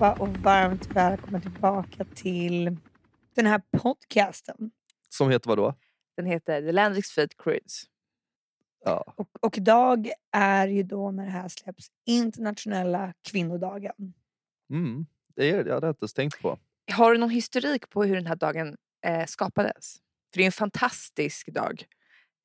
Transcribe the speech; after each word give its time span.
Allihopa 0.00 0.22
och 0.22 0.28
varmt 0.28 0.86
välkomna 0.86 1.40
tillbaka 1.40 2.04
till 2.14 2.76
den 3.34 3.46
här 3.46 3.62
podcasten. 3.78 4.70
Som 5.08 5.30
heter 5.30 5.48
vad 5.48 5.58
då? 5.58 5.74
Den 6.16 6.26
heter 6.26 6.62
The 6.62 6.72
Landrix 6.72 7.10
Fate 7.10 7.34
Cruise. 7.38 7.86
Ja. 8.84 9.14
Och, 9.16 9.28
och 9.40 9.58
idag 9.58 10.10
är 10.32 10.68
ju 10.68 10.82
då 10.82 11.10
när 11.10 11.24
det 11.24 11.30
här 11.30 11.48
släpps 11.48 11.86
internationella 12.06 13.12
kvinnodagen. 13.30 14.14
Mm, 14.70 15.06
det 15.34 15.50
är 15.50 15.64
det. 15.64 15.68
Jag 15.68 15.74
hade 15.74 15.88
inte 15.88 16.02
ens 16.02 16.14
tänkt 16.14 16.42
på. 16.42 16.58
Har 16.92 17.12
du 17.12 17.18
någon 17.18 17.30
historik 17.30 17.90
på 17.90 18.04
hur 18.04 18.14
den 18.14 18.26
här 18.26 18.36
dagen 18.36 18.76
eh, 19.04 19.26
skapades? 19.26 19.96
För 20.32 20.38
det 20.38 20.42
är 20.42 20.46
en 20.46 20.52
fantastisk 20.52 21.46
dag 21.52 21.84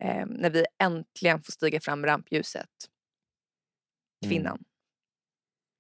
eh, 0.04 0.26
när 0.26 0.50
vi 0.50 0.66
äntligen 0.84 1.44
får 1.44 1.52
stiga 1.52 1.80
fram 1.80 2.06
rampljuset. 2.06 2.70
Kvinnan. 4.26 4.64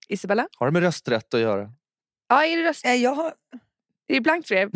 Isabella? 0.09 0.47
Har 0.57 0.67
det 0.67 0.71
med 0.71 0.81
rösträtt 0.81 1.33
att 1.33 1.39
göra? 1.39 1.69
Ja, 2.29 2.45
är 2.45 2.57
det, 2.57 2.69
röst... 2.69 2.85
Eh, 2.85 2.93
Jag 2.95 3.15
har, 3.15 3.33
är 4.07 4.13
det 4.13 4.21
blankt 4.21 4.47
för 4.47 4.55
er? 4.55 4.69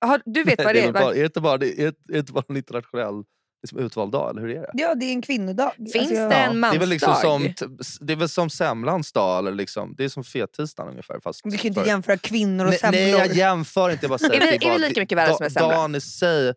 Har, 0.00 0.22
du 0.24 0.44
vet 0.44 0.58
vad 0.58 0.66
Nej, 0.66 0.74
det 0.74 0.88
är, 0.88 0.92
bara, 0.92 1.14
är, 1.14 1.18
det 1.18 1.24
inte 1.24 1.40
bara, 1.40 1.58
det 1.58 1.80
är, 1.82 1.86
är 1.88 1.92
det 2.08 2.18
inte 2.18 2.32
bara 2.32 2.44
en 2.48 2.56
internationell 2.56 3.22
liksom, 3.62 3.78
utvald 3.78 4.12
dag? 4.12 4.30
Eller 4.30 4.40
hur 4.42 4.50
är 4.50 4.60
det? 4.60 4.70
ja, 4.74 4.94
det 4.94 5.06
är 5.06 5.12
en 5.12 5.22
kvinnodag. 5.22 5.72
Finns 5.76 5.96
Alltså, 5.96 6.14
jag- 6.14 6.30
det 6.30 6.34
en 6.36 6.50
det, 6.52 6.56
är 6.56 6.60
mansdag? 6.60 6.80
väl 6.80 6.88
liksom 6.88 7.14
som, 7.14 7.54
det 8.00 8.12
är 8.12 8.16
väl 8.16 8.28
som 8.28 8.50
semlans 8.50 9.12
dag. 9.12 9.38
Eller 9.38 9.52
liksom, 9.52 9.94
det 9.98 10.04
är 10.04 10.08
som 10.08 10.24
fettisdagen 10.24 10.90
ungefär. 10.90 11.20
Fast 11.20 11.40
Du 11.44 11.50
kan 11.58 11.66
inte 11.66 11.80
för- 11.80 11.88
jämföra 11.88 12.16
kvinnor 12.16 12.66
och 12.66 12.74
semlor. 12.74 13.00
nej, 13.00 13.10
jag 13.10 13.34
jämför 13.36 13.90
inte. 13.90 14.04
Jag 14.04 14.10
bara 14.10 14.18
säger 14.18 14.34
Är 14.34 14.40
vi- 14.40 14.46
det 14.46 14.54
är 14.56 14.58
vi 14.60 14.66
bara- 14.66 14.88
lika 14.88 15.00
mycket 15.00 15.18
värda 15.18 15.30
da- 15.30 15.36
som 15.36 15.44
en 15.44 15.50
semla? 15.50 15.68
Dagen 15.74 15.94
i 15.94 16.00
sig, 16.00 16.54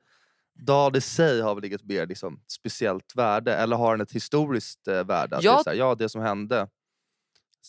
dagen 0.60 0.96
i 0.96 1.02
sig 1.02 1.42
har 1.42 1.56
väl 1.56 1.66
inget 1.66 1.84
mer 1.84 2.06
liksom, 2.08 2.40
speciellt 2.48 3.16
värde. 3.16 3.56
Eller 3.56 3.76
har 3.76 3.98
den 3.98 4.02
ett 4.02 4.12
historiskt 4.12 4.88
eh, 4.88 5.04
värde? 5.04 5.38
Att 5.38 5.44
Ja. 5.44 5.52
Det 5.54 5.60
är 5.60 5.64
så 5.64 5.70
här, 5.70 5.78
ja, 5.78 5.96
det 5.96 6.10
som 6.10 6.22
hände. 6.22 6.68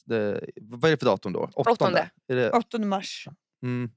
Det, 0.05 0.45
vad 0.61 0.85
är 0.85 0.91
det 0.91 0.97
för 0.99 1.07
datum 1.07 1.33
då? 1.33 1.51
Åttonde. 1.55 2.11
Är 2.29 2.37
det, 2.37 2.51
8 2.51 2.79
mars. 2.79 3.29
mm, 3.63 3.91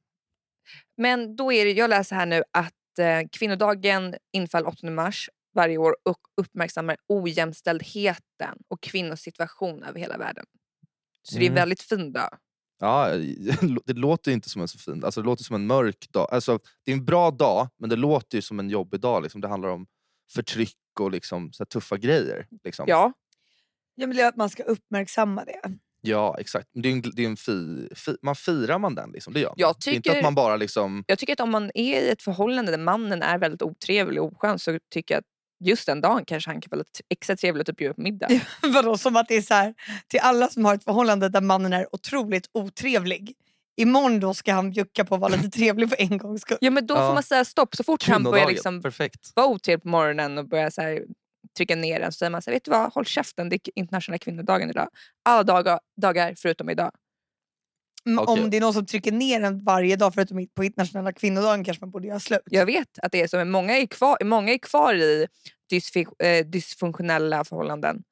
Men 0.97 1.35
då 1.35 1.51
är 1.53 1.65
det, 1.65 1.71
jag 1.71 1.89
läser 1.89 2.15
här 2.15 2.25
nu 2.25 2.43
att 2.51 2.99
eh, 2.99 3.27
kvinnodagen 3.31 4.15
infall 4.33 4.65
8 4.65 4.89
mars 4.89 5.29
varje 5.55 5.77
år 5.77 5.97
och 6.05 6.17
uppmärksammar 6.41 6.97
ojämställdheten 7.07 8.57
och 8.67 8.81
kvinnors 8.83 9.19
situation 9.19 9.83
över 9.83 9.99
hela 9.99 10.17
världen. 10.17 10.45
Så 11.21 11.35
det 11.35 11.41
är 11.41 11.45
en 11.45 11.51
Mm. 11.51 11.55
väldigt 11.61 11.81
fin 11.81 12.11
dag. 12.13 12.37
Ja, 12.79 13.09
det 13.85 13.93
låter 13.93 14.31
inte 14.31 14.49
som 14.49 14.61
en 14.61 14.67
så 14.67 14.77
fin 14.79 15.03
alltså, 15.05 15.21
Det 15.21 15.25
låter 15.25 15.43
som 15.43 15.55
en 15.55 15.67
mörk 15.67 16.09
dag. 16.11 16.27
Alltså, 16.31 16.59
det 16.85 16.91
är 16.91 16.95
en 16.95 17.05
bra 17.05 17.31
dag, 17.31 17.69
men 17.77 17.89
det 17.89 17.95
låter 17.95 18.37
ju 18.37 18.41
som 18.41 18.59
en 18.59 18.69
jobbig 18.69 18.99
dag. 18.99 19.23
Liksom. 19.23 19.41
Det 19.41 19.47
handlar 19.47 19.69
om 19.69 19.87
förtryck 20.33 20.77
och 20.99 21.11
liksom, 21.11 21.53
så 21.53 21.63
här, 21.63 21.65
tuffa 21.65 21.97
grejer. 21.97 22.47
Liksom. 22.63 22.85
Ja, 22.89 23.13
Jag 23.95 24.07
vill 24.07 24.23
att 24.23 24.35
man 24.35 24.49
ska 24.49 24.63
uppmärksamma 24.63 25.45
det. 25.45 25.61
Ja 26.07 26.35
exakt. 26.39 26.67
Men 26.73 26.81
Det 26.81 26.89
är 26.89 26.91
en, 26.93 27.01
det 27.13 27.21
är 27.23 27.27
en 27.27 27.37
fi, 27.37 27.89
fi, 27.95 28.15
man 28.21 28.35
firar 28.35 28.79
man 28.79 28.95
den, 28.95 29.11
liksom. 29.11 29.33
det 29.33 29.39
gör 29.39 29.47
man. 29.49 29.55
Jag 29.57 29.67
är 29.69 29.73
inte 29.73 30.09
tycker- 30.09 30.17
att 30.17 30.23
man 30.23 30.35
bara 30.35 30.55
liksom... 30.55 31.03
jag 31.07 31.19
tycker 31.19 31.33
att 31.33 31.39
om 31.39 31.49
man 31.51 31.71
är 31.73 32.01
i 32.01 32.09
ett 32.09 32.21
förhållande 32.21 32.71
där 32.71 32.77
mannen 32.79 33.21
är 33.21 33.37
väldigt 33.37 33.61
otrevlig 33.61 34.21
och 34.21 34.33
oskön 34.33 34.59
så 34.59 34.79
tycker 34.93 35.15
jag 35.15 35.19
att 35.19 35.25
just 35.65 35.85
den 35.85 36.01
dagen 36.01 36.25
kanske 36.25 36.49
han 36.51 36.61
kan 36.61 36.69
vara 36.71 36.77
lite 36.79 36.99
extra 37.09 37.35
trevlig 37.35 37.61
och 37.61 37.65
typ 37.67 37.77
bjuda 37.77 37.93
på 37.93 38.01
middag. 38.01 38.27
Vadå, 38.61 38.97
som 38.97 39.15
att 39.15 39.27
det 39.27 39.35
är 39.35 39.41
så 39.41 39.53
här, 39.53 39.73
till 40.07 40.19
alla 40.19 40.47
som 40.47 40.65
har 40.65 40.75
ett 40.75 40.83
förhållande 40.83 41.29
där 41.29 41.41
mannen 41.41 41.73
är 41.73 41.95
otroligt 41.95 42.49
otrevlig. 42.53 43.33
Imorgon 43.81 44.19
då 44.19 44.33
ska 44.33 44.53
han 44.53 44.71
bjucka 44.71 45.05
på 45.05 45.15
att 45.15 45.21
vara 45.21 45.31
lite 45.35 45.49
trevlig 45.49 45.89
för 45.89 46.01
en 46.01 46.17
gångs 46.17 46.41
skull. 46.41 46.57
Ja 46.61 46.71
men 46.71 46.87
då 46.87 46.95
Ja. 46.95 47.07
får 47.07 47.13
man 47.13 47.23
säga 47.23 47.45
stopp 47.45 47.75
så 47.75 47.83
fort 47.83 48.03
han 48.07 48.23
börjar 48.23 48.47
liksom 48.47 48.81
vara 49.35 49.47
otrevlig 49.47 49.81
på 49.83 49.87
morgonen 49.89 50.37
och 50.37 50.47
börjar 50.47 50.69
så 50.69 50.81
här, 50.81 51.01
trycka 51.57 51.75
ner 51.75 51.99
den 51.99 52.11
så 52.11 52.17
säger 52.17 52.29
man 52.29 52.41
så 52.41 52.49
här, 52.49 52.55
vet 52.55 52.65
du 52.65 52.71
vad, 52.71 52.93
håll 52.93 53.05
käften 53.05 53.49
det 53.49 53.55
är 53.55 53.59
internationella 53.75 54.17
kvinnodagen 54.19 54.69
idag. 54.69 54.89
Alla 55.25 55.43
dagar, 55.43 55.79
dagar 56.01 56.33
förutom 56.37 56.69
idag. 56.69 56.91
Okej. 58.19 58.43
Om 58.43 58.49
det 58.49 58.57
är 58.57 58.61
någon 58.61 58.73
som 58.73 58.85
trycker 58.85 59.11
ner 59.11 59.41
en 59.41 59.63
varje 59.63 59.95
dag 59.95 60.13
förutom 60.13 60.47
på 60.55 60.63
internationella 60.63 61.13
kvinnodagen 61.13 61.63
kanske 61.63 61.83
man 61.83 61.91
borde 61.91 62.07
göra 62.07 62.19
slut. 62.19 62.41
Jag 62.45 62.65
vet 62.65 62.99
att 63.01 63.11
det 63.11 63.21
är 63.21 63.27
så 63.27 63.37
men 63.37 63.51
många 63.51 63.77
är 63.77 63.85
kvar, 63.85 64.17
många 64.23 64.53
är 64.53 64.57
kvar 64.57 64.93
i 64.93 65.27
eh, 66.19 66.45
dysfunktionella 66.45 67.43
förhållanden. 67.43 68.03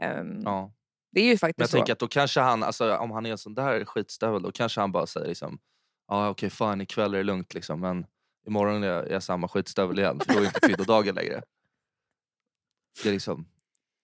Ehm, 0.00 0.42
Ja. 0.44 0.72
Det 1.12 1.20
är 1.20 1.24
ju 1.24 1.28
Men 1.28 1.32
jag 1.32 1.40
faktiskt 1.40 1.70
så. 1.70 1.76
tänker 1.76 1.92
att 1.92 1.98
då 1.98 2.08
kanske 2.08 2.40
han, 2.40 2.62
alltså, 2.62 2.96
om 2.96 3.10
han 3.10 3.26
är 3.26 3.30
en 3.30 3.38
sån 3.38 3.54
där 3.54 3.84
skitstövel, 3.84 4.42
då 4.42 4.52
kanske 4.52 4.80
han 4.80 4.92
bara 4.92 5.06
säger 5.06 5.28
liksom, 5.28 5.58
ja 6.08 6.28
okej 6.28 6.50
fan 6.50 6.80
ikväll 6.80 7.14
är 7.14 7.18
det 7.18 7.24
lugnt 7.24 7.54
liksom, 7.54 7.80
men 7.80 8.06
imorgon 8.46 8.82
är 8.82 8.88
jag, 8.88 9.06
är 9.06 9.12
jag 9.12 9.22
samma 9.22 9.48
skitstövel 9.48 9.98
igen, 9.98 10.20
för 10.20 10.32
då 10.32 10.38
är 10.38 10.42
det 10.42 10.46
inte 10.46 10.60
kvinnodagen 10.66 11.14
längre. 11.14 11.42
Det, 13.02 13.10
liksom, 13.10 13.48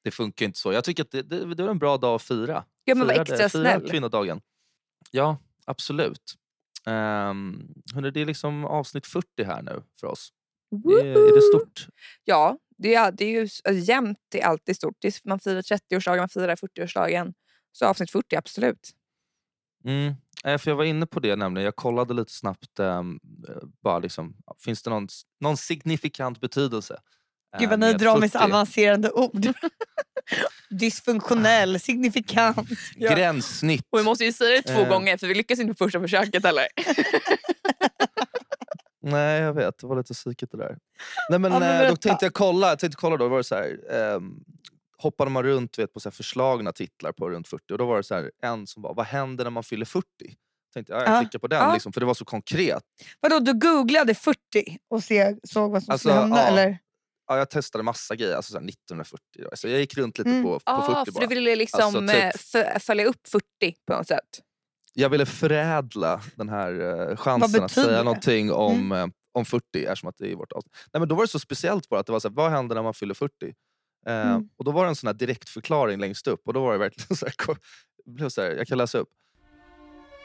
det 0.04 0.10
funkar 0.10 0.46
inte 0.46 0.58
så. 0.58 0.72
Jag 0.72 0.84
tycker 0.84 1.02
att 1.02 1.10
det, 1.10 1.22
det, 1.22 1.54
det 1.54 1.62
är 1.62 1.68
en 1.68 1.78
bra 1.78 1.96
dag 1.96 2.14
att 2.14 2.22
fira. 2.22 2.64
Ja 2.84 2.94
men 2.94 3.06
var 3.06 3.14
extra 3.14 3.36
fira 3.36 3.48
snäll. 3.48 3.90
kvinnodagen. 3.90 4.40
Ja, 5.10 5.38
absolut. 5.64 6.34
Um, 6.86 7.74
hörni, 7.94 8.10
det 8.10 8.20
är 8.20 8.26
liksom 8.26 8.64
avsnitt 8.64 9.06
40 9.06 9.44
här 9.44 9.62
nu 9.62 9.82
för 10.00 10.06
oss. 10.06 10.32
Är, 10.84 11.04
är 11.04 11.34
det 11.34 11.42
stort? 11.42 11.86
Ja, 12.24 12.58
det 12.78 12.94
är, 12.94 13.12
det 13.12 13.24
är 13.24 13.30
ju 13.30 13.40
alltså, 13.40 13.72
jämnt, 13.72 14.18
det 14.28 14.42
är 14.42 14.46
alltid 14.46 14.76
stort. 14.76 15.04
Är, 15.04 15.28
man 15.28 15.40
firar 15.40 15.62
30-årsdagen, 15.62 16.18
man 16.18 16.28
firar 16.28 16.56
40-årsdagen. 16.56 17.34
Så 17.72 17.86
avsnitt 17.86 18.10
40, 18.10 18.36
absolut. 18.36 18.90
Mm. 19.84 20.14
eh, 20.44 20.58
För 20.58 20.70
jag 20.70 20.76
var 20.76 20.84
inne 20.84 21.06
på 21.06 21.20
det 21.20 21.36
nämligen. 21.36 21.64
Jag 21.64 21.76
kollade 21.76 22.14
lite 22.14 22.32
snabbt. 22.32 22.78
ehm, 22.78 23.20
eh, 23.48 23.62
bara 23.82 23.98
liksom, 23.98 24.36
finns 24.58 24.82
det 24.82 24.90
någon, 24.90 25.08
någon 25.40 25.56
signifikant 25.56 26.40
betydelse? 26.40 27.00
Eh, 27.54 27.60
Gud 27.60 27.70
vad 27.70 27.78
ni 27.80 27.86
med 27.86 27.98
drar 28.00 28.16
med 28.18 28.32
så 28.32 28.38
40? 28.38 28.50
avancerade 28.52 29.10
ord. 29.10 29.46
Dysfunktionell, 30.70 31.80
signifikant. 31.80 32.68
Ja. 32.96 33.14
Gränssnitt. 33.14 33.86
Och 33.90 33.98
vi 33.98 34.02
måste 34.04 34.24
ju 34.24 34.32
säga 34.32 34.62
det 34.62 34.74
två 34.74 34.80
Eh. 34.80 34.88
gånger 34.88 35.16
för 35.16 35.26
vi 35.26 35.34
lyckas 35.34 35.58
inte 35.58 35.74
på 35.74 35.84
första 35.84 36.00
försöket 36.00 36.44
heller. 36.44 36.66
Nej 39.02 39.40
jag 39.40 39.52
vet, 39.54 39.78
det 39.78 39.86
var 39.86 39.96
lite 39.96 40.14
psykigt 40.14 40.52
det 40.52 40.58
där. 40.58 40.78
Nej, 41.30 41.38
men, 41.38 41.52
Ja, 41.52 41.58
men 41.58 41.84
eh, 41.84 41.90
då 41.90 41.96
tänkte 41.96 42.24
jag 42.26 42.34
kolla, 42.34 42.68
jag 42.68 42.78
tänkte 42.78 42.96
kolla 43.00 43.16
då, 43.16 43.28
var 43.28 43.38
det 43.38 43.44
så 43.44 43.54
här, 43.54 43.78
ehm, 43.92 44.34
hoppade 44.98 45.30
man 45.30 45.42
runt 45.42 45.78
vet, 45.78 45.92
på 45.92 46.00
så 46.00 46.08
här 46.08 46.14
förslagna 46.14 46.72
titlar 46.72 47.12
på 47.12 47.30
runt 47.30 47.48
40 47.48 47.72
och 47.72 47.78
då 47.78 47.86
var 47.86 47.96
det 47.96 48.02
så 48.04 48.14
här, 48.14 48.30
en 48.42 48.66
som 48.66 48.82
var 48.82 48.94
Vad 48.94 49.06
händer 49.06 49.44
när 49.44 49.50
man 49.50 49.62
fyller 49.64 49.84
40? 49.86 50.06
Tänkte 50.74 50.92
jag, 50.92 51.02
ja, 51.02 51.06
jag 51.06 51.16
Ja. 51.16 51.20
klickar 51.20 51.38
på 51.38 51.46
den 51.46 51.58
Ja. 51.58 51.72
liksom, 51.74 51.92
för 51.92 52.00
det 52.00 52.06
var 52.06 52.14
så 52.14 52.24
konkret. 52.24 52.82
Vadå, 53.20 53.38
du 53.38 53.52
googlade 53.58 54.14
40 54.14 54.38
och 54.90 55.02
såg 55.02 55.70
vad 55.70 55.82
som 55.82 55.92
Alltså, 55.92 56.08
skulle 56.08 56.14
hända? 56.20 56.36
ja. 56.36 56.46
Eller? 56.46 56.78
Ja, 57.26 57.38
jag 57.38 57.50
testade 57.50 57.84
massa 57.84 58.16
grejer, 58.16 58.36
alltså 58.36 58.52
så 58.52 58.58
här 58.58 58.64
1940. 58.68 59.20
då. 59.50 59.56
Så 59.56 59.68
jag 59.68 59.80
gick 59.80 59.96
runt 59.96 60.18
lite 60.18 60.30
Mm. 60.30 60.42
på, 60.42 60.50
på 60.58 60.60
Ja, 60.66 60.82
40 60.86 60.92
Ah, 60.98 61.04
för 61.04 61.12
bara. 61.12 61.20
du 61.20 61.34
ville 61.34 61.56
liksom 61.56 61.80
Alltså, 61.80 62.00
typ- 62.00 62.54
eh, 62.54 62.64
f- 62.74 62.82
följa 62.82 63.06
upp 63.06 63.28
40 63.28 63.74
på 63.86 63.92
något 63.96 64.08
sätt. 64.08 64.40
jag 64.94 65.08
ville 65.08 65.26
förädla 65.26 66.20
den 66.36 66.48
här 66.48 66.72
uh, 67.10 67.16
chansen 67.16 67.64
att 67.64 67.70
säga 67.72 67.86
det? 67.98 68.02
någonting 68.02 68.52
om, 68.52 68.92
eh, 68.92 69.06
om 69.32 69.44
40 69.44 69.84
eftersom 69.84 70.08
att 70.08 70.16
det 70.18 70.32
är 70.32 70.34
vårt 70.36 70.52
avsnitt. 70.52 70.72
Nej, 70.92 70.98
men 71.00 71.08
Då 71.08 71.14
var 71.14 71.22
det 71.24 71.28
så 71.28 71.38
speciellt 71.38 71.88
bara 71.88 72.00
att 72.00 72.06
det 72.06 72.12
var 72.12 72.20
så 72.20 72.28
här, 72.28 72.34
vad 72.34 72.50
händer 72.50 72.74
när 72.74 72.82
man 72.82 72.94
fyller 72.94 73.14
40? 73.14 73.34
Eh, 74.06 74.20
Mm. 74.30 74.48
Och 74.56 74.64
då 74.64 74.70
var 74.70 74.84
det 74.84 74.88
en 74.88 74.96
sån 74.96 75.06
här 75.06 75.14
direktförklaring 75.14 76.00
längst 76.00 76.26
upp 76.26 76.42
och 76.46 76.52
då 76.52 76.60
var 76.60 76.72
det 76.72 76.78
verkligen 76.78 77.16
så 77.16 77.26
här, 77.26 78.28
så 78.28 78.42
här, 78.42 78.50
jag 78.50 78.66
kan 78.66 78.78
läsa 78.78 78.98
upp. 78.98 79.08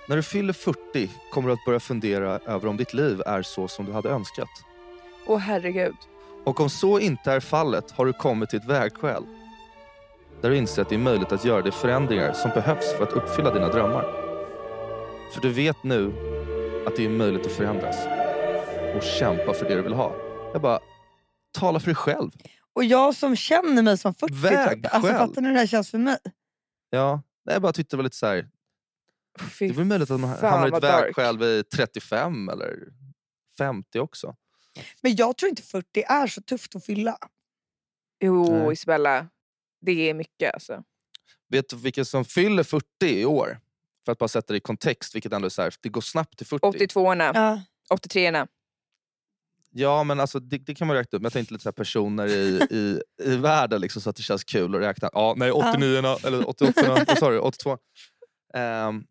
När 0.10 0.16
du 0.16 0.24
fyller 0.24 0.54
40 0.54 1.10
kommer 1.32 1.48
du 1.48 1.54
att 1.54 1.66
börja 1.66 1.80
fundera 1.80 2.40
över 2.40 2.68
om 2.68 2.78
ditt 2.78 2.94
liv 2.94 3.22
är 3.26 3.42
så 3.42 3.68
som 3.68 3.86
du 3.86 3.92
hade 3.92 4.10
önskat. 4.10 4.50
Åh 5.26 5.38
herregud. 5.38 5.96
Och 6.50 6.60
om 6.60 6.70
så 6.70 7.00
inte 7.00 7.32
är 7.32 7.40
fallet 7.40 7.92
har 7.92 8.06
du 8.06 8.14
kommit 8.14 8.50
till 8.50 8.60
ett 8.60 8.66
vägskäl. 8.66 9.24
Där 10.42 10.50
du 10.50 10.58
inser 10.58 10.82
att 10.82 10.90
det 10.90 10.96
är 10.96 11.00
möjligt 11.00 11.32
att 11.32 11.46
göra 11.46 11.62
de 11.62 11.72
förändringar 11.72 12.34
som 12.34 12.52
behövs 12.52 12.94
för 12.98 13.04
att 13.04 13.14
uppfylla 13.14 13.54
dina 13.54 13.68
drömmar. 13.68 14.04
För 15.34 15.42
du 15.42 15.50
vet 15.50 15.84
nu 15.84 16.06
att 16.88 16.96
det 16.96 17.06
är 17.06 17.10
möjligt 17.10 17.46
att 17.46 17.52
förändras. 17.52 17.96
Och 18.96 19.04
kämpa 19.04 19.54
för 19.54 19.70
det 19.70 19.76
du 19.76 19.82
vill 19.82 19.94
ha. 19.94 20.16
Jag 20.54 20.62
bara, 20.62 20.80
tala 21.52 21.80
för 21.80 21.86
dig 21.86 21.96
själv. 21.96 22.32
Och 22.74 22.84
jag 22.84 23.16
som 23.16 23.36
känner 23.36 23.82
mig 23.82 23.98
som 23.98 24.14
40 24.14 24.34
typ. 24.34 24.46
Alltså, 24.46 25.08
Vägskäl. 25.08 25.28
fattar 25.28 25.42
ni 25.42 25.48
hur 25.48 25.54
det 25.54 25.60
här 25.60 25.68
känns 25.68 25.92
för 25.92 25.98
mig? 25.98 26.18
Ja, 26.90 27.22
jag 27.44 27.62
bara 27.62 27.74
tyckte 27.74 27.96
det 27.96 27.98
var 27.98 28.04
lite 28.04 28.18
så 28.18 28.26
här. 28.26 28.50
Fy 29.40 29.68
Det 29.68 29.74
är 29.74 29.76
väl 29.76 29.86
möjligt 29.86 30.12
att 30.12 30.20
man 30.20 30.30
hamnar 30.30 30.68
i 30.68 30.78
ett 30.78 30.84
vägskäl 30.84 31.38
vid 31.38 31.70
35 31.70 32.50
eller 32.50 32.76
50 33.58 34.00
också. 34.00 34.36
Men 35.02 35.16
jag 35.16 35.38
tror 35.38 35.50
inte 35.50 35.62
40 35.62 36.04
är 36.08 36.28
så 36.28 36.42
tufft 36.42 36.76
att 36.76 36.86
fylla. 36.86 37.18
Jo 38.24 38.64
Nej. 38.64 38.74
Isabella, 38.74 39.28
det 39.82 40.10
är 40.10 40.14
mycket 40.14 40.54
alltså. 40.54 40.84
Vet 41.50 41.70
du 41.70 41.76
vilka 41.76 42.06
som 42.06 42.26
fyller 42.26 42.64
40 42.64 42.86
i 43.02 43.26
år? 43.26 43.60
För 44.06 44.12
att 44.12 44.18
bara 44.18 44.28
sätta 44.28 44.54
det 44.54 44.58
i 44.58 44.60
kontext, 44.60 45.16
vilket 45.16 45.34
ändå 45.34 45.46
är 45.46 45.50
så 45.50 45.62
här, 45.62 45.74
det 45.82 45.90
går 45.90 46.02
snabbt 46.02 46.38
till 46.38 46.48
40. 46.48 46.66
82orna, 46.66 47.32
Ja. 47.34 47.62
83orna. 47.96 48.48
Ja, 49.72 50.04
men 50.04 50.20
alltså, 50.20 50.40
det, 50.40 50.58
det 50.58 50.76
kan 50.76 50.88
man 50.88 50.96
räkna 50.98 51.16
upp. 51.18 51.22
Men 51.22 51.26
Jag 51.26 51.34
tänkte 51.34 51.54
lite 51.54 51.64
så 51.64 51.70
här 51.70 51.74
personer 51.74 52.28
i, 52.28 52.68
i, 52.72 53.02
i 53.24 53.36
världen 53.38 53.82
liksom, 53.82 54.02
så 54.02 54.10
att 54.10 54.16
det 54.16 54.24
känns 54.24 54.44
kul 54.44 54.76
att 54.76 54.82
räkna. 54.82 55.10
Ja, 55.14 55.34
nej, 55.38 55.52
89 55.52 56.18
eller 56.24 56.50
88 56.50 57.04
vad 57.08 57.18
sa 57.18 57.30
du? 57.30 57.40
82. 57.40 57.78
Um, 58.54 59.08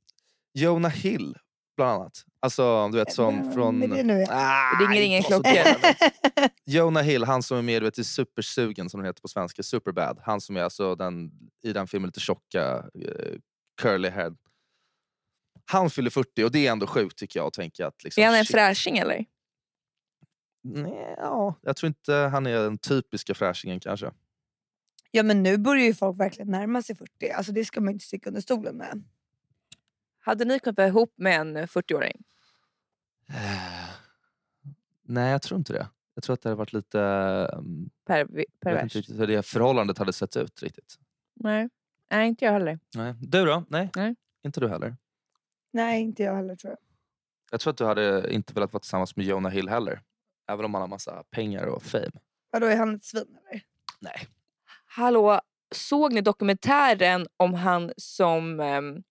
Jonah 0.54 0.92
Hill, 0.92 1.38
bland 1.76 1.90
annat. 2.00 2.24
Alltså, 2.40 2.88
du 2.88 2.98
vet 2.98 3.12
som 3.12 3.52
från... 3.52 3.82
är 3.82 3.88
det 3.88 4.02
nu? 4.02 4.24
Ah, 4.28 4.78
Det 4.78 4.84
ringer 4.84 5.02
ingen 5.02 5.22
klocka. 5.22 5.76
Jonah 6.66 7.02
Hill, 7.02 7.24
han 7.24 7.42
som 7.42 7.58
är 7.58 7.62
med 7.62 7.82
du 7.82 7.86
vet, 7.86 7.98
i 7.98 8.04
Supersugen 8.04 8.90
som 8.90 9.00
den 9.00 9.06
heter 9.06 9.22
på 9.22 9.28
svenska, 9.28 9.62
Superbad. 9.62 10.20
Han 10.22 10.40
som 10.40 10.56
är 10.56 10.62
alltså 10.62 10.94
den, 10.94 11.30
i 11.62 11.72
den 11.72 11.86
filmen 11.86 12.08
lite 12.08 12.20
tjocka, 12.20 12.76
uh, 12.78 13.38
curly 13.82 14.08
head. 14.08 14.36
Han 15.70 15.90
fyller 15.90 16.10
40 16.10 16.44
och 16.44 16.52
det 16.52 16.66
är 16.66 16.72
ändå 16.72 16.86
sjukt 16.86 17.18
tycker 17.18 17.40
jag. 17.40 17.46
Att 17.46 17.52
tänka 17.52 17.86
att 17.86 18.04
liksom, 18.04 18.22
Är 18.22 18.26
han 18.26 18.34
en 18.36 18.44
shit. 18.44 18.56
fräsching 18.56 18.98
eller? 18.98 19.24
Nej, 20.64 21.14
ja, 21.16 21.54
jag 21.62 21.76
tror 21.76 21.88
inte 21.88 22.14
han 22.14 22.46
är 22.46 22.62
den 22.62 22.78
typiska 22.78 23.34
fräschingen 23.34 23.80
kanske. 23.80 24.10
Ja 25.10 25.22
men 25.22 25.42
nu 25.42 25.58
börjar 25.58 25.84
ju 25.84 25.94
folk 25.94 26.20
verkligen 26.20 26.50
närma 26.50 26.82
sig 26.82 26.96
40. 26.96 27.30
Alltså 27.30 27.52
det 27.52 27.64
ska 27.64 27.80
man 27.80 27.92
inte 27.92 28.04
sticka 28.04 28.30
under 28.30 28.40
stolen 28.40 28.76
med. 28.76 29.04
Hade 30.28 30.44
ni 30.44 30.58
kunnat 30.58 30.76
vara 30.76 30.88
ihop 30.88 31.12
med 31.16 31.40
en 31.40 31.56
40-åring? 31.56 32.22
Eh, 33.28 33.88
Nej, 35.02 35.30
jag 35.30 35.42
tror 35.42 35.58
inte 35.58 35.72
det. 35.72 35.88
Jag 36.14 36.24
tror 36.24 36.34
att 36.34 36.42
det 36.42 36.48
hade 36.48 36.58
varit 36.58 36.72
lite... 36.72 36.98
um, 37.58 37.90
Per, 38.06 38.18
Jag 38.60 38.74
vet 38.74 38.94
inte 38.94 39.14
hur 39.14 39.26
det 39.26 39.42
förhållandet 39.42 39.98
hade 39.98 40.12
sett 40.12 40.36
ut 40.36 40.62
riktigt. 40.62 40.98
Nej. 41.34 41.68
Nej, 42.10 42.28
inte 42.28 42.44
jag 42.44 42.52
heller. 42.52 42.78
Nej. 42.94 43.14
Du 43.20 43.44
då? 43.44 43.64
Nej. 43.68 43.90
Nej. 43.96 44.14
Inte 44.44 44.60
du 44.60 44.68
heller? 44.68 44.96
Nej 45.72 46.02
inte 46.02 46.22
jag 46.22 46.34
heller 46.36 46.56
tror 46.56 46.70
jag. 46.70 46.78
Jag 47.50 47.60
tror 47.60 47.70
att 47.70 47.78
du 47.78 47.84
hade 47.84 48.34
inte 48.34 48.54
velat 48.54 48.72
vara 48.72 48.80
tillsammans 48.80 49.16
med 49.16 49.26
Jonah 49.26 49.52
Hill 49.52 49.68
heller. 49.68 50.00
Även 50.48 50.64
om 50.64 50.74
han 50.74 50.80
har 50.80 50.88
massa 50.88 51.24
pengar 51.30 51.66
och 51.66 51.82
fame. 51.82 52.10
Vadå 52.50 52.66
är 52.66 52.76
han 52.76 52.94
ett 52.94 53.04
svin 53.04 53.38
eller? 53.50 53.62
Nej. 54.00 54.26
Hallå, 54.86 55.40
såg 55.74 56.12
ni 56.12 56.20
dokumentären 56.20 57.26
om 57.36 57.54
han 57.54 57.92
som 57.96 58.60
ehm, 58.60 59.02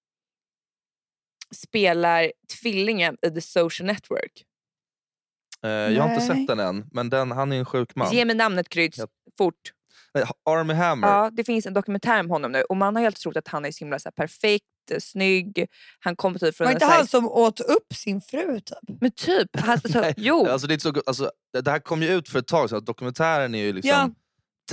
spelar 1.56 2.32
tvillingen 2.62 3.18
i 3.22 3.30
The 3.30 3.42
Social 3.42 3.88
Network? 3.88 4.44
Eh, 5.64 5.70
jag 5.70 6.04
har 6.04 6.10
inte 6.14 6.26
sett 6.26 6.48
den 6.48 6.60
än, 6.60 6.86
men 6.92 7.10
den, 7.10 7.32
han 7.32 7.52
är 7.52 7.58
en 7.58 7.66
sjuk 7.66 7.96
man. 7.96 8.14
Ge 8.14 8.26
mig 8.26 8.36
namnet 8.36 8.70
Kryds, 8.70 8.98
Ja. 8.98 9.08
fort. 9.38 9.56
Nej, 10.14 10.24
Army 10.50 10.74
Hammer. 10.74 11.08
Ja, 11.08 11.30
det 11.34 11.44
finns 11.44 11.66
en 11.66 11.74
dokumentär 11.74 12.20
om 12.20 12.30
honom 12.30 12.52
nu 12.52 12.62
och 12.64 12.78
man 12.78 12.96
har 12.96 13.04
helt 13.04 13.18
trott 13.20 13.38
att 13.38 13.48
han 13.48 13.66
är 13.66 13.72
så 13.72 13.80
himla 13.80 14.00
så 14.00 14.08
här, 14.10 14.12
perfekt, 14.12 14.66
eh, 14.92 15.00
snygg. 15.00 15.68
Han 16.00 16.16
kommer 16.16 16.40
typ 16.40 16.56
från 16.56 16.66
Var 16.66 16.72
en 16.72 16.76
inte 16.76 16.86
här, 16.86 16.98
han 16.98 17.08
som 17.08 17.28
åt 17.28 17.60
upp 17.60 17.94
sin 17.94 18.22
fru 18.22 18.60
typ? 18.60 19.02
Men 19.02 19.12
typ, 19.12 19.50
han, 19.60 19.80
så, 19.82 19.88
Nej, 20.02 20.14
jo. 20.18 20.48
Alltså, 20.48 20.68
det, 20.68 20.74
är 20.74 20.78
så, 20.80 20.94
alltså, 21.06 21.32
det 21.64 21.72
här 21.72 21.80
kom 21.80 22.02
ju 22.02 22.10
ut 22.10 22.30
för 22.30 22.40
ett 22.40 22.48
tag 22.48 22.70
sedan. 22.70 22.86
Dokumentären 22.86 23.56
är 23.56 23.64
ju 23.64 23.74
liksom 23.74 23.90
Ja. 23.90 24.10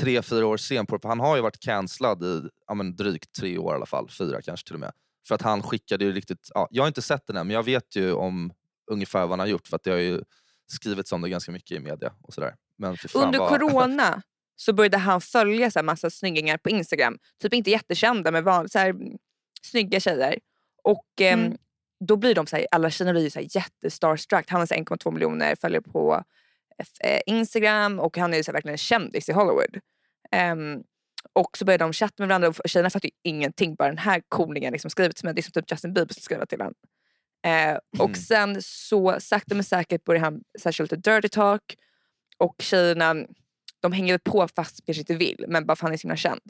tre, 0.02 0.22
fyra 0.22 0.46
år 0.46 0.56
sen 0.56 0.86
på 0.86 0.98
Han 1.02 1.20
har 1.20 1.36
ju 1.36 1.42
varit 1.42 1.60
cancellad 1.60 2.22
i 2.24 2.42
ja, 2.66 2.74
men 2.74 2.96
drygt 2.96 3.32
tre 3.34 3.58
år 3.58 3.72
i 3.72 3.76
alla 3.76 3.86
fall. 3.86 4.10
Fyra 4.18 4.42
kanske 4.42 4.66
till 4.66 4.74
och 4.74 4.80
med. 4.80 4.92
För 5.28 5.34
att 5.34 5.42
han 5.42 5.62
skickade 5.62 6.04
ju 6.04 6.12
riktigt... 6.12 6.50
Ja, 6.54 6.68
jag 6.70 6.82
har 6.82 6.88
inte 6.88 7.02
sett 7.02 7.26
den 7.26 7.36
än, 7.36 7.46
men 7.46 7.54
jag 7.54 7.62
vet 7.62 7.96
ju 7.96 8.12
om 8.12 8.52
ungefär 8.90 9.20
vad 9.20 9.30
han 9.30 9.38
har 9.38 9.46
gjort. 9.46 9.68
För 9.68 9.76
att 9.76 9.82
det 9.84 9.90
har 9.90 9.98
ju 9.98 10.22
skrivits 10.66 11.12
om 11.12 11.22
det 11.22 11.28
ganska 11.28 11.52
mycket 11.52 11.70
i 11.76 11.80
media. 11.80 12.12
och 12.22 12.34
sådär. 12.34 12.54
Men 12.78 12.96
Under 13.14 13.38
vad- 13.38 13.48
corona 13.48 14.22
så 14.56 14.72
började 14.72 14.96
han 14.98 15.20
följa 15.20 15.70
så 15.70 15.78
här 15.78 15.84
massa 15.84 16.10
snyggingar 16.10 16.56
på 16.56 16.70
Instagram. 16.70 17.18
Typ 17.42 17.54
inte 17.54 17.70
jättekända 17.70 18.30
men 18.30 18.44
van, 18.44 18.68
så 18.68 18.78
här, 18.78 18.90
mm, 18.90 19.18
snygga 19.62 20.00
tjejer. 20.00 20.38
Och 20.82 21.06
ehm, 21.20 21.40
Mm. 21.40 21.56
då 22.00 22.16
blir 22.16 22.34
de 22.34 22.46
så 22.46 22.56
här, 22.56 22.66
alla 22.70 22.90
tjejer 22.90 23.12
blir 23.12 23.30
så 23.30 23.38
här 23.38 23.48
jättestarstruck. 23.56 24.50
Han 24.50 24.60
har 24.60 24.66
så 24.66 24.74
här 24.74 24.80
1,2 24.80 25.10
miljoner 25.10 25.54
följare 25.60 25.82
på 25.82 26.24
eh, 27.00 27.20
Instagram 27.26 28.00
och 28.00 28.16
han 28.18 28.34
är 28.34 28.42
så 28.42 28.52
verkligen 28.52 28.74
en 28.74 28.78
kändis 28.78 29.28
i 29.28 29.32
Hollywood. 29.32 29.78
Ehm, 30.30 30.82
och 31.34 31.58
så 31.58 31.64
börjar 31.64 31.78
de 31.78 31.92
chatta 31.92 32.14
med 32.18 32.28
varandra 32.28 32.48
och 32.48 32.54
tjejerna 32.64 32.90
fattar 32.90 33.06
ju 33.06 33.12
ingenting. 33.22 33.74
Bara 33.74 33.88
den 33.88 33.98
här 33.98 34.22
coolingen 34.28 34.72
liksom 34.72 34.90
skriver 34.90 35.12
till 35.12 35.24
mig. 35.24 35.34
Det 35.34 35.40
är 35.40 35.42
som 35.42 35.52
typ 35.52 35.70
Justin 35.72 35.92
Bieber 35.94 36.14
som 36.14 36.20
skriver 36.22 36.46
till 36.46 36.60
honom. 36.60 36.74
Eh, 37.46 37.78
och 37.98 38.08
Mm. 38.08 38.14
sen 38.14 38.62
så 38.62 39.16
sakta 39.20 39.54
men 39.54 39.64
säkert 39.64 40.04
börjar 40.04 40.20
han 40.22 40.40
så 40.58 40.64
här, 40.68 40.72
köra 40.72 40.84
lite 40.84 41.10
dirty 41.10 41.28
talk. 41.28 41.62
Och 42.38 42.54
tjejerna 42.58 43.14
de 43.80 43.92
hänger 43.92 44.18
på 44.18 44.48
fast 44.56 44.86
kanske 44.86 45.00
inte 45.00 45.14
vill. 45.14 45.44
Men 45.48 45.66
bara 45.66 45.76
för 45.76 45.86
han 45.86 45.92
är 45.92 45.96
så 45.96 46.02
himla 46.02 46.16
känd. 46.16 46.40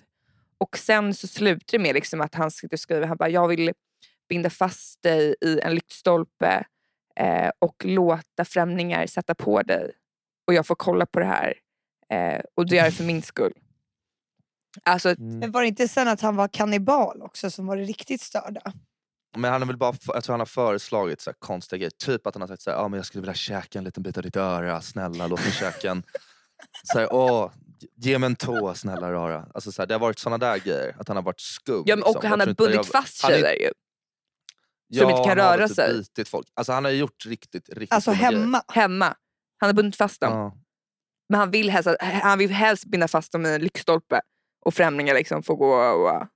Och 0.58 0.78
sen 0.78 1.14
så 1.14 1.26
slutar 1.26 1.78
det 1.78 1.82
med 1.82 1.94
liksom 1.94 2.20
att 2.20 2.34
han 2.34 2.50
skriver. 2.50 3.06
Han 3.06 3.16
bara, 3.16 3.28
jag 3.28 3.48
vill 3.48 3.72
binda 4.28 4.50
fast 4.50 5.02
dig 5.02 5.34
i 5.40 5.60
en 5.60 5.75
lyktstolpe 5.75 6.64
eh, 7.20 7.50
och 7.58 7.84
låta 7.84 8.44
främlingar 8.44 9.06
sätta 9.06 9.34
på 9.34 9.62
dig. 9.62 9.92
Och 10.46 10.54
jag 10.54 10.66
får 10.66 10.75
kolla 10.75 11.06
på 11.06 11.20
det 11.20 11.26
här. 11.26 11.54
Eh, 12.10 12.40
och 12.54 12.66
det 12.69 12.76
gör 12.76 12.84
jag 12.84 12.94
för 12.94 13.04
min 13.04 13.22
skull. 13.32 13.52
Alltså, 14.82 15.09
Mm. 15.09 15.38
Men 15.38 15.53
var 15.53 15.62
det 15.62 15.69
inte 15.69 15.88
sen 15.88 16.09
att 16.09 16.21
han 16.21 16.37
var 16.37 16.49
kannibal 16.49 17.23
också 17.23 17.50
som 17.50 17.67
var 17.67 17.76
det 17.76 17.82
riktigt 17.85 18.21
störda? 18.21 18.73
Men 19.37 19.53
han 19.53 19.62
har 19.62 19.67
väl 19.67 19.76
bara, 19.76 19.94
jag 20.06 20.25
tror 20.25 20.32
han 20.32 20.41
har 20.41 20.47
föreslagit 20.47 21.21
så 21.21 21.31
här 21.31 21.37
konstiga 21.38 21.79
grejer. 21.79 21.91
Typ 21.91 22.26
att 22.26 22.35
han 22.35 22.41
har 22.43 22.49
sagt 22.49 22.62
så 22.62 22.71
här, 22.71 22.76
ah, 22.79 22.88
men 22.88 22.97
jag 22.97 23.06
skulle 23.06 23.21
vilja 23.23 23.35
käka 23.35 23.79
en 23.79 23.85
liten 23.85 24.03
bit 24.03 24.17
av 24.17 24.23
ditt 24.23 24.37
öra. 24.37 24.81
Snälla 24.81 25.26
låt 25.26 25.41
mig 25.44 25.53
käka 25.53 25.91
en. 25.91 26.03
Så 26.93 26.99
här, 26.99 27.12
Åh, 27.12 27.50
ge 27.97 28.19
mig 28.19 28.26
en 28.26 28.37
tå 28.37 28.75
snälla 28.75 29.12
rara. 29.12 29.47
Alltså, 29.55 29.73
så 29.73 29.82
här, 29.82 29.87
det 29.87 29.94
har 29.94 29.99
varit 30.00 30.19
såna 30.19 30.38
där 30.38 30.59
grejer. 30.59 30.97
Att 30.99 31.09
han 31.09 31.17
har 31.17 31.25
varit 31.25 31.41
skum. 31.41 31.82
ja, 31.87 31.97
men, 31.97 31.99
liksom. 31.99 32.17
och 32.17 32.25
han 32.25 32.41
har 32.41 32.47
bundit 32.55 32.75
jag- 32.77 32.87
fast 32.87 33.23
han 33.23 33.31
tjejer 33.31 33.53
ju. 33.61 33.70
som 35.00 35.11
inte 35.11 35.23
kan 35.23 35.29
han 35.29 35.38
har 35.38 35.47
röra 35.47 35.56
väl 35.56 35.69
typ 35.69 35.77
sig. 35.77 35.93
bitit 35.99 36.29
folk. 36.29 36.47
Alltså, 36.55 36.73
han 36.73 36.85
har 36.85 36.91
gjort 36.91 37.27
riktigt, 37.27 37.69
riktigt 37.69 37.93
Alltså 37.93 38.11
dumma 38.11 38.20
grejer. 38.31 38.41
hemma. 38.41 38.62
Hemma. 38.69 39.15
Han 39.59 39.69
har 39.69 39.73
bundit 39.75 39.97
fast 39.97 40.20
dem. 40.20 40.32
Ja. 40.32 40.56
Men 41.29 41.41
han 41.41 41.50
vill, 41.50 41.70
helst, 41.70 41.88
han 42.00 42.38
vill 42.38 42.50
helst 42.50 42.85
binda 42.85 43.09
fast 43.09 43.32
dem 43.32 43.47
i 43.47 43.55
en 43.55 43.61
lyktstolpe. 43.61 44.20
Och 44.64 44.75
främlingar 44.75 45.14
liksom 45.14 45.43
får 45.43 45.56
gå 45.56 45.75
och 45.75 46.08
uh, 46.16 46.26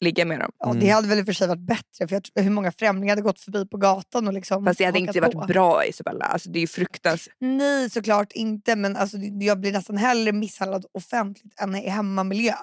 ligga 0.00 0.24
med 0.24 0.40
dem. 0.40 0.52
Ja, 0.58 0.66
Det 0.66 0.78
Mm. 0.78 0.90
hade 0.94 1.08
väl 1.08 1.18
i 1.18 1.22
och 1.22 1.26
för 1.26 1.32
sig 1.32 1.48
varit 1.48 1.60
bättre 1.66 2.08
för 2.08 2.16
jag 2.16 2.24
tror, 2.24 2.42
hur 2.42 2.50
många 2.50 2.72
främlingar 2.72 3.12
hade 3.12 3.22
gått 3.22 3.40
förbi 3.40 3.66
på 3.66 3.76
gatan 3.76 4.26
och 4.26 4.32
liksom 4.32 4.64
Fast 4.64 4.78
det 4.78 4.84
hade 4.84 4.98
inte 4.98 5.20
varit 5.20 5.32
på. 5.32 5.44
bra 5.46 5.86
Isabella. 5.86 6.24
Alltså, 6.24 6.50
det 6.50 6.58
är 6.58 6.60
ju 6.60 6.66
fruktansvärt. 6.66 7.34
Nej 7.40 7.90
såklart 7.90 8.32
inte 8.32 8.76
men 8.76 8.96
alltså, 8.96 9.16
jag 9.18 9.60
blir 9.60 9.72
nästan 9.72 9.96
hellre 9.96 10.32
misshandlad 10.32 10.86
offentligt 10.92 11.60
än 11.60 11.74
i 11.74 11.88
hemmamiljö. 11.88 12.54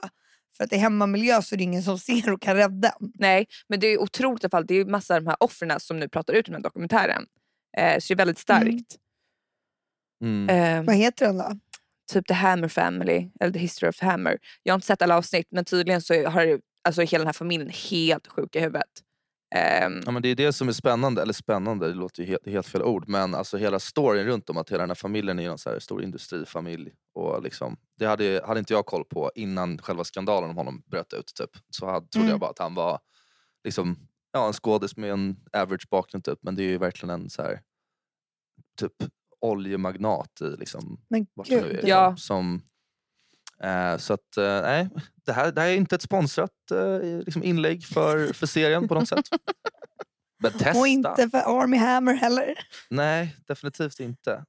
För 0.57 0.63
att 0.63 0.73
i 0.73 0.77
hemmamiljö 0.77 1.41
så 1.41 1.55
är 1.55 1.57
det 1.57 1.63
ingen 1.63 1.83
som 1.83 1.99
ser 1.99 2.33
och 2.33 2.41
kan 2.41 2.55
rädda 2.55 2.89
en. 2.89 3.11
Nej, 3.15 3.47
men 3.67 3.79
det 3.79 3.87
är 3.87 3.97
otroligt 4.01 4.43
i 4.43 4.45
alla 4.45 4.49
fall. 4.49 4.65
Det 4.65 4.73
är 4.73 4.77
ju 4.77 4.85
massa 4.85 5.15
av 5.15 5.21
de 5.21 5.27
här 5.27 5.37
offren 5.43 5.79
som 5.79 5.99
nu 5.99 6.09
pratar 6.09 6.33
ut 6.33 6.47
i 6.47 6.51
den 6.51 6.55
här 6.55 6.61
dokumentären. 6.63 7.25
Eh, 7.77 7.99
så 7.99 8.07
det 8.07 8.13
är 8.13 8.17
väldigt 8.17 8.39
starkt. 8.39 8.95
Mm. 10.23 10.49
Eh, 10.49 10.83
Vad 10.83 10.95
heter 10.95 11.25
den 11.25 11.37
då? 11.37 11.59
Typ 12.09 12.27
The 12.27 12.33
Hammer 12.33 12.67
Family, 12.67 13.29
eller 13.39 13.53
The 13.53 13.59
History 13.59 13.89
of 13.89 13.99
Hammer. 13.99 14.37
Jag 14.63 14.73
har 14.73 14.75
inte 14.77 14.87
sett 14.87 15.01
alla 15.01 15.17
avsnitt 15.17 15.47
men 15.51 15.65
tydligen 15.65 16.01
så 16.01 16.29
har 16.29 16.59
alltså, 16.83 17.01
hela 17.01 17.17
den 17.21 17.27
här 17.27 17.33
familjen 17.33 17.69
helt 17.91 18.27
sjuk 18.27 18.55
i 18.55 18.59
huvudet. 18.59 18.83
Ehm, 19.55 20.01
Ja, 20.05 20.11
men 20.11 20.21
det 20.21 20.29
är 20.29 20.35
det 20.35 20.53
som 20.53 20.67
är 20.67 20.71
spännande, 20.71 21.21
eller 21.21 21.33
spännande, 21.33 21.87
det 21.87 21.93
låter 21.93 22.23
ju 22.23 22.29
helt, 22.29 22.47
helt 22.47 22.67
fel 22.67 22.81
ord, 22.83 23.07
men 23.07 23.35
alltså 23.35 23.57
hela 23.57 23.79
storyn 23.79 24.25
runt 24.25 24.49
om 24.49 24.57
att 24.57 24.69
hela 24.69 24.81
den 24.83 24.89
här 24.89 24.95
familjen 24.95 25.39
är 25.39 25.49
en 25.49 25.57
så 25.57 25.69
här 25.69 25.79
stor 25.79 26.03
industrifamilj. 26.03 26.91
Och 27.13 27.43
liksom, 27.43 27.77
det 27.99 28.05
hade, 28.05 28.41
hade 28.45 28.59
inte 28.59 28.73
jag 28.73 28.85
koll 28.85 29.05
på 29.05 29.31
innan 29.35 29.77
själva 29.77 30.03
skandalen 30.03 30.49
om 30.49 30.57
honom 30.57 30.83
bröt 30.85 31.13
ut. 31.13 31.31
Typ. 31.35 31.49
Så 31.69 31.85
hade, 31.85 32.07
trodde 32.07 32.23
Mm. 32.25 32.31
jag 32.31 32.39
bara 32.39 32.49
att 32.49 32.59
han 32.59 32.75
var 32.75 32.99
liksom, 33.63 33.97
ja, 34.31 34.47
en 34.47 34.53
skådis 34.53 34.97
med 34.97 35.11
en 35.11 35.35
average 35.53 35.87
bakgrund. 35.89 36.23
Typ. 36.25 36.39
Men 36.41 36.55
det 36.55 36.63
är 36.63 36.67
ju 36.67 36.77
verkligen 36.77 37.09
en 37.21 37.29
så 37.29 37.41
här, 37.41 37.61
typ 38.79 38.93
oljemagnat 39.41 40.41
i 40.41 40.43
liksom, 40.59 41.01
Men 41.09 41.27
vart 41.33 41.47
det 41.49 41.55
nu 41.55 41.61
är. 41.61 41.63
gud. 41.63 41.73
Liksom, 41.73 41.89
Ja. 41.89 42.15
som, 42.17 42.61
eh, 43.63 43.97
så 43.97 44.13
att, 44.13 44.37
eh, 44.37 44.61
nej, 44.61 44.89
det 45.25 45.33
här, 45.33 45.51
det 45.51 45.61
här 45.61 45.67
är 45.67 45.75
inte 45.75 45.95
ett 45.95 46.01
sponsrat 46.01 46.51
eh, 46.71 46.99
liksom 47.25 47.43
inlägg 47.43 47.85
för, 47.85 48.33
för 48.33 48.47
serien 48.47 48.87
på 48.87 48.93
något 48.93 49.07
sätt. 49.07 49.25
Men 50.43 50.51
testa! 50.51 50.79
Och 50.79 50.87
inte 50.87 51.29
för 51.29 51.61
Army 51.61 51.77
Hammer 51.77 52.13
heller. 52.13 52.53
Nej, 52.89 53.35
definitivt 53.47 53.99
inte. 53.99 54.45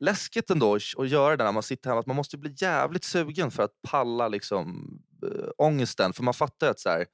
Läskigt 0.00 0.50
ändå 0.50 0.74
att- 0.74 0.82
att 0.98 1.08
göra 1.08 1.36
det 1.36 1.44
när 1.44 1.52
man 1.52 1.62
sitter 1.62 1.90
hemma. 1.90 2.00
Att 2.00 2.06
man 2.06 2.16
måste 2.16 2.38
bli 2.38 2.54
jävligt 2.56 3.04
sugen 3.04 3.50
för 3.50 3.62
att 3.62 3.70
palla 3.88 4.28
liksom, 4.28 4.90
äh, 5.26 5.48
ångesten. 5.58 6.12
För 6.12 6.22
man 6.22 6.34
fattar 6.34 6.66
ju 6.66 6.70
att 6.70 6.80
så 6.80 6.88
här, 6.88 7.06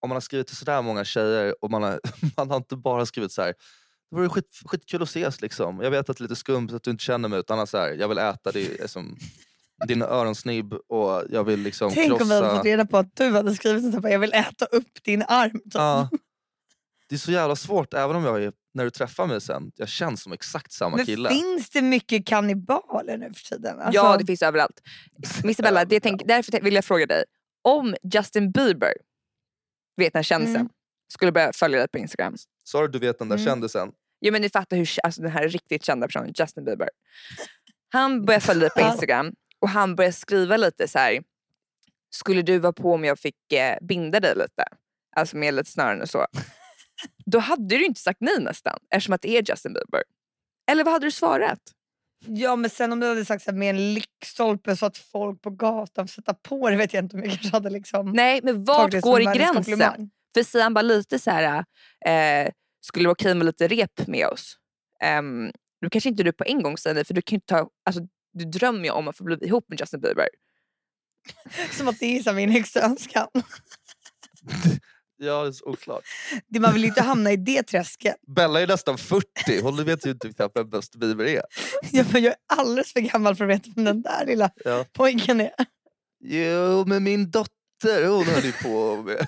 om 0.00 0.08
man 0.08 0.16
har 0.16 0.20
skrivit 0.20 0.46
till 0.46 0.56
sådär 0.56 0.82
många 0.82 1.04
tjejer 1.04 1.64
och 1.64 1.70
man 1.70 1.82
har, 1.82 2.00
man 2.36 2.50
har 2.50 2.56
inte 2.56 2.76
bara 2.76 3.06
skrivit 3.06 3.32
så 3.32 3.42
här. 3.42 3.54
Det 4.10 4.16
vore 4.16 4.28
skit, 4.28 4.60
skitkul 4.64 5.02
att 5.02 5.08
ses 5.08 5.40
liksom. 5.40 5.80
Jag 5.80 5.90
vet 5.90 6.10
att 6.10 6.16
det 6.16 6.20
är 6.20 6.22
lite 6.22 6.36
skumt 6.36 6.68
att 6.72 6.82
du 6.82 6.90
inte 6.90 7.04
känner 7.04 7.28
mig 7.28 7.38
utan 7.40 7.66
så 7.66 7.78
här, 7.78 7.92
jag 7.92 8.08
vill 8.08 8.18
äta 8.18 8.52
det, 8.52 8.90
som, 8.90 9.16
din 9.88 10.02
öronsnibb 10.02 10.72
och 10.72 11.22
jag 11.30 11.44
vill 11.44 11.60
liksom 11.60 11.90
Tänk 11.94 12.20
om 12.22 12.28
vi 12.28 12.34
hade 12.34 12.46
krossa... 12.46 12.56
fått 12.56 12.64
reda 12.66 12.86
på 12.86 12.98
att 12.98 13.16
du 13.16 13.30
hade 13.32 13.54
skrivit 13.54 13.94
här, 14.02 14.10
jag 14.10 14.18
vill 14.18 14.32
äta 14.34 14.64
upp 14.64 15.02
din 15.04 15.22
arm. 15.28 15.50
Typ. 15.52 15.74
Ja. 15.74 16.08
Det 17.08 17.14
är 17.14 17.18
så 17.18 17.32
jävla 17.32 17.56
svårt 17.56 17.94
även 17.94 18.16
om 18.16 18.24
jag 18.24 18.42
är, 18.42 18.52
när 18.74 18.84
du 18.84 18.90
träffar 18.90 19.26
mig 19.26 19.40
sen, 19.40 19.72
jag 19.76 19.88
känns 19.88 20.22
som 20.22 20.32
exakt 20.32 20.72
samma 20.72 20.96
Men 20.96 21.06
kille. 21.06 21.28
finns 21.28 21.70
det 21.70 21.82
mycket 21.82 22.26
kannibaler 22.26 23.16
nu 23.16 23.32
för 23.34 23.44
tiden? 23.56 23.80
Alltså, 23.80 24.00
Ja, 24.02 24.16
det 24.16 24.26
finns 24.26 24.42
överallt. 24.42 24.80
Isabella, 25.44 25.84
det 25.84 26.00
tänk, 26.00 26.22
därför 26.26 26.60
vill 26.60 26.74
jag 26.74 26.84
fråga 26.84 27.06
dig. 27.06 27.24
Om 27.62 27.94
Justin 28.14 28.50
Bieber, 28.52 28.92
vet 29.96 30.12
den 30.12 30.24
kändisen, 30.24 30.56
Mm. 30.56 30.68
skulle 31.12 31.32
börja 31.32 31.52
följa 31.52 31.78
dig 31.78 31.88
på 31.88 31.98
Instagram. 31.98 32.34
Sa 32.64 32.80
du 32.82 32.88
du 32.88 32.98
vet 32.98 33.18
den 33.18 33.28
där 33.28 33.36
Mm. 33.36 33.46
kändisen? 33.46 33.92
Jo 34.20 34.32
men 34.32 34.42
ni 34.42 34.50
fattar 34.50 34.76
hur 34.76 34.88
alltså, 35.02 35.22
den 35.22 35.30
här 35.30 35.48
riktigt 35.48 35.84
kända 35.84 36.06
personen, 36.06 36.32
Justin 36.36 36.64
Bieber. 36.64 36.88
Han 37.92 38.24
börjar 38.24 38.40
följa 38.40 38.60
dig 38.60 38.84
på. 38.84 38.90
Instagram 38.90 39.32
och 39.60 39.68
han 39.68 39.96
börjar 39.96 40.12
skriva 40.12 40.56
lite 40.56 40.88
så 40.88 40.98
här. 40.98 41.22
Skulle 42.10 42.42
du 42.42 42.58
vara 42.58 42.72
på 42.72 42.94
om 42.94 43.04
jag 43.04 43.18
fick 43.18 43.52
eh, 43.52 43.76
binda 43.82 44.20
dig 44.20 44.34
lite? 44.36 44.64
Alltså 45.16 45.36
med 45.36 45.54
lite 45.54 45.70
snören 45.70 46.02
och 46.02 46.10
så. 46.10 46.26
Då 47.26 47.38
hade 47.38 47.76
du 47.76 47.84
inte 47.84 48.00
sagt 48.00 48.20
nej 48.20 48.40
nästan 48.40 48.78
eftersom 48.90 49.14
att 49.14 49.22
det 49.22 49.36
är 49.36 49.42
Justin 49.50 49.72
Bieber. 49.72 50.02
Eller 50.70 50.84
vad 50.84 50.92
hade 50.92 51.06
du 51.06 51.10
svarat? 51.10 51.60
Ja 52.26 52.56
men 52.56 52.70
sen 52.70 52.92
om 52.92 53.00
du 53.00 53.08
hade 53.08 53.24
sagt 53.24 53.44
så 53.44 53.50
här, 53.50 53.58
med 53.58 53.70
en 53.70 53.94
lyktstolpe 53.94 54.76
så 54.76 54.86
att 54.86 54.98
folk 54.98 55.42
på 55.42 55.50
gatan 55.50 56.08
får 56.08 56.12
sätta 56.12 56.34
på 56.34 56.70
det 56.70 56.76
vet 56.76 56.94
jag 56.94 57.04
inte 57.04 57.16
om 57.16 57.22
jag 57.22 57.32
kanske 57.32 57.50
hade 57.50 57.70
liksom 57.70 58.12
Nej 58.12 58.40
men 58.42 58.64
vart 58.64 59.00
går 59.00 59.24
världens 59.24 59.66
gränsen? 59.66 60.10
För 60.34 60.42
säger 60.42 60.62
han 60.62 60.74
bara 60.74 60.82
lite 60.82 61.18
så 61.18 61.30
här, 61.30 61.64
eh, 62.06 62.50
skulle 62.80 63.02
det 63.04 63.06
vara 63.08 63.12
okej 63.12 63.34
med 63.34 63.46
lite 63.46 63.68
rep 63.68 64.06
med 64.06 64.26
oss? 64.26 64.56
Um, 65.18 65.52
då 65.82 65.90
kanske 65.90 66.08
inte 66.08 66.22
du 66.22 66.32
på 66.32 66.44
en 66.44 66.62
gång 66.62 66.78
säger 66.78 66.94
nej 66.94 67.04
för 67.04 67.14
du 67.14 67.22
kan 67.22 67.34
ju 67.34 67.36
inte 67.36 67.46
ta, 67.46 67.70
alltså, 67.84 68.02
du 68.32 68.44
drömmer 68.44 68.84
ju 68.84 68.90
om 68.90 69.08
att 69.08 69.16
få 69.16 69.24
bli 69.24 69.36
ihop 69.46 69.64
med 69.68 69.80
Justin 69.80 70.00
Bieber. 70.00 70.28
Som 71.72 71.88
att 71.88 71.98
det 71.98 72.18
är 72.18 72.22
så 72.22 72.32
min 72.32 72.50
högsta 72.50 72.80
önskan. 72.82 73.28
Ja, 75.22 75.42
det 75.42 75.48
är 75.48 75.52
så 75.52 75.64
oklart. 75.64 76.02
Det- 76.48 76.60
Man 76.60 76.72
vill 76.72 76.82
ju 76.82 76.88
inte 76.88 77.02
hamna 77.02 77.32
i 77.32 77.36
det 77.36 77.62
träsket. 77.62 78.16
Bella 78.34 78.60
är 78.60 78.66
nästan 78.66 78.98
40. 78.98 79.60
Hon 79.62 79.84
vet 79.84 80.06
ju 80.06 80.10
inte 80.10 80.32
knappt 80.32 80.56
vem 80.56 80.70
Justin 80.74 81.00
Bieber 81.00 81.24
är. 81.24 81.42
Jag, 81.92 82.06
jag 82.12 82.24
är 82.24 82.34
alldeles 82.46 82.92
för 82.92 83.00
gammal 83.00 83.36
för 83.36 83.44
att 83.44 83.50
veta 83.50 83.70
vem 83.76 83.84
den 83.84 84.02
där 84.02 84.26
lilla 84.26 84.50
Ja. 84.64 84.84
pojken 84.92 85.40
är. 85.40 85.50
Jo, 86.20 86.84
men 86.86 87.04
min 87.04 87.30
dotter 87.30 88.06
hon 88.08 88.24
höll 88.24 88.44
ju 88.44 88.52
på 88.52 88.96
med... 89.02 89.26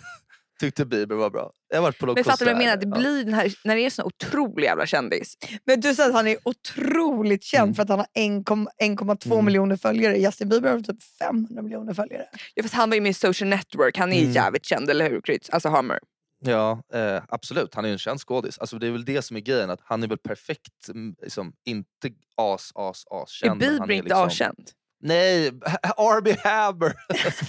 Tyckte 0.63 0.85
Bieber 0.87 1.15
var 1.15 1.31
bra. 1.31 1.53
Jag 1.69 1.77
har 1.77 1.83
varit 1.83 1.99
på 1.99 2.07
någon 2.07 2.15
Men 2.15 2.25
fattar 2.25 2.47
du 2.47 2.53
vad 2.53 2.63
jag 2.63 2.67
menar? 2.67 2.77
Det 2.77 2.87
blir 2.87 3.25
den 3.25 3.35
här, 3.35 3.55
när 3.65 3.75
det 3.77 3.81
är 3.81 3.85
en 3.85 3.91
sån 3.91 4.05
otrolig 4.05 4.65
jävla 4.67 4.87
kändis. 4.87 5.35
Men 5.65 5.81
du 5.81 5.95
sa 5.95 6.07
att 6.07 6.13
han 6.13 6.27
är 6.29 6.37
otroligt 6.45 7.45
känd 7.45 7.63
Mm. 7.63 7.75
för 7.75 7.83
att 7.83 7.89
han 7.89 7.99
har 7.99 8.07
1,- 8.15 8.67
1,2 8.79 9.33
Mm. 9.33 9.45
miljoner 9.45 9.77
följare. 9.77 10.19
Justin 10.19 10.49
Bieber 10.49 10.71
har 10.73 10.81
typ 10.81 11.03
500 11.19 11.63
miljoner 11.63 11.95
följare. 11.95 12.25
Ja, 12.55 12.63
fast 12.63 12.75
han 12.75 12.91
var 12.91 12.95
ju 12.95 13.01
med 13.01 13.11
i 13.11 13.15
Social 13.15 13.49
Network, 13.49 13.99
han 13.99 14.13
är 14.13 14.21
Mm. 14.21 14.33
jävligt 14.33 14.65
känd, 14.65 14.91
eller 14.91 15.11
hur 15.11 15.21
Kryds? 15.21 15.51
Alltså 15.51 15.69
Hammer. 15.69 15.99
Ja, 16.45 16.83
eh, 16.95 17.23
absolut. 17.29 17.75
Han 17.75 17.85
är 17.85 17.89
ju 17.89 17.93
en 17.93 17.99
känd 17.99 18.21
skådis. 18.21 18.59
Alltså, 18.59 18.79
det 18.79 18.87
är 18.87 18.91
väl 18.91 19.05
det 19.05 19.23
som 19.23 19.37
är 19.37 19.41
grejen. 19.41 19.71
Att 19.71 19.81
han 19.85 20.03
är 20.03 20.07
väl 20.09 20.19
perfekt, 20.19 20.89
mm, 20.89 21.15
liksom, 21.23 21.53
inte 21.65 21.89
as, 22.37 22.73
as, 22.75 23.05
as 23.11 23.43
Är 23.43 23.47
känd. 23.47 23.51
han 23.51 23.59
Bieber 23.59 23.91
är 23.91 23.93
inte 23.97 24.05
liksom... 24.05 24.23
avkänd? 24.23 24.71
Nej, 25.05 25.49
Arby 25.97 26.35
Hammer! 26.45 26.93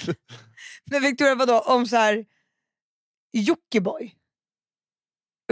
Men 0.91 1.01
Victoria, 1.01 1.35
vadå 1.35 1.59
om 1.59 1.85
så 1.85 1.95
här 1.95 2.25
Jockiboi? 3.33 4.13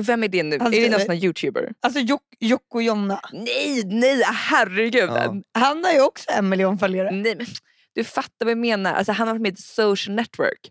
Vem 0.01 0.23
är 0.23 0.27
det 0.27 0.43
nu? 0.43 0.59
Han 0.59 0.73
är 0.73 0.81
det 0.81 0.89
någon 0.89 0.99
sån 0.99 1.09
här 1.15 1.23
youtuber? 1.23 1.73
Alltså 1.79 1.99
Jock- 1.99 2.35
Jocke 2.39 2.65
och 2.75 2.83
Jonna. 2.83 3.21
Nej, 3.33 3.83
nej, 3.85 4.21
herregud. 4.25 5.09
Ja. 5.09 5.35
Han 5.53 5.83
har 5.83 5.91
ju 5.91 6.01
också 6.01 6.31
en 6.31 6.49
miljon 6.49 6.77
följare. 6.79 7.11
Nej, 7.11 7.35
men, 7.35 7.45
du 7.93 8.03
fattar 8.03 8.45
vad 8.45 8.51
jag 8.51 8.57
menar. 8.57 8.93
Alltså, 8.93 9.11
han 9.11 9.27
har 9.27 9.35
varit 9.35 9.41
med 9.41 9.53
i 9.53 9.61
Social 9.61 10.15
Network. 10.15 10.69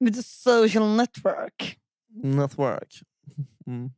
Med 0.00 0.24
social 0.24 0.96
network. 0.96 1.78
Network. 2.24 3.00
Mm. 3.66 3.90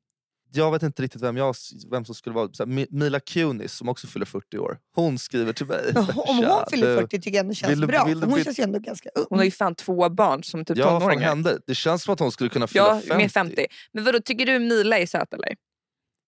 Jag 0.54 0.70
vet 0.72 0.82
inte 0.82 1.02
riktigt 1.02 1.22
vem, 1.22 1.36
jag, 1.36 1.54
vem 1.90 2.04
som 2.04 2.14
skulle 2.14 2.34
vara... 2.34 2.48
Så 2.52 2.62
här, 2.64 2.70
Mi- 2.72 2.86
Mila 2.90 3.20
Kunis 3.20 3.72
som 3.72 3.88
också 3.88 4.06
fyller 4.06 4.26
40 4.26 4.58
år. 4.58 4.78
Hon 4.94 5.18
skriver 5.18 5.52
till 5.52 5.66
mig. 5.66 5.92
Om 5.96 6.36
hon 6.36 6.64
fyller 6.70 6.86
du, 6.96 6.96
40 7.00 7.20
tycker 7.20 7.30
jag 7.30 7.40
ändå 7.44 7.54
känns 7.54 7.72
vill 7.72 7.80
du- 7.80 7.86
bra. 7.86 8.04
du 8.04 8.14
hon 8.14 8.32
bli- 8.34 8.44
känns 8.44 8.58
ju 8.58 8.62
ändå 8.62 8.78
ganska 8.78 9.08
ung. 9.14 9.24
Hon 9.28 9.38
har 9.38 9.44
ju 9.44 9.50
fan 9.50 9.74
två 9.74 10.08
barn 10.08 10.44
som 10.44 10.64
typ 10.64 10.78
Ja, 10.78 10.98
tonåringar. 11.00 11.22
hände? 11.28 11.58
Det 11.66 11.74
känns 11.74 12.02
som 12.02 12.14
att 12.14 12.20
hon 12.20 12.32
skulle 12.32 12.50
kunna 12.50 12.66
fylla 12.66 12.84
Ja, 12.84 13.00
50. 13.00 13.16
med 13.16 13.32
50. 13.32 13.66
Men 13.92 14.04
vadå, 14.04 14.20
tycker 14.20 14.46
du 14.46 14.58
Mila 14.58 14.98
är 14.98 15.06
söt 15.06 15.34
eller? 15.34 15.54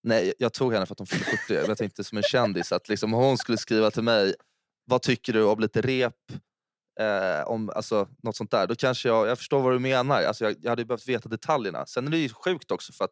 Nej, 0.03 0.33
jag 0.37 0.53
tog 0.53 0.73
henne 0.73 0.85
för 0.85 0.93
att 0.93 0.99
hon 0.99 1.07
fyllde 1.07 1.25
40. 1.25 1.53
Jag 1.67 1.77
tänkte 1.77 2.03
som 2.03 2.17
en 2.17 2.23
kändis 2.23 2.71
att 2.71 2.89
liksom, 2.89 3.13
om 3.13 3.23
hon 3.23 3.37
skulle 3.37 3.57
skriva 3.57 3.91
till 3.91 4.03
mig, 4.03 4.33
vad 4.85 5.01
tycker 5.01 5.33
du 5.33 5.43
om 5.43 5.59
lite 5.59 5.81
rep? 5.81 6.13
Eh, 6.99 7.47
om, 7.47 7.69
alltså, 7.75 8.07
något 8.23 8.35
sånt 8.35 8.51
där. 8.51 8.67
Då 8.67 8.75
kanske 8.75 9.07
jag, 9.09 9.27
jag 9.27 9.37
förstår 9.37 9.61
vad 9.61 9.73
du 9.73 9.79
menar. 9.79 10.23
Alltså, 10.23 10.43
jag, 10.43 10.55
jag 10.61 10.69
hade 10.69 10.81
ju 10.81 10.85
behövt 10.85 11.07
veta 11.07 11.29
detaljerna. 11.29 11.85
Sen 11.85 12.07
är 12.07 12.11
det 12.11 12.17
ju 12.17 12.29
sjukt 12.29 12.71
också 12.71 12.93
för 12.93 13.05
att 13.05 13.11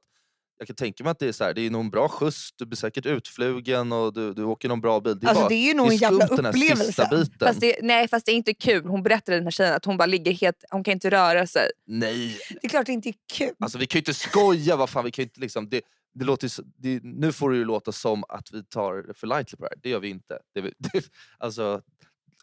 jag 0.64 0.68
kan 0.68 0.76
tänka 0.76 1.04
mig 1.04 1.12
att 1.12 1.20
det 1.20 1.28
är 1.28 1.32
så 1.32 1.44
här, 1.44 1.54
det 1.54 1.62
är 1.62 1.70
nog 1.70 1.82
en 1.82 1.90
bra 1.90 2.08
skjuts, 2.10 2.50
du 2.56 2.66
blir 2.66 2.78
säkert 2.78 3.06
utflugen 3.06 3.92
och 3.92 4.14
du, 4.14 4.34
du 4.34 4.44
åker 4.44 4.70
någon 4.70 4.82
bra 4.82 5.00
bil. 5.00 5.20
Det 5.20 5.26
är, 5.26 5.30
Alltså 5.30 5.44
bara, 5.44 5.50
det 5.50 5.56
är 5.56 5.68
ju 5.68 5.74
nog 5.74 5.88
en 5.92 5.98
jävla 5.98 6.26
upplevelse. 6.28 7.08
biten. 7.12 7.48
Fast 7.48 7.60
det, 7.62 7.76
nej, 7.82 8.08
fast 8.08 8.26
det 8.26 8.32
är 8.32 8.36
inte 8.36 8.54
kul. 8.54 8.86
Hon 8.86 9.04
berättade 9.04 9.38
den 9.38 9.44
här 9.44 9.52
tjejen 9.52 9.74
att 9.76 9.86
hon 9.86 9.98
bara 9.98 10.06
ligger 10.06 10.32
helt, 10.34 10.64
hon 10.72 10.84
kan 10.84 10.92
inte 10.92 11.10
röra 11.10 11.48
sig. 11.48 11.70
Nej, 11.88 12.38
Det 12.50 12.68
är 12.68 12.70
klart 12.70 12.86
det 12.86 12.92
inte 12.92 13.10
är 13.10 13.16
kul. 13.34 13.50
alltså, 13.60 13.78
vi 13.78 13.86
kan 13.88 13.98
ju 13.98 14.02
inte 14.02 14.14
skoja. 14.14 14.76
Vad 14.76 14.90
fan, 14.90 15.06
vi 15.06 15.12
kan 15.12 15.24
ju 15.24 15.26
inte, 15.26 15.40
liksom, 15.42 15.70
det, 15.70 15.82
det 16.14 16.26
låter 16.26 16.48
ju, 16.60 16.64
det, 16.78 17.00
nu 17.04 17.32
får 17.32 17.52
det 17.52 17.58
ju 17.58 17.66
låta 17.66 17.92
som 17.92 18.24
att 18.30 18.50
vi 18.54 18.64
tar 18.64 18.96
det 19.08 19.14
för 19.14 19.28
lightly 19.28 19.58
på 19.58 19.64
det 19.64 19.70
här. 19.76 19.80
Det 19.84 19.90
gör 19.90 20.00
vi 20.00 20.10
inte. 20.10 20.38
Det, 20.56 20.62
vi- 20.62 20.74
det, 20.94 21.04
alltså, 21.38 21.82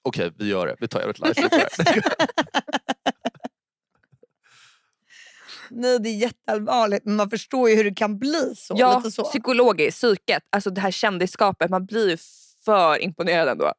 Okej, 0.03 0.31
vi 0.39 0.49
gör 0.49 0.67
det. 0.67 0.77
Vi 0.81 0.89
tar 0.89 1.01
jävligt 1.01 1.19
lightly 1.19 1.43
på 1.49 1.57
det 1.57 1.91
här. 1.91 2.03
Nej 5.71 5.99
det 6.01 6.09
är 6.09 6.17
jätteallvarligt 6.17 7.05
men 7.05 7.17
man 7.17 7.31
förstår 7.31 7.71
ju 7.71 7.77
hur 7.77 7.85
det 7.85 7.95
kan 7.95 8.19
bli 8.19 8.55
så. 8.57 8.75
ja, 8.79 8.97
lite 8.97 9.11
så. 9.11 9.25
psykologiskt, 9.25 9.99
psyket, 9.99 10.43
alltså 10.51 10.71
det 10.71 10.81
här 10.81 10.91
kändisskapet. 10.91 11.71
Man 11.71 11.87
blir 11.87 12.11
ju 12.11 12.17
för 12.65 13.03
imponerad 13.03 13.49
ändå. 13.49 13.73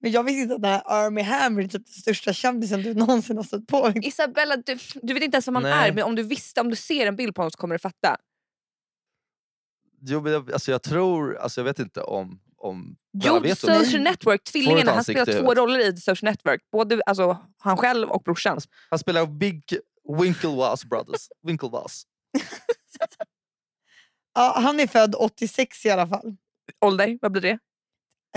Men 0.00 0.10
jag 0.10 0.22
visste 0.22 0.40
inte 0.40 0.54
att 0.54 0.62
den 0.62 0.70
här 0.70 0.82
Army 0.86 1.22
Hammer 1.22 1.62
är 1.62 1.68
typ 1.68 1.86
den 1.86 1.94
största 1.94 2.32
kändisen 2.32 2.82
du 2.82 2.94
någonsin 2.94 3.36
har 3.36 3.44
stött 3.44 3.66
på. 3.66 3.92
Isabella, 4.02 4.56
du, 4.56 4.78
du 5.02 5.14
vet 5.14 5.22
inte 5.22 5.36
ens 5.36 5.48
vem 5.48 5.54
han 5.54 5.62
Nej. 5.62 5.88
är 5.88 5.92
men 5.92 6.04
om 6.04 6.14
du 6.14 6.22
visste, 6.22 6.60
om 6.60 6.70
du 6.70 6.76
ser 6.76 7.06
en 7.06 7.16
bild 7.16 7.34
på 7.34 7.42
honom 7.42 7.50
så 7.50 7.58
kommer 7.58 7.74
du 7.74 7.78
fatta. 7.78 8.16
Jo, 10.00 10.20
men 10.20 10.32
jag, 10.32 10.52
alltså 10.52 10.70
jag 10.70 10.82
tror, 10.82 11.36
alltså 11.36 11.60
jag 11.60 11.64
vet 11.64 11.78
inte 11.78 12.00
om... 12.00 12.40
om 12.56 12.96
Jo, 13.12 13.40
vet 13.40 13.58
Social 13.58 14.02
Network, 14.02 14.44
tvillingarna. 14.44 14.92
Han 14.92 15.04
spelar 15.04 15.40
två 15.40 15.54
roller 15.54 15.78
i 15.78 15.96
Social 15.96 16.30
Network. 16.30 16.60
Både 16.72 17.00
alltså, 17.06 17.38
han 17.58 17.76
själv 17.76 18.08
och 18.08 18.22
brorsan. 18.22 18.58
Han 18.90 18.98
spelar 18.98 19.26
Big 19.26 19.62
Winklevoss 20.22 20.84
Brothers. 20.84 21.28
Winklevoss. 21.42 22.02
Ja, 24.34 24.54
han 24.56 24.80
är 24.80 24.86
född 24.86 25.14
86 25.14 25.86
i 25.86 25.90
alla 25.90 26.06
fall. 26.06 26.36
Ålder, 26.80 27.18
vad 27.22 27.32
blir 27.32 27.42
det? 27.42 27.58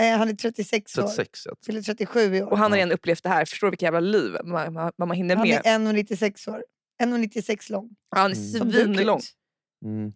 Eh, 0.00 0.18
han 0.18 0.28
är 0.28 0.32
36 0.34 0.98
år. 0.98 1.02
36. 1.02 1.46
jag 1.46 1.60
tror. 1.60 1.66
Fyller 1.66 1.82
37 1.82 2.20
i 2.36 2.42
år. 2.42 2.50
Och 2.50 2.58
han 2.58 2.70
har 2.72 2.78
redan 2.78 2.92
upplevt 2.92 3.22
det 3.22 3.28
här. 3.28 3.44
Förstår 3.44 3.66
du 3.66 3.70
vilket 3.70 3.82
jävla 3.82 4.00
liv 4.00 4.36
man, 4.44 4.72
man, 4.72 4.92
man 4.98 5.10
hinner 5.10 5.36
Han 5.36 5.48
med? 5.48 5.60
är 5.64 5.78
1,96 5.78 6.50
år. 6.50 6.64
1,96 7.02 7.72
lång. 7.72 7.90
Ja, 8.10 8.18
han 8.18 8.30
är 8.32 8.36
Mm. 8.60 8.72
Svinlång. 8.72 9.20
Mm. 9.84 10.12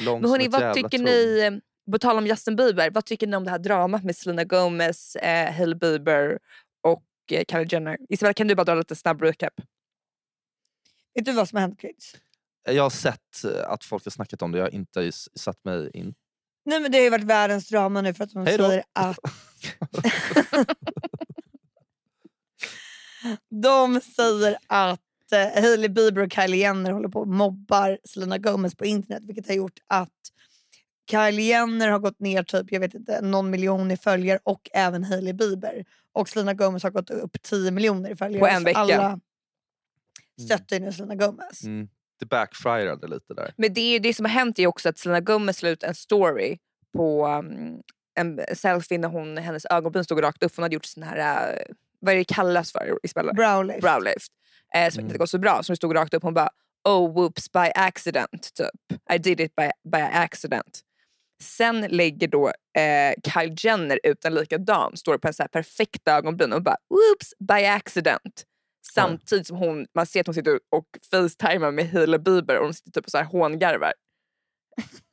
Lång 0.00 0.20
Men 0.20 0.30
hörni, 0.30 0.48
vad 0.48 0.74
tycker 0.74 0.88
torn. 0.88 1.04
ni, 1.04 1.40
eh, 1.40 1.92
på 1.92 1.98
tal 1.98 2.18
om 2.18 2.26
Justin 2.26 2.56
Bieber, 2.56 2.90
vad 2.90 3.04
tycker 3.04 3.26
ni 3.26 3.36
om 3.36 3.44
det 3.44 3.50
här 3.50 3.58
dramat 3.58 4.04
med 4.04 4.16
Selena 4.16 4.44
Gomez, 4.44 5.16
eh, 5.16 5.52
Hailey 5.52 5.74
Bieber 5.78 6.38
och 6.82 7.04
eh, 7.32 7.44
Kylie 7.50 7.66
Jenner? 7.70 7.98
Isabella, 8.08 8.34
kan 8.34 8.48
du 8.48 8.54
bara 8.54 8.64
dra 8.64 8.74
lite 8.74 8.96
snabb 8.96 9.22
recap? 9.22 9.54
Vet 11.14 11.24
du 11.24 11.32
vad 11.32 11.48
som 11.48 11.56
har 11.56 11.60
hänt 11.60 11.80
Kryds? 11.80 12.14
Jag 12.64 12.82
har 12.82 12.90
sett 12.90 13.44
eh, 13.44 13.70
att 13.70 13.84
folk 13.84 14.04
har 14.04 14.10
snackat 14.10 14.42
om 14.42 14.52
det, 14.52 14.58
jag 14.58 14.64
har 14.64 14.74
inte 14.74 15.12
satt 15.12 15.64
mig 15.64 15.90
in. 15.94 16.14
Nej 16.64 16.80
men 16.80 16.92
det 16.92 16.98
har 16.98 17.04
ju 17.04 17.10
varit 17.10 17.24
världens 17.24 17.68
drama 17.68 18.00
nu 18.00 18.14
för 18.14 18.24
att 18.24 18.30
då. 18.30 18.44
säger 18.44 18.84
att... 18.92 19.18
de 23.62 24.00
säger 24.00 24.56
att 24.66 25.00
eh, 25.32 25.62
Hailey 25.62 25.88
Bieber 25.88 26.22
och 26.22 26.32
Kylie 26.32 26.60
Jenner 26.60 26.90
håller 26.90 27.08
på 27.08 27.20
och 27.20 27.28
mobbar 27.28 27.98
Selena 28.04 28.38
Gomez 28.38 28.74
på 28.74 28.84
internet 28.84 29.22
vilket 29.24 29.48
har 29.48 29.54
gjort 29.54 29.78
att 29.86 30.10
Kylie 31.10 31.48
Jenner 31.48 31.88
har 31.88 31.98
gått 31.98 32.20
ner 32.20 32.42
typ, 32.42 32.72
jag 32.72 32.80
vet 32.80 32.94
inte, 32.94 33.20
någon 33.20 33.50
miljon 33.50 33.90
i 33.90 33.96
följare 33.96 34.38
och 34.42 34.70
även 34.72 35.04
Hailey 35.04 35.32
Bieber. 35.32 35.84
Och 36.12 36.28
Selena 36.28 36.54
Gomez 36.54 36.82
har 36.82 36.90
gått 36.90 37.10
upp 37.10 37.42
10 37.42 37.70
miljoner 37.70 38.10
i 38.10 38.16
följare. 38.16 38.40
På 38.40 38.46
en 38.46 38.64
vecka. 38.64 38.78
Alla 38.78 39.20
stöttar 40.40 40.76
ju 40.76 40.84
nu 40.84 40.92
Selena 40.92 41.14
Gomez. 41.14 41.64
Mm. 41.64 41.88
Det 42.20 42.26
backfirade 42.26 43.06
lite 43.08 43.34
där. 43.34 43.54
Men 43.56 43.74
det, 43.74 43.80
är, 43.80 44.00
det 44.00 44.14
som 44.14 44.24
har 44.24 44.32
hänt 44.32 44.58
är 44.58 44.66
också 44.66 44.88
att 44.88 44.98
Selena 44.98 45.20
Gomez 45.20 45.62
la 45.62 45.68
ut 45.68 45.82
en 45.82 45.94
story 45.94 46.58
på 46.96 47.26
um, 47.26 47.82
en 48.14 48.40
selfie 48.56 48.98
när 48.98 49.08
hon, 49.08 49.36
hennes 49.36 49.66
ögonbryn 49.66 50.04
stod 50.04 50.22
rakt 50.22 50.42
upp. 50.42 50.56
Hon 50.56 50.62
hade 50.62 50.74
gjort 50.74 50.84
sån 50.84 51.02
här, 51.02 51.52
uh, 51.52 51.74
vad 52.00 52.14
är 52.14 52.18
det 52.18 52.24
kallas 52.24 52.72
för 52.72 52.98
Isabella? 53.02 53.32
Browlift. 53.32 53.80
Browlift. 53.80 54.32
Eh, 54.74 54.90
som 54.90 54.98
Mm. 54.98 55.06
inte 55.08 55.18
gått 55.18 55.30
så 55.30 55.38
bra. 55.38 55.62
Som 55.62 55.76
stod 55.76 55.94
rakt 55.96 56.14
upp. 56.14 56.22
Hon 56.22 56.34
bara 56.34 56.50
oh 56.88 57.14
whoops 57.14 57.52
by 57.52 57.70
accident. 57.74 58.50
Typ. 58.54 58.98
I 59.12 59.18
did 59.18 59.40
it 59.40 59.54
by, 59.56 59.70
by 59.90 60.00
accident. 60.00 60.80
Sen 61.42 61.80
lägger 61.80 62.28
då 62.28 62.48
eh, 62.78 63.32
Kylie 63.32 63.56
Jenner 63.58 64.00
ut 64.02 64.24
en 64.24 64.34
likadan, 64.34 64.96
står 64.96 65.18
på 65.18 65.28
en 65.28 65.34
så 65.34 65.42
här 65.42 65.48
perfekt 65.48 66.08
ögonbryn 66.08 66.52
och 66.52 66.62
bara 66.62 66.76
whoops 66.90 67.34
by 67.38 67.64
accident. 67.64 68.44
Samtidigt 68.82 69.46
som 69.46 69.56
hon, 69.56 69.86
man 69.94 70.06
ser 70.06 70.20
att 70.20 70.26
hon 70.26 70.34
sitter 70.34 70.60
och 70.70 70.86
facetimar 71.10 71.70
med 71.70 71.90
Hailey 71.90 72.18
Bieber 72.18 72.58
och 72.58 72.64
de 72.66 72.74
sitter 72.74 72.90
typ 72.90 73.04
och 73.04 73.10
så 73.10 73.18
här 73.18 73.24
hångarvar. 73.24 73.92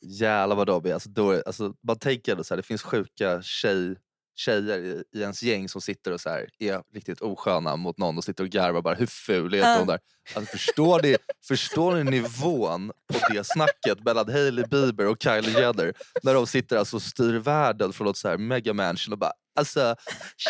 Jävlar 0.01 0.55
vad 0.55 0.67
de 0.67 0.85
är. 0.85 0.93
Alltså, 0.93 1.09
då 1.09 1.31
är 1.31 1.43
alltså, 1.45 1.73
man 1.87 1.99
tänker 1.99 2.31
ändå 2.31 2.43
så 2.43 2.53
här, 2.53 2.57
det 2.57 2.63
finns 2.63 2.81
sjuka 2.81 3.41
tjej, 3.41 3.95
tjejer 4.35 4.79
i, 4.79 5.03
i 5.13 5.21
ens 5.21 5.43
gäng 5.43 5.69
som 5.69 5.81
sitter 5.81 6.11
och 6.11 6.21
så 6.21 6.29
här, 6.29 6.49
är 6.59 6.81
riktigt 6.93 7.21
osköna 7.21 7.75
mot 7.75 7.97
någon 7.97 8.17
och 8.17 8.23
sitter 8.23 8.43
och 8.43 8.49
garvar 8.49 8.81
bara 8.81 8.95
hur 8.95 9.05
ful 9.05 9.53
är 9.53 9.77
hon 9.77 9.87
där? 9.87 9.99
Alltså, 10.35 10.51
förstår, 10.51 11.01
ni, 11.01 11.17
förstår 11.47 11.95
ni 11.95 12.11
nivån 12.11 12.91
på 13.13 13.33
det 13.33 13.43
snacket 13.43 14.03
mellan 14.05 14.29
Hailey 14.29 14.65
Bieber 14.65 15.07
och 15.07 15.17
Kylie 15.23 15.59
Jenner? 15.61 15.93
När 16.23 16.33
de 16.33 16.47
sitter 16.47 16.77
alltså 16.77 16.95
och 16.95 17.01
styr 17.01 17.33
världen 17.33 17.93
från 17.93 18.07
något 18.07 18.17
så 18.17 18.27
här 18.27 18.37
mega 18.37 18.73
mansion 18.73 19.13
och 19.13 19.19
bara 19.19 19.33
alltså 19.59 19.95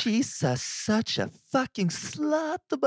she's 0.02 0.54
a, 0.54 0.58
such 0.58 1.20
a 1.20 1.30
fucking 1.52 1.92
slut. 1.92 2.72
Och 2.72 2.80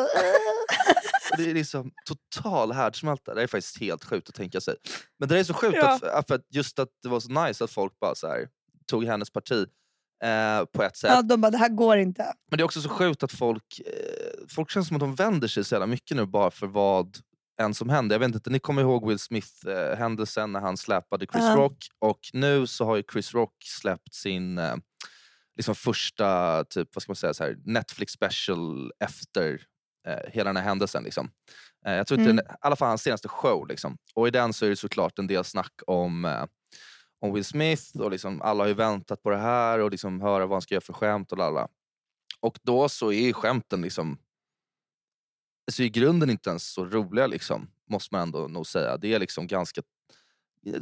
det 1.37 1.51
är 1.51 1.55
liksom 1.55 1.91
total 2.07 2.73
härdsmälta. 2.73 3.35
Det 3.35 3.43
är 3.43 3.47
faktiskt 3.47 3.81
helt 3.81 4.05
sjukt 4.05 4.29
att 4.29 4.35
tänka 4.35 4.61
sig. 4.61 4.75
Men 5.19 5.29
det 5.29 5.39
är 5.39 5.45
så 5.45 5.55
sjukt 5.55 5.79
Ja. 5.81 5.99
att, 6.13 6.29
för 6.29 6.35
att 6.35 6.47
just 6.51 6.79
att 6.79 6.89
det 7.03 7.09
var 7.09 7.21
så 7.21 7.31
nice 7.47 7.65
att 7.65 7.71
folk 7.71 7.99
bara 8.01 8.15
så 8.15 8.27
här, 8.29 8.49
tog 8.87 9.05
hennes 9.05 9.31
parti 9.31 9.67
eh, 10.25 10.65
på 10.73 10.83
ett 10.83 10.97
sätt. 10.97 11.11
Ja, 11.11 11.23
de 11.23 11.41
bara, 11.41 11.51
det 11.51 11.59
här 11.59 11.69
går 11.69 11.97
inte. 11.97 12.33
Men 12.51 12.57
det 12.59 12.63
är 12.63 12.65
också 12.65 12.81
så 12.81 12.89
sjukt 12.89 13.23
att 13.23 13.33
folk, 13.33 13.81
eh, 13.87 14.47
folk 14.49 14.71
känns 14.71 14.89
som 14.89 14.97
att 14.97 15.01
de 15.01 15.15
vänder 15.15 15.49
sig 15.49 15.65
så 15.65 15.75
jävla 15.75 15.87
mycket 15.87 16.17
nu 16.17 16.27
bara 16.27 16.51
för 16.51 16.67
vad 16.67 17.19
än 17.61 17.75
som 17.75 17.89
hände. 17.89 18.15
Jag 18.15 18.21
vet 18.21 18.35
inte, 18.35 18.51
ni 18.51 18.59
kommer 18.59 18.83
ihåg 18.83 19.09
Will 19.09 19.19
Smith-händelsen 19.19 20.53
när 20.53 20.61
han 20.61 20.77
släpade 20.77 21.27
Chris 21.33 21.43
Ja. 21.45 21.57
Rock 21.57 21.77
och 21.99 22.19
nu 22.33 22.67
så 22.67 22.85
har 22.85 22.97
ju 22.97 23.03
Chris 23.13 23.35
Rock 23.35 23.55
släppt 23.65 24.15
sin 24.15 24.59
eh, 24.59 24.75
liksom 25.57 25.75
första 25.75 26.65
typ, 26.65 26.89
vad 26.95 27.03
ska 27.03 27.11
man 27.11 27.17
säga, 27.17 27.35
så 27.35 27.45
här, 27.45 27.57
Netflix 27.65 28.13
special 28.13 28.93
efter 29.05 29.67
eh, 30.09 30.31
hela 30.33 30.49
den 30.49 30.57
här 30.57 30.65
händelsen. 30.65 31.03
Liksom. 31.03 31.31
Eh, 31.87 31.95
jag 31.95 32.07
tror 32.07 32.21
inte, 32.21 32.31
Mm. 32.31 32.45
I 32.45 32.55
alla 32.61 32.77
fall 32.77 32.89
hans 32.89 33.03
senaste 33.03 33.29
show. 33.29 33.67
Liksom. 33.69 33.97
Och 34.15 34.29
i 34.29 34.31
den 34.31 34.53
så 34.53 34.65
är 34.67 34.71
det 34.71 34.77
såklart 34.77 35.19
en 35.19 35.27
del 35.27 35.45
snack 35.45 35.73
om, 35.87 36.25
eh, 36.25 36.45
om 37.21 37.35
Will 37.35 37.45
Smith 37.45 37.97
och 38.01 38.11
liksom, 38.11 38.43
alla 38.43 38.63
har 38.63 38.69
ju 38.69 38.75
väntat 38.75 39.23
på 39.23 39.31
det 39.31 39.37
här 39.39 39.79
och 39.79 39.91
liksom 39.91 40.21
höra 40.21 40.47
vad 40.47 40.55
han 40.55 40.63
ska 40.63 40.75
göra 40.75 40.85
för 40.85 40.93
skämt 40.93 41.33
och 41.33 41.39
lalla. 41.39 41.69
Och 42.41 42.59
då 42.63 42.89
så 42.89 43.13
är 43.13 43.23
ju 43.23 43.33
skämten 43.33 43.83
liksom 43.83 44.19
alltså 45.67 45.83
i 45.83 45.91
grunden 45.91 46.31
inte 46.31 46.51
ens 46.51 46.73
så 46.73 46.85
roliga 46.85 47.27
liksom, 47.27 47.71
måste 47.91 48.15
man 48.15 48.23
ändå 48.23 48.49
nog 48.49 48.67
säga. 48.67 48.97
Det 48.97 49.15
är 49.15 49.19
liksom 49.19 49.47
ganska 49.47 49.83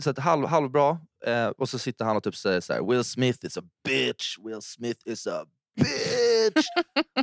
så 0.01 0.11
att 0.11 0.19
halv, 0.19 0.47
halvbra. 0.47 0.99
Eh, 1.27 1.49
och 1.49 1.69
så 1.69 1.79
sitter 1.79 2.05
han 2.05 2.17
och 2.17 2.23
typ 2.23 2.37
säger 2.37 2.61
så 2.61 2.73
här: 2.73 2.91
Will 2.91 3.05
Smith 3.05 3.47
is 3.47 3.57
a 3.57 3.63
bitch, 3.85 4.39
Will 4.39 4.63
Smith 4.63 5.01
is 5.05 5.27
a 5.27 5.47
bitch, 5.77 6.67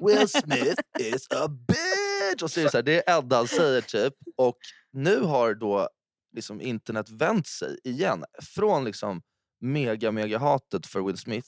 Will 0.01 0.27
Smith 0.27 0.81
is 0.99 1.27
a 1.31 1.47
bitch. 1.47 2.43
Och 2.43 2.51
så 2.51 2.59
är 2.59 2.63
det 2.63 2.71
så 2.71 2.77
här, 2.77 2.83
det 2.83 2.91
är 2.91 3.03
det 3.05 3.11
enda 3.11 3.35
han 3.35 3.47
säger 3.47 3.81
typ. 3.81 4.13
Och 4.35 4.57
nu 4.93 5.19
har 5.19 5.53
då 5.53 5.89
liksom 6.35 6.61
internet 6.61 7.09
vänt 7.09 7.47
sig 7.47 7.77
igen 7.83 8.25
från 8.55 8.85
liksom 8.85 9.21
mega 9.61 10.11
mega 10.11 10.37
hatet 10.37 10.85
för 10.85 11.01
Will 11.01 11.17
Smith 11.17 11.47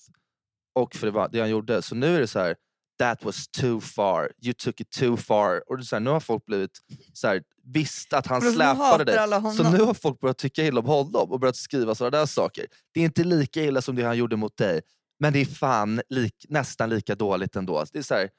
och 0.74 0.96
för 0.96 1.12
det, 1.12 1.30
det 1.32 1.40
han 1.40 1.50
gjorde. 1.50 1.82
Så 1.82 1.96
nu 1.96 2.16
är 2.16 2.20
det 2.20 2.28
så 2.28 2.40
här 2.40 2.56
that 3.00 3.24
was 3.24 3.48
too 3.48 3.82
far, 3.82 4.32
you 4.42 4.54
took 4.54 4.82
it 4.82 4.92
too 4.92 5.18
far. 5.18 5.64
Och 5.70 5.78
det 5.78 5.82
är 5.82 5.86
så 5.86 5.96
här, 5.96 6.02
nu 6.02 6.10
har 6.10 6.20
folk 6.20 6.46
blivit 6.46 6.80
så 7.14 7.28
här, 7.28 7.44
visst 7.74 8.14
att 8.14 8.28
han 8.28 8.42
släpade 8.42 9.04
dig. 9.04 9.16
Så 9.56 9.72
nu 9.72 9.78
har 9.84 9.94
folk 9.94 10.20
börjat 10.20 10.38
tycka 10.38 10.64
illa 10.64 10.80
om 10.80 10.86
honom 10.86 11.32
och 11.32 11.40
börjat 11.40 11.56
skriva 11.56 11.96
sådana 11.96 12.18
där 12.18 12.26
saker. 12.26 12.66
Det 12.94 13.00
är 13.00 13.04
inte 13.06 13.24
lika 13.24 13.64
illa 13.64 13.82
som 13.82 13.96
det 13.96 14.04
han 14.04 14.18
gjorde 14.18 14.36
mot 14.36 14.58
dig, 14.58 14.82
men 15.20 15.34
det 15.34 15.42
är 15.42 15.46
fan 15.46 16.02
lik, 16.10 16.46
nästan 16.50 16.90
lika 16.90 17.16
dåligt 17.16 17.56
ändå. 17.56 17.86
Det 17.94 18.00
är 18.00 18.04
så 18.04 18.14
här, 18.16 18.30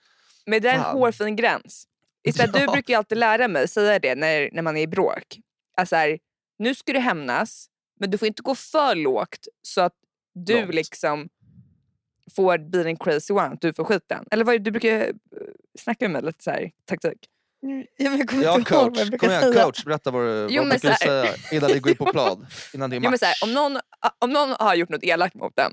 Men 0.46 0.62
det 0.62 0.68
är 0.68 0.74
en 0.74 0.82
Fan. 0.82 0.96
hårfin 0.96 1.36
gräns. 1.36 1.84
Istället, 2.28 2.52
Du 2.54 2.60
Ja. 2.60 2.72
brukar 2.72 2.92
ju 2.94 2.98
alltid 2.98 3.18
lära 3.18 3.48
mig 3.48 3.68
säga 3.68 3.98
det 3.98 4.14
när, 4.14 4.50
när 4.52 4.62
man 4.62 4.76
är 4.76 4.82
i 4.82 4.86
bråk. 4.86 5.38
Alltså 5.76 5.96
här, 5.96 6.18
nu 6.58 6.74
ska 6.74 6.92
du 6.92 6.98
hämnas, 6.98 7.66
men 8.00 8.10
du 8.10 8.18
får 8.18 8.28
inte 8.28 8.42
gå 8.42 8.54
för 8.54 8.94
lågt 8.94 9.46
så 9.62 9.80
att 9.80 9.94
du 10.34 10.60
Långt. 10.60 10.74
liksom 10.74 11.28
får 12.36 12.58
bli 12.58 12.82
den 12.82 12.96
crazy 12.96 13.34
one, 13.34 13.56
du 13.60 13.72
får 13.72 13.84
skiten. 13.84 14.24
Eller 14.30 14.44
vad 14.44 14.62
du 14.62 14.70
brukar 14.70 14.90
eh, 15.00 15.12
snacka 15.78 16.04
med 16.04 16.10
mig 16.12 16.22
lite 16.22 16.44
så 16.44 16.50
här, 16.50 16.70
taktik? 16.84 17.18
Ja, 17.62 17.84
jag 17.96 18.28
kommer 18.28 18.42
ja 18.44 18.54
inte 18.58 18.74
ihåg 18.74 18.82
coach, 18.84 18.96
vad 18.96 18.98
jag 18.98 19.08
brukar 19.08 19.18
kom 19.18 19.30
igen 19.30 19.52
säga. 19.52 19.64
coach, 19.64 19.84
berätta 19.84 20.10
vad, 20.10 20.22
du- 20.22 20.46
Jo, 20.50 20.62
vad 20.62 20.70
brukar 20.70 20.94
säga 20.94 21.34
innan 21.52 21.70
ni 21.70 21.78
går 21.78 21.90
in 21.90 21.96
på 21.96 22.06
plan? 22.12 22.46
Innan 22.74 22.90
det 22.90 22.96
är 22.96 22.98
Jo, 23.00 23.02
men 23.02 23.10
match? 23.10 23.20
så 23.20 23.26
här, 23.26 23.34
om, 23.42 23.52
någon, 23.54 23.80
om 24.18 24.30
någon 24.30 24.50
har 24.58 24.74
gjort 24.74 24.88
något 24.88 25.04
elakt 25.04 25.34
mot 25.34 25.58
en, 25.58 25.72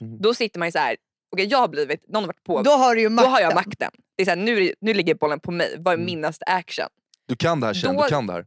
Mm. 0.00 0.18
då 0.20 0.34
sitter 0.34 0.58
man 0.58 0.68
ju 0.68 0.72
så 0.72 0.78
här. 0.78 0.96
okej 1.32 1.46
jag 1.46 1.58
har 1.58 1.68
blivit, 1.68 2.08
någon 2.08 2.22
har 2.22 2.26
varit 2.26 2.44
på, 2.44 2.62
Då 2.62 2.70
har 2.70 2.94
du 2.94 3.00
ju 3.00 3.08
då 3.08 3.14
makten. 3.14 3.32
har 3.32 3.40
jag 3.40 3.54
makten. 3.54 3.90
Det 4.16 4.22
är 4.22 4.24
så 4.24 4.30
här, 4.30 4.36
nu, 4.36 4.56
det- 4.60 4.74
nu 4.80 4.94
ligger 4.94 5.14
bollen 5.14 5.40
på 5.40 5.50
mig, 5.50 5.76
vad 5.78 5.92
är 5.92 5.96
Mm. 5.96 6.06
min 6.06 6.20
nästa 6.20 6.44
action? 6.44 6.86
Du 7.28 7.36
kan 7.36 7.60
det 7.60 7.66
här 7.66 7.74
tjejen, 7.74 7.96
Då- 7.96 8.02
du 8.02 8.08
kan 8.08 8.26
det 8.26 8.32
här. 8.32 8.46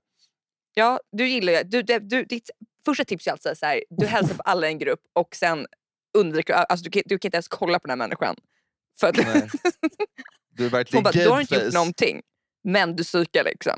Ja, 0.74 1.00
du 1.12 1.28
gillar 1.28 1.54
ju, 1.54 1.64
du, 1.64 1.82
du, 1.82 2.00
du, 2.00 2.24
ditt 2.24 2.50
första 2.86 3.04
tips 3.06 3.28
är 3.28 3.32
alltid 3.32 3.58
så 3.58 3.66
här, 3.66 3.84
du 3.90 4.06
hälsar 4.06 4.36
på 4.36 4.42
alla 4.42 4.68
i 4.68 4.72
en 4.72 4.78
grupp 4.80 5.00
och 5.14 5.36
sen 5.36 5.68
undviker, 6.18 6.54
alltså 6.54 6.90
du, 6.90 7.02
du 7.06 7.18
kan 7.20 7.28
inte 7.28 7.36
ens 7.38 7.48
kolla 7.48 7.80
på 7.80 7.88
den 7.88 8.00
här 8.00 8.08
människan. 8.08 8.36
För 9.00 9.08
att 9.08 9.18
Nej. 9.18 9.50
Du 10.56 10.64
är 10.66 10.70
hon 10.70 10.72
verkligen 10.72 11.04
bara, 11.04 11.12
du 11.12 11.30
har 11.30 11.42
inte 11.42 11.56
gjort 11.56 11.74
någonting. 11.74 12.22
Men 12.64 12.96
du 12.96 13.04
psykar 13.04 13.44
liksom. 13.44 13.78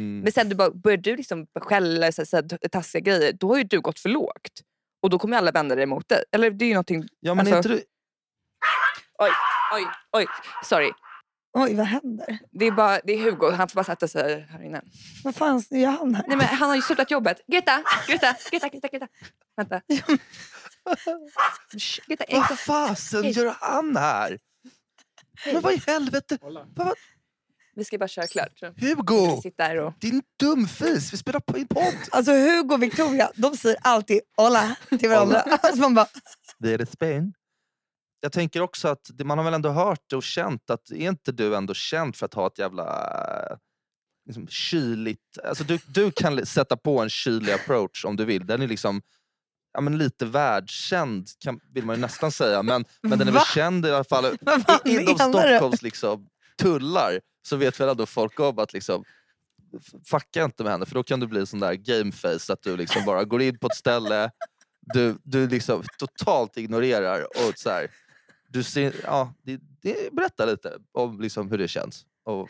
Mm. 0.00 0.20
Men 0.20 0.32
sen 0.32 0.48
du 0.48 0.54
bara, 0.54 0.70
börjar 0.70 0.98
du 0.98 1.16
liksom 1.16 1.46
skälla 1.60 2.12
så 2.12 2.26
så 2.26 2.36
här, 2.36 2.68
taskiga 2.68 3.00
grejer, 3.00 3.32
då 3.32 3.48
har 3.48 3.58
ju 3.58 3.64
du 3.64 3.80
gått 3.80 3.98
för 3.98 4.08
lågt. 4.08 4.62
Och 5.02 5.10
då 5.10 5.18
kommer 5.18 5.36
alla 5.36 5.50
vända 5.50 5.74
dig 5.74 5.82
emot 5.82 6.08
dig. 6.08 6.24
Eller 6.32 6.50
det 6.50 6.64
är 6.64 6.66
ju 6.66 6.74
någonting... 6.74 7.08
Ja, 7.20 7.34
men 7.34 7.46
alltså- 7.46 7.56
inte 7.56 7.68
du... 7.68 7.84
Oj, 9.18 9.30
oj, 9.74 9.86
oj. 10.12 10.26
Sorry. 10.64 10.92
Oj, 11.58 11.74
vad 11.74 11.86
händer? 11.86 12.38
Det 12.50 12.66
är, 12.66 12.72
bara, 12.72 13.00
det 13.04 13.12
är 13.12 13.18
Hugo, 13.18 13.50
han 13.50 13.68
får 13.68 13.74
bara 13.74 13.84
sätta 13.84 14.08
sig 14.08 14.46
här 14.50 14.62
inne. 14.62 14.82
Vad 15.24 15.34
fan 15.34 15.62
gör 15.70 15.90
han 15.90 16.14
här? 16.14 16.24
Nej, 16.28 16.36
men 16.36 16.46
han 16.46 16.68
har 16.68 16.76
ju 16.76 16.82
slutat 16.82 17.10
jobbet. 17.10 17.40
Greta, 17.46 17.82
Greta, 18.08 18.36
Greta, 18.50 18.68
Greta. 18.68 18.88
Greta. 18.88 19.08
Vänta. 19.56 19.80
Greta, 22.06 22.24
Vad 22.30 22.58
fasen 22.58 23.30
gör 23.30 23.54
han 23.60 23.96
här? 23.96 24.38
Men 25.46 25.60
vad 25.62 25.72
i 25.72 25.82
helvete? 25.86 26.38
Vad, 26.40 26.68
vad, 26.76 26.94
Vi 27.74 27.84
ska 27.84 27.98
bara 27.98 28.08
köra 28.08 28.26
klart. 28.26 28.60
Hugo! 28.76 29.42
Här 29.58 29.76
och... 29.76 29.92
Din 30.00 30.22
dumfis, 30.40 31.12
vi 31.12 31.16
spelar 31.16 31.40
på 31.40 31.56
en 31.56 31.66
podd. 31.66 31.94
Alltså 32.10 32.32
Hugo 32.32 32.74
och 32.74 32.82
Victoria, 32.82 33.30
de 33.34 33.56
säger 33.56 33.78
alltid 33.82 34.20
hola 34.36 34.76
till 34.88 35.08
varandra. 35.08 35.40
Alltså 35.40 35.80
man 35.80 35.94
bara, 35.94 36.06
Vi 36.58 36.74
är 36.74 36.82
i 36.82 36.86
Spanien. 36.86 37.32
Jag 38.20 38.32
tänker 38.32 38.60
också 38.60 38.88
att 38.88 39.10
det, 39.14 39.24
man 39.24 39.38
har 39.38 39.44
väl 39.44 39.54
ändå 39.54 39.68
hört 39.68 40.12
och 40.12 40.22
känt 40.22 40.70
att 40.70 40.90
är 40.90 41.08
inte 41.08 41.32
du 41.32 41.56
ändå 41.56 41.74
känd 41.74 42.16
för 42.16 42.26
att 42.26 42.34
ha 42.34 42.46
ett 42.46 42.58
jävla 42.58 42.84
eh, 43.50 43.56
liksom, 44.26 44.48
kyligt... 44.48 45.38
Alltså 45.44 45.64
du, 45.64 45.78
du 45.86 46.10
kan 46.10 46.46
sätta 46.46 46.76
på 46.76 47.00
en 47.00 47.10
kylig 47.10 47.52
approach 47.52 48.04
om 48.04 48.16
du 48.16 48.24
vill. 48.24 48.46
Den 48.46 48.62
är 48.62 48.68
liksom 48.68 49.02
ja, 49.72 49.80
men 49.80 49.98
lite 49.98 50.24
världskänd 50.24 51.28
kan, 51.38 51.60
vill 51.72 51.84
man 51.84 51.96
ju 51.96 52.00
nästan 52.00 52.32
säga. 52.32 52.62
Men, 52.62 52.84
men 53.02 53.18
den 53.18 53.28
är 53.28 53.32
väl 53.32 53.34
Va? 53.34 53.44
känd 53.54 53.86
i 53.86 53.90
alla 53.90 54.04
fall 54.04 54.36
vad 54.40 54.86
inom 54.86 55.04
du? 55.04 55.14
Stockholms 55.14 55.82
liksom, 55.82 56.26
tullar 56.58 57.20
så 57.42 57.56
vet 57.56 57.80
väl 57.80 57.88
ändå 57.88 58.06
folk 58.06 58.40
om 58.40 58.58
att 58.58 58.72
liksom, 58.72 59.04
fucka 60.10 60.44
inte 60.44 60.62
med 60.62 60.72
henne 60.72 60.86
för 60.86 60.94
då 60.94 61.02
kan 61.02 61.20
du 61.20 61.26
bli 61.26 61.46
sån 61.46 61.60
där 61.60 61.74
gameface 61.74 62.52
att 62.52 62.62
du 62.62 62.76
liksom 62.76 63.04
bara 63.04 63.24
går 63.24 63.42
in 63.42 63.58
på 63.58 63.66
ett 63.66 63.76
ställe, 63.76 64.30
du, 64.80 65.16
du 65.22 65.48
liksom 65.48 65.82
totalt 65.98 66.56
ignorerar 66.56 67.22
och 67.22 67.52
så 67.56 67.70
här, 67.70 67.90
du 68.48 68.62
ser, 68.62 68.94
ja, 69.04 69.34
det, 69.42 69.60
det, 69.82 70.12
berätta 70.12 70.44
lite 70.44 70.78
om 70.92 71.20
liksom 71.20 71.50
hur 71.50 71.58
det 71.58 71.68
känns 71.68 72.06
och 72.24 72.48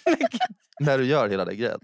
när 0.80 0.98
du 0.98 1.04
gör 1.04 1.28
hela 1.28 1.44
den 1.44 1.56
grejen. 1.56 1.80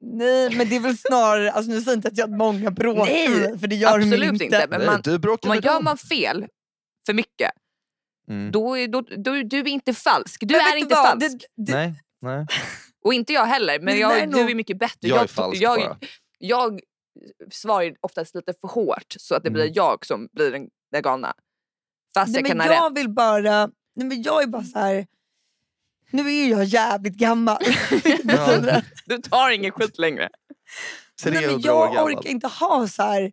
Nej 0.00 0.56
men 0.56 0.68
det 0.68 0.76
är 0.76 0.80
väl 0.80 0.98
snarare, 0.98 1.52
alltså 1.52 1.70
nu 1.70 1.80
säger 1.80 1.90
jag 1.90 1.98
inte 1.98 2.08
att 2.08 2.18
jag 2.18 2.28
har 2.28 2.36
många 2.36 2.70
bråk 2.70 3.08
Nej, 3.08 3.58
för 3.58 3.66
det 3.66 3.76
gör 3.76 3.98
absolut 3.98 4.32
inte. 4.32 4.44
inte, 4.44 4.66
men 4.70 4.78
Nej, 4.78 4.86
man- 4.86 5.00
du 5.04 5.18
bråkar 5.18 5.48
man 5.48 5.56
med 5.56 5.64
gör 5.64 5.74
dem. 5.74 5.84
man 5.84 5.98
fel 5.98 6.46
för 7.06 7.14
mycket, 7.14 7.50
Mm. 8.28 8.52
då, 8.52 8.78
är- 8.78 8.88
då, 8.88 9.00
då, 9.00 9.32
du 9.42 9.58
är 9.58 9.68
inte 9.68 9.94
falsk. 9.94 10.40
Du 10.40 10.54
Men 10.54 10.60
är 10.60 10.76
inte 10.76 10.94
vad? 10.94 11.06
falsk. 11.06 11.44
Det, 11.56 11.64
det, 11.64 11.72
Nej, 11.72 11.94
nej. 12.20 12.46
Och 13.04 13.14
inte 13.14 13.32
jag 13.32 13.44
heller, 13.46 13.80
men 13.80 13.98
jag, 13.98 14.18
är 14.18 14.26
du 14.26 14.40
är 14.40 14.54
mycket 14.54 14.78
bättre. 14.78 15.08
Jag 15.08 15.22
är 15.22 15.26
falsk 15.26 15.62
jag, 15.62 15.80
bara. 15.80 15.98
jag 16.38 16.80
svarar 17.52 17.82
ju 17.82 17.94
oftast 18.00 18.34
lite 18.34 18.54
för 18.60 18.68
hårt 18.68 19.14
så 19.18 19.34
att 19.34 19.42
det 19.42 19.48
Mm. 19.48 19.54
blir 19.62 19.72
jag 19.76 20.06
som 20.06 20.28
blir 20.32 20.50
den, 20.52 20.68
den 20.92 21.02
galna. 21.02 21.34
Fast 22.14 22.32
nej, 22.32 22.40
jag 22.40 22.48
kan 22.48 22.56
men 22.56 22.66
ha 22.68 22.74
jag 22.74 22.90
rätt. 22.92 22.98
vill 22.98 23.08
bara, 23.10 23.66
nej, 23.96 24.06
men 24.08 24.22
jag 24.22 24.42
är 24.42 24.46
bara 24.46 24.62
så 24.64 24.78
här. 24.78 25.06
nu 26.10 26.22
är 26.26 26.44
ju 26.44 26.50
jag 26.50 26.64
jävligt 26.64 27.14
gammal. 27.16 27.58
Ja. 28.24 28.80
Du 29.06 29.18
tar 29.18 29.50
ingen 29.50 29.72
skit 29.72 29.98
längre. 29.98 30.28
Nej, 31.24 31.46
men 31.46 31.60
jag 31.60 32.04
orkar 32.04 32.30
inte 32.30 32.46
ha 32.46 32.88
så 32.88 33.02
här 33.02 33.32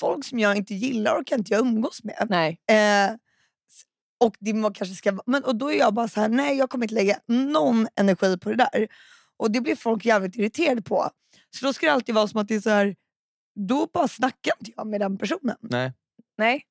folk 0.00 0.24
som 0.24 0.38
jag 0.38 0.56
inte 0.56 0.74
gillar 0.74 1.20
orkar 1.20 1.38
inte 1.38 1.52
jag 1.52 1.60
umgås 1.60 2.04
med. 2.04 2.26
Nej. 2.30 2.60
Eh, 2.70 3.10
och, 4.18 4.36
det 4.40 4.52
kanske 4.52 4.94
ska, 4.94 5.12
vara- 5.12 5.22
men, 5.26 5.44
och 5.44 5.56
då 5.56 5.72
är 5.72 5.78
jag 5.78 5.94
bara 5.94 6.08
så 6.08 6.20
här, 6.20 6.28
nej 6.28 6.56
jag 6.56 6.70
kommer 6.70 6.84
inte 6.84 6.94
lägga 6.94 7.20
någon 7.26 7.88
energi 7.96 8.38
på 8.38 8.48
det 8.50 8.56
där. 8.56 8.88
Och 9.36 9.50
det 9.50 9.60
blir 9.60 9.76
folk 9.76 10.04
jävligt 10.04 10.36
irriterade 10.36 10.82
på. 10.82 11.10
Så 11.50 11.66
då 11.66 11.72
ska 11.72 11.86
det 11.86 11.92
alltid 11.92 12.14
vara 12.14 12.28
som 12.28 12.40
att 12.40 12.48
det 12.48 12.54
är 12.54 12.60
så 12.60 12.70
här, 12.70 12.96
då 13.68 13.86
bara 13.92 14.08
snackar 14.08 14.52
inte 14.60 14.72
jag 14.76 14.86
med 14.86 15.00
den 15.00 15.18
personen. 15.18 15.56
Nej. 15.60 15.92
Nej. 16.38 16.62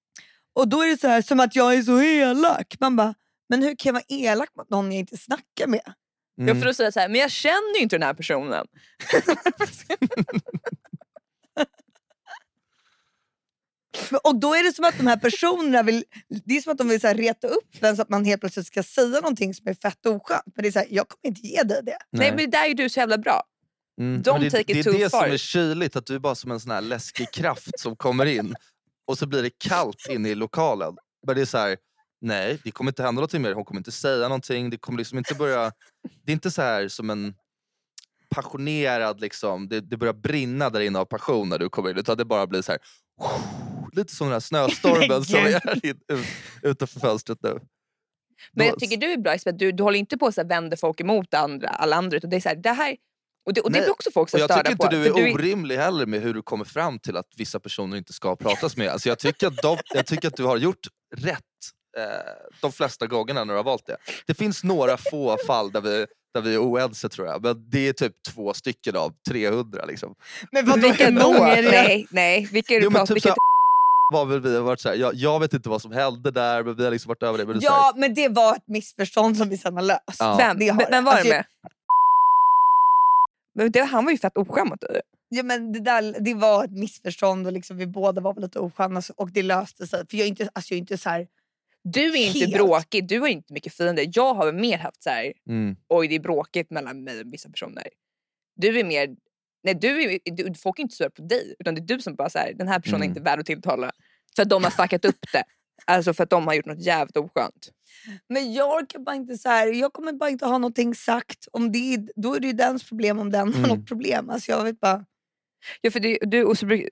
Och 0.53 0.67
då 0.67 0.81
är 0.81 0.87
det 0.87 0.97
så 1.01 1.07
här 1.07 1.21
som 1.21 1.39
att 1.39 1.55
jag 1.55 1.73
är 1.75 1.81
så 1.81 2.01
elak. 2.01 2.75
Man 2.79 2.95
bara, 2.95 3.13
men 3.49 3.63
hur 3.63 3.75
kan 3.75 3.89
jag 3.89 3.93
vara 3.93 4.03
elak 4.07 4.49
mot 4.57 4.69
någon 4.69 4.91
jag 4.91 4.99
inte 4.99 5.17
snackar 5.17 5.67
med? 5.67 5.93
Mm. 6.37 6.47
Jag 6.47 6.57
får 6.59 6.65
då 6.65 6.73
säga 6.73 6.91
så 6.91 6.99
här, 6.99 7.09
men 7.09 7.21
jag 7.21 7.31
känner 7.31 7.75
ju 7.77 7.83
inte 7.83 7.95
den 7.95 8.03
här 8.03 8.13
personen. 8.13 8.67
Men- 10.15 10.39
Och 14.23 14.39
då 14.39 14.53
är 14.53 14.63
det 14.63 14.73
som 14.73 14.85
att 14.85 14.97
de 14.97 15.07
här 15.07 15.17
personerna 15.17 15.83
vill, 15.83 16.03
det 16.45 16.57
är 16.57 16.61
som 16.61 16.71
att 16.71 16.77
de 16.77 16.87
vill 16.87 17.01
så 17.01 17.07
här 17.07 17.15
reta 17.15 17.47
upp 17.47 17.83
en 17.83 17.95
så 17.95 18.01
att 18.01 18.09
man 18.09 18.25
helt 18.25 18.41
plötsligt 18.41 18.67
ska 18.67 18.83
säga 18.83 19.19
någonting 19.21 19.53
som 19.53 19.67
är 19.67 19.73
fett 19.73 20.05
oskönt. 20.05 20.43
Men 20.55 20.63
det 20.63 20.67
är 20.67 20.71
så 20.71 20.79
här, 20.79 20.87
jag 20.91 21.09
kommer 21.09 21.27
inte 21.27 21.47
ge 21.47 21.63
dig 21.63 21.81
det. 21.83 21.97
Nej. 22.11 22.33
men 22.35 22.49
där 22.49 22.69
är 22.69 22.73
du 22.73 22.89
så 22.89 22.99
jävla 22.99 23.17
bra. 23.17 23.43
Mm. 24.01 24.21
Don't 24.21 24.39
det, 24.39 24.51
take 24.51 24.61
it 24.61 24.67
det 24.67 24.79
är 24.79 24.83
too 24.83 24.93
det 24.93 25.09
far. 25.09 25.23
som 25.23 25.31
är 25.31 25.37
kyligt, 25.37 25.95
att 25.95 26.05
du 26.05 26.15
är 26.15 26.19
bara 26.19 26.35
som 26.35 26.51
en 26.51 26.59
sån 26.59 26.71
här 26.71 26.81
läskig 26.81 27.31
kraft 27.31 27.79
som 27.79 27.95
kommer 27.95 28.25
in 28.25 28.55
och 29.07 29.17
så 29.17 29.27
blir 29.27 29.43
det 29.43 29.49
kallt 29.57 30.07
inne 30.09 30.29
i 30.29 30.35
lokalen. 30.35 30.97
Men 31.27 31.35
det 31.35 31.41
är 31.41 31.45
så 31.45 31.57
här, 31.57 31.77
nej 32.21 32.59
det 32.63 32.71
kommer 32.71 32.91
inte 32.91 33.03
hända 33.03 33.19
någonting 33.19 33.41
mer, 33.41 33.53
hon 33.53 33.65
kommer 33.65 33.79
inte 33.79 33.91
säga 33.91 34.27
någonting, 34.27 34.69
det 34.69 34.77
kommer 34.77 34.97
liksom 34.97 35.17
inte 35.17 35.35
börja... 35.35 35.71
Det 36.23 36.31
är 36.31 36.33
inte 36.33 36.51
så 36.51 36.61
här 36.61 36.87
som 36.87 37.09
en 37.09 37.35
passionerad, 38.29 39.21
liksom, 39.21 39.67
det, 39.67 39.81
det 39.81 39.97
börjar 39.97 40.13
brinna 40.13 40.69
där 40.69 40.79
inne 40.79 40.99
av 40.99 41.05
passion 41.05 41.49
när 41.49 41.59
du 41.59 41.69
kommer 41.69 41.89
in, 41.89 41.97
utan 41.97 42.17
det 42.17 42.25
bara 42.25 42.47
blir 42.47 42.61
så 42.61 42.71
här... 42.71 42.81
Lite 43.95 44.15
som 44.15 44.27
den 44.27 44.33
här 44.33 44.39
snöstormen 44.39 45.23
som 45.23 45.39
är 45.45 45.79
ut, 45.83 45.97
utanför 46.61 46.99
fönstret 46.99 47.37
nu. 47.41 47.59
Men 48.51 48.67
jag 48.67 48.79
tycker 48.79 48.97
du 48.97 49.11
är 49.11 49.17
bra 49.17 49.35
Isabel, 49.35 49.57
du, 49.57 49.71
du 49.71 49.83
håller 49.83 49.99
inte 49.99 50.17
på 50.17 50.27
att 50.27 50.37
vända 50.37 50.77
folk 50.77 51.01
emot 51.01 51.33
andra, 51.33 51.67
alla 51.67 51.95
andra. 51.95 52.17
Utan 52.17 52.29
det 52.29 52.35
är 52.35 52.41
så 52.41 52.49
här, 52.49 52.55
det 52.55 52.71
här 52.71 52.95
och 53.45 53.53
det, 53.53 53.61
och 53.61 53.71
det 53.71 53.79
blir 53.79 53.91
också 53.91 54.11
folk 54.13 54.29
som 54.29 54.37
Och 54.37 54.41
jag 54.41 54.49
störda 54.49 54.69
tycker 54.69 54.77
på. 54.89 54.95
inte 54.95 55.11
du 55.13 55.27
är 55.27 55.33
orimlig 55.33 55.77
heller 55.77 56.05
med 56.05 56.21
hur 56.21 56.33
du 56.33 56.41
kommer 56.41 56.65
fram 56.65 56.99
till 56.99 57.17
att 57.17 57.27
vissa 57.37 57.59
personer 57.59 57.97
inte 57.97 58.13
ska 58.13 58.35
pratas 58.35 58.77
med. 58.77 58.87
Alltså 58.89 59.09
jag, 59.09 59.19
tycker 59.19 59.47
att 59.47 59.57
de, 59.57 59.77
jag 59.93 60.05
tycker 60.05 60.27
att 60.27 60.37
du 60.37 60.43
har 60.43 60.57
gjort 60.57 60.87
rätt 61.15 61.41
eh, 61.97 62.03
de 62.61 62.71
flesta 62.71 63.07
gångerna 63.07 63.43
när 63.43 63.53
du 63.53 63.57
har 63.57 63.63
valt 63.63 63.85
det. 63.85 63.97
Det 64.27 64.33
finns 64.33 64.63
några 64.63 64.97
få 64.97 65.37
fall 65.47 65.71
där 65.71 65.81
vi, 65.81 66.05
där 66.33 66.41
vi 66.41 66.53
är 66.53 66.63
oense 66.63 67.09
tror 67.09 67.27
jag. 67.27 67.43
Men 67.43 67.69
det 67.69 67.87
är 67.87 67.93
typ 67.93 68.13
två 68.33 68.53
stycken 68.53 68.95
av 68.95 69.13
300. 69.29 69.85
Liksom. 69.85 70.15
Men 70.51 70.65
vadå, 70.65 70.81
Vilka 70.81 71.11
då? 71.11 71.33
är? 71.33 71.63
Nej, 71.63 72.07
nej. 72.09 72.49
Vilka 72.51 72.73
är 72.73 72.81
Jo, 72.81 72.89
men 72.89 73.07
typ 73.07 73.23
var 74.13 74.25
väl 74.25 74.41
vi 74.41 74.55
har 74.55 74.63
varit 74.63 74.79
såhär, 74.79 74.95
jag, 74.95 75.13
jag 75.13 75.39
vet 75.39 75.53
inte 75.53 75.69
vad 75.69 75.81
som 75.81 75.91
hände 75.91 76.31
där 76.31 76.63
men 76.63 76.75
vi 76.75 76.83
har 76.83 76.91
liksom 76.91 77.09
varit 77.09 77.23
över 77.23 77.37
det. 77.37 77.45
Men 77.45 77.59
Ja, 77.61 77.93
men 77.95 78.13
det 78.13 78.29
var 78.29 78.55
ett 78.55 78.67
missförstånd 78.67 79.37
som 79.37 79.49
vi 79.49 79.57
sen 79.57 79.75
har 79.75 79.83
löst. 79.83 80.19
Ja. 80.19 80.35
Vem, 80.37 80.57
vem, 80.57 81.05
var 81.05 81.11
Alltså, 81.11 81.27
det 81.27 81.29
med? 81.29 81.45
Men 83.55 83.71
det, 83.71 83.83
han 83.83 84.05
var 84.05 84.11
ju 84.11 84.17
fett 84.17 84.37
oskämd 84.37 84.69
mot 84.69 84.81
dig. 84.81 85.01
Ja, 85.29 85.43
men 85.43 85.71
det, 85.71 85.79
där, 85.79 86.15
det 86.19 86.33
var 86.33 86.63
ett 86.65 86.71
missförstånd 86.71 87.47
och 87.47 87.53
liksom 87.53 87.77
vi 87.77 87.87
båda 87.87 88.21
var 88.21 88.41
lite 88.41 88.59
osköna 88.59 89.01
så- 89.01 89.13
och 89.17 89.31
det 89.31 89.43
löste 89.43 89.87
sig. 89.87 90.03
För 90.09 90.17
jag 90.17 90.25
är 90.25 90.29
inte, 90.29 90.49
alltså 90.53 90.73
jag 90.73 90.77
är 90.77 90.79
inte 90.79 90.97
så 90.97 91.09
här, 91.09 91.27
Du 91.83 92.13
är 92.13 92.27
inte 92.27 92.39
Helt. 92.39 92.53
bråkig, 92.53 93.07
du 93.07 93.19
har 93.19 93.27
inte 93.27 93.53
mycket 93.53 93.73
fiender. 93.73 94.09
Jag 94.13 94.33
har 94.33 94.45
väl 94.45 94.55
mer 94.55 94.77
haft 94.77 95.03
så 95.03 95.09
här, 95.09 95.23
så 95.23 95.51
här, 95.51 95.55
mm. 95.57 95.75
oj 95.89 96.07
det 96.07 96.15
är 96.15 96.19
bråkigt 96.19 96.69
mellan 96.69 97.03
mig 97.03 97.21
och 97.21 97.33
vissa 97.33 97.49
personer. 97.49 97.83
Du 98.55 98.79
är 98.79 98.83
mer, 98.83 99.09
nej 99.65 99.75
du 99.75 100.13
är, 100.13 100.19
du, 100.31 100.53
folk 100.53 100.79
är 100.79 100.83
inte 100.83 100.95
sura 100.95 101.09
på 101.09 101.21
dig 101.21 101.55
utan 101.59 101.75
det 101.75 101.81
är 101.81 101.85
du 101.85 101.99
som 101.99 102.15
bara 102.15 102.29
säger 102.29 102.53
den 102.53 102.67
här 102.67 102.79
personen 102.79 103.01
är 103.01 103.05
Mm. 103.05 103.09
inte 103.17 103.21
värd 103.21 103.39
att 103.39 103.45
tilltala. 103.45 103.91
För 104.35 104.41
att 104.43 104.49
de 104.49 104.63
har 104.63 104.71
fuckat 104.71 105.05
upp 105.05 105.25
det. 105.33 105.43
Alltså 105.85 106.13
för 106.13 106.23
att 106.23 106.29
de 106.29 106.47
har 106.47 106.53
gjort 106.53 106.65
något 106.65 106.81
jävligt 106.85 107.17
oskönt. 107.17 107.69
Men 108.29 108.53
jag 108.53 108.69
orkar 108.81 108.99
bara 108.99 109.15
inte 109.15 109.37
så 109.37 109.49
här, 109.49 109.67
jag 109.67 109.93
kommer 109.93 110.13
bara 110.13 110.29
inte 110.29 110.45
ha 110.45 110.57
någonting 110.57 110.95
sagt. 110.95 111.47
Om 111.51 111.71
det, 111.71 111.93
är- 111.93 112.09
då 112.15 112.35
är 112.35 112.39
det 112.39 112.47
ju 112.47 112.53
dens 112.53 112.83
problem 112.89 113.19
om 113.19 113.31
den 113.31 113.53
har 113.53 113.59
Mm. 113.65 113.69
något 113.77 113.87
problem. 113.87 114.29
Alltså 114.29 114.51
jag 114.51 114.63
vet 114.63 114.79
bara, 114.79 115.05
Ja 115.81 115.91
för 115.91 115.99
det, 115.99 116.17
du 116.21 116.43
och 116.43 116.57
så 116.57 116.65
brukar... 116.65 116.89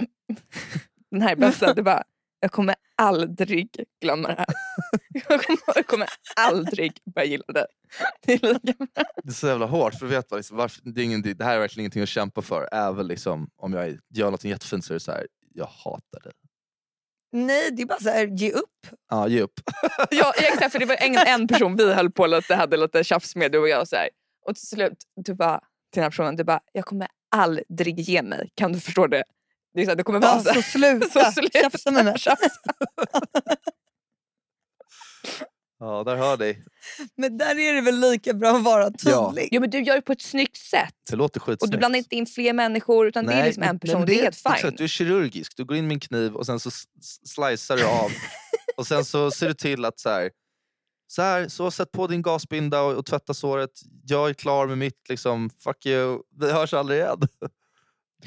Den 1.10 1.22
här 1.22 1.32
är 1.32 1.36
bästa, 1.36 1.74
du 1.74 1.82
bara 1.82 2.04
jag 2.40 2.52
kommer 2.52 2.74
aldrig 2.96 3.84
glömma 4.02 4.28
det 4.28 4.34
här. 4.34 4.46
Jag 5.28 5.42
kommer, 5.42 5.58
jag 5.74 5.86
kommer 5.86 6.08
aldrig 6.36 6.92
börja 7.14 7.26
gilla 7.26 7.44
det. 7.48 7.66
Det 8.26 8.32
är. 8.32 8.60
Det 9.22 9.32
så 9.32 9.46
jävla 9.46 9.66
hårt 9.66 9.94
för 9.94 10.06
vet 10.06 10.30
man, 10.30 10.38
liksom, 10.38 10.56
varför, 10.56 10.82
det, 10.84 11.00
är 11.00 11.04
ingen, 11.04 11.22
det 11.22 11.44
här 11.44 11.54
är 11.54 11.60
verkligen 11.60 11.82
ingenting 11.82 12.02
att 12.02 12.08
kämpa 12.08 12.42
för. 12.42 12.68
Även 12.72 13.06
liksom, 13.06 13.50
om 13.56 13.72
jag 13.72 13.98
gör 14.14 14.30
något 14.30 14.44
jättefint 14.44 14.84
så 14.84 14.92
är 14.92 14.94
det 14.94 15.00
så 15.00 15.12
här, 15.12 15.26
jag 15.54 15.66
hatar 15.66 16.20
dig. 16.20 16.32
nej 17.32 17.70
det 17.70 17.82
är 17.82 17.86
bara 17.86 18.00
så 18.00 18.10
här, 18.10 18.26
ge 18.26 18.52
upp. 18.52 18.86
Ja, 19.10 19.28
ge 19.28 19.40
upp. 19.40 19.60
Ja, 20.10 20.32
exakt, 20.36 20.72
för 20.72 20.78
det 20.78 20.86
var 20.86 20.96
en, 20.96 21.16
en 21.16 21.48
person 21.48 21.76
vi 21.76 21.94
höll 21.94 22.10
på 22.10 22.26
lite, 22.26 22.54
hade 22.54 22.76
lite 22.76 23.04
tjafs 23.04 23.36
med, 23.36 23.52
du 23.52 23.58
och 23.58 23.68
jag. 23.68 23.80
Och, 23.80 23.88
så 23.88 23.96
här. 23.96 24.08
och 24.46 24.54
till 24.54 24.68
slut, 24.68 24.98
du 25.16 25.34
bara, 25.34 25.58
till 25.58 26.00
den 26.00 26.02
här 26.02 26.10
personen, 26.10 26.36
du 26.36 26.44
bara, 26.44 26.60
jag 26.72 26.84
kommer 26.84 27.08
aldrig 27.36 28.00
ge 28.00 28.22
mig. 28.22 28.50
Kan 28.54 28.72
du 28.72 28.80
förstå 28.80 29.06
det? 29.06 29.24
Det, 29.74 29.80
är 29.80 29.84
så 29.84 29.90
här, 29.90 29.96
det 29.96 30.02
kommer 30.02 30.20
vara 30.20 30.30
så 30.42 30.50
Alltså 30.50 30.52
här. 30.52 30.62
sluta 30.98 31.24
Så 31.24 31.32
sluta 31.32 31.58
tjafsa 31.58 31.90
med 31.90 32.04
mig. 32.04 32.16
Ja, 35.82 36.04
där 36.04 36.16
hör 36.16 36.36
dig. 36.36 36.64
Men 37.16 37.38
där 37.38 37.58
är 37.58 37.74
det 37.74 37.80
väl 37.80 38.00
lika 38.00 38.32
bra 38.34 38.50
att 38.56 38.62
vara 38.62 38.90
Ja. 39.04 39.28
tydlig. 39.30 39.48
Jo, 39.52 39.60
men 39.60 39.70
du 39.70 39.80
gör 39.82 39.94
det 39.94 40.02
på 40.02 40.12
ett 40.12 40.22
snyggt 40.22 40.56
sätt. 40.56 40.94
Det 41.10 41.16
låter 41.16 41.40
Och 41.40 41.46
skitsnyggt. 41.46 41.72
du 41.72 41.78
blandar 41.78 41.98
inte 41.98 42.16
in 42.16 42.26
fler 42.26 42.52
människor 42.52 43.06
utan 43.08 43.26
det 43.26 43.32
är 43.32 43.44
liksom 43.46 43.62
en 43.62 43.78
person. 43.78 43.98
men 44.00 44.06
det 44.06 44.18
är 44.18 44.22
helt 44.22 44.36
fine. 44.36 44.52
Exakt, 44.52 44.78
du 44.78 44.84
är 44.84 44.88
kirurgisk. 44.88 45.52
Du 45.56 45.64
går 45.64 45.76
in 45.76 45.86
med 45.86 45.94
en 45.94 46.00
kniv 46.00 46.34
och 46.36 46.46
sen 46.46 46.60
så 46.60 46.70
slicear 47.26 47.76
du 47.76 47.84
av. 47.84 48.10
och 48.76 48.86
sen 48.86 49.04
så 49.04 49.30
ser 49.30 49.48
du 49.48 49.54
till 49.54 49.84
att 49.84 50.00
så 50.00 50.08
här, 50.10 50.30
så 51.06 51.22
här, 51.22 51.48
så 51.48 51.70
sätt 51.70 51.92
på 51.92 52.06
din 52.06 52.22
gasbinda 52.22 52.82
och, 52.82 52.94
och 52.94 53.06
tvätta 53.06 53.34
såret. 53.34 53.70
Jag 54.06 54.30
är 54.30 54.34
klar 54.34 54.66
med 54.66 54.78
mitt. 54.78 55.08
Liksom, 55.08 55.50
fuck 55.64 55.86
you. 55.86 56.18
Vi 56.40 56.50
hörs 56.52 56.74
aldrig 56.74 56.98
igen. 57.00 57.18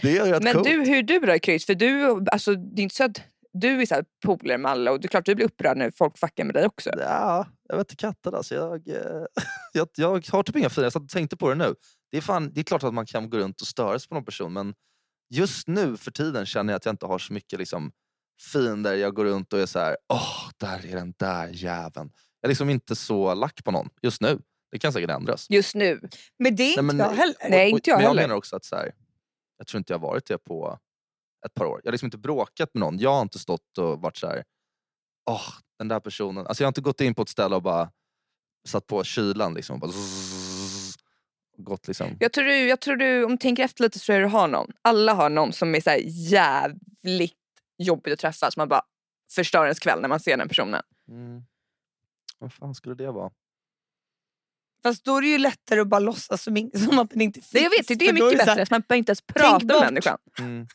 Det 0.01 0.17
är 0.17 0.31
rätt 0.31 0.43
Men 0.43 0.53
coolt. 0.53 0.65
du, 0.67 0.71
hur 0.71 0.97
är 0.97 1.03
du 1.03 1.19
då 1.19 1.37
Chris? 1.43 1.65
För 1.65 1.75
du, 1.75 2.05
alltså, 2.31 2.55
det 2.55 2.81
är 2.81 2.83
inte 2.83 2.95
så 2.95 3.03
att 3.03 3.21
du 3.53 3.81
är 3.81 3.85
så 3.85 3.93
här 3.95 4.05
polare 4.25 4.57
med 4.57 4.71
alla 4.71 4.91
och 4.91 4.99
det 4.99 5.05
är 5.05 5.09
klart 5.09 5.25
du 5.25 5.35
blir 5.35 5.45
upprörd 5.45 5.77
när 5.77 5.91
folk 5.91 6.17
fuckar 6.17 6.43
med 6.43 6.53
dig 6.55 6.65
också. 6.65 6.89
Ja, 6.97 7.47
jag 7.69 7.77
vet 7.77 7.91
inte 7.91 7.95
katten 7.95 8.35
alltså. 8.35 8.55
Jag, 8.55 8.87
eh, 8.87 9.25
jag, 9.73 9.87
jag 9.95 10.27
har 10.31 10.43
typ 10.43 10.55
inga 10.55 10.69
fiender. 10.69 10.91
Jag 10.95 11.09
tänkte 11.09 11.37
på 11.37 11.49
det 11.49 11.55
nu. 11.55 11.75
Det 12.11 12.17
är, 12.17 12.21
fan, 12.21 12.51
det 12.53 12.59
är 12.61 12.63
klart 12.63 12.83
att 12.83 12.93
man 12.93 13.05
kan 13.05 13.29
gå 13.29 13.37
runt 13.37 13.61
och 13.61 13.67
störa 13.67 13.99
sig 13.99 14.09
på 14.09 14.15
någon 14.15 14.25
person 14.25 14.53
men 14.53 14.73
just 15.29 15.67
nu 15.67 15.97
för 15.97 16.11
tiden 16.11 16.45
känner 16.45 16.73
jag 16.73 16.77
att 16.77 16.85
jag 16.85 16.93
inte 16.93 17.05
har 17.05 17.19
så 17.19 17.33
mycket 17.33 17.59
liksom, 17.59 17.91
fiender. 18.51 18.93
Jag 18.95 19.13
går 19.15 19.25
runt 19.25 19.53
och 19.53 19.59
är 19.59 19.65
så 19.65 19.79
här, 19.79 19.97
åh, 20.13 20.49
där 20.57 20.85
är 20.91 20.95
den 20.95 21.13
där 21.17 21.47
jäveln. 21.53 22.11
Jag 22.41 22.47
är 22.47 22.49
liksom 22.49 22.69
inte 22.69 22.95
så 22.95 23.33
lack 23.33 23.63
på 23.63 23.71
någon 23.71 23.89
just 24.01 24.21
nu. 24.21 24.39
Det 24.71 24.79
kan 24.79 24.93
säkert 24.93 25.09
ändras. 25.09 25.49
Just 25.49 25.75
nu. 25.75 26.01
Men 26.39 26.55
det 26.55 26.63
är 26.63 26.69
inte 26.69 26.81
men- 26.81 26.97
jag 26.99 27.09
heller. 27.11 27.35
Nej, 27.49 27.71
Och- 27.73 27.77
inte 27.77 27.89
jag 27.89 27.97
men 27.97 28.03
jag 28.03 28.09
heller. 28.09 28.21
menar 28.21 28.35
också 28.35 28.55
att 28.55 28.65
så 28.65 28.75
här, 28.75 28.91
jag 29.57 29.67
tror 29.67 29.77
inte 29.77 29.93
jag 29.93 29.99
har 29.99 30.07
varit 30.07 30.25
det 30.25 30.37
på 30.37 30.79
ett 31.45 31.53
par 31.53 31.65
år. 31.65 31.81
Jag 31.83 31.87
har 31.87 31.91
liksom 31.91 32.07
inte 32.07 32.17
bråkat 32.17 32.69
med 32.73 32.79
någon. 32.79 32.99
Jag 32.99 33.13
har 33.13 33.21
inte 33.21 33.39
stått 33.39 33.77
och 33.77 34.01
varit 34.01 34.17
så 34.17 34.27
här, 34.27 34.43
åh, 35.29 35.49
den 35.77 35.87
där 35.87 35.99
personen. 35.99 36.47
Alltså 36.47 36.63
jag 36.63 36.65
har 36.65 36.69
inte 36.69 36.81
gått 36.81 37.01
in 37.01 37.15
på 37.15 37.21
ett 37.21 37.29
ställe 37.29 37.55
och 37.55 37.61
bara 37.61 37.91
satt 38.67 38.87
på 38.87 39.03
kylan 39.03 39.53
liksom. 39.53 39.79
Bara 39.79 39.91
zzz, 39.91 40.95
gått 41.57 41.87
liksom. 41.87 42.17
Jag 42.19 42.33
tror, 42.33 42.43
du, 42.43 42.67
jag 42.67 42.79
tror 42.81 42.95
du, 42.95 43.23
om 43.23 43.31
du 43.31 43.37
tänker 43.37 43.63
efter 43.63 43.83
lite 43.83 43.99
så 43.99 44.05
tror 44.05 44.19
jag 44.19 44.29
du 44.29 44.31
har 44.31 44.47
någon. 44.47 44.71
Alla 44.81 45.13
har 45.13 45.29
någon 45.29 45.53
som 45.53 45.75
är 45.75 45.81
så 45.81 45.89
här 45.89 46.01
jävligt 46.05 47.37
jobbig 47.77 48.11
att 48.11 48.19
träffa. 48.19 48.51
Som 48.51 48.61
man 48.61 48.69
bara 48.69 48.81
förstör 49.31 49.63
ens 49.63 49.79
kväll 49.79 50.01
när 50.01 50.09
man 50.09 50.19
ser 50.19 50.37
den 50.37 50.47
personen. 50.47 50.81
Mm. 51.09 51.43
Vad 52.39 52.53
fan 52.53 52.75
skulle 52.75 52.95
det 52.95 53.11
vara? 53.11 53.31
Fast 54.83 55.03
då 55.05 55.17
är 55.17 55.21
det 55.21 55.27
ju 55.27 55.37
lättare 55.37 55.79
att 55.79 55.87
bara 55.87 55.99
låtsas 55.99 56.43
som, 56.43 56.57
ing- 56.57 56.77
som 56.87 56.99
att 56.99 57.09
den 57.09 57.21
inte 57.21 57.39
finns. 57.41 57.49
Det 57.51 57.59
jag 57.59 57.69
vet, 57.69 57.87
det 57.99 58.07
är 58.09 58.13
mycket 58.13 58.29
så 58.31 58.37
här, 58.37 58.45
bättre. 58.45 58.65
Så 58.65 58.73
man 58.73 58.81
behöver 58.87 58.97
inte 58.99 59.09
ens 59.09 59.21
prata 59.21 59.51
med 59.59 59.67
bort. 59.67 59.81
människan. 59.83 60.17
Mm. 60.39 60.67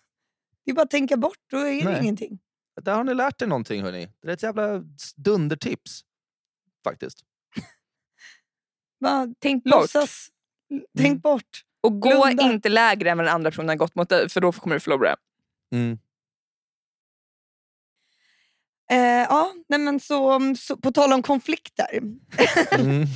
Det 0.64 0.70
är 0.70 0.74
bara 0.74 0.82
att 0.82 0.90
tänka 0.90 1.16
bort, 1.16 1.38
då 1.50 1.56
är 1.58 1.64
det 1.64 1.84
Nej. 1.84 1.98
ingenting. 2.02 2.38
Där 2.82 2.94
har 2.94 3.04
ni 3.04 3.14
lärt 3.14 3.42
er 3.42 3.46
någonting 3.46 3.82
hörni. 3.82 4.08
Det 4.22 4.28
är 4.28 4.32
ett 4.32 4.42
jävla 4.42 4.82
dundertips. 5.16 6.00
Faktiskt. 6.84 7.18
Bara 9.00 9.28
Tänk 9.38 9.64
bort. 9.64 9.70
låtsas, 9.70 10.28
tänk 10.96 11.08
Mm. 11.08 11.18
bort. 11.20 11.62
Och 11.80 12.00
gå 12.00 12.24
Blunda. 12.24 12.42
inte 12.52 12.68
lägre 12.68 13.10
än 13.10 13.16
vad 13.18 13.26
den 13.26 13.34
andra 13.34 13.50
personen 13.50 13.68
har 13.68 13.76
gått 13.76 13.94
mot 13.94 14.08
dig 14.08 14.28
för 14.28 14.40
då 14.40 14.52
kommer 14.52 14.76
du 14.76 14.80
förlora. 14.80 15.16
Mm. 15.72 15.98
Eh, 18.90 18.98
ja, 19.28 19.52
nej 19.68 19.80
men 19.80 20.00
så, 20.00 20.40
så, 20.58 20.76
på 20.76 20.92
tal 20.92 21.12
om 21.12 21.22
konflikter. 21.22 22.00
Mm. 22.72 23.06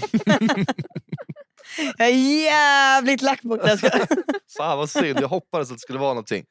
Jag 1.99 2.09
är 2.09 2.43
jävligt 2.45 3.23
lack 3.23 3.43
på 3.43 3.57
det. 3.57 3.79
Fan 4.57 4.79
vad 4.79 4.91
synd, 4.91 5.21
jag 5.21 5.29
hoppades 5.29 5.71
att 5.71 5.77
det 5.77 5.81
skulle 5.81 5.99
vara 5.99 6.11
någonting. 6.11 6.45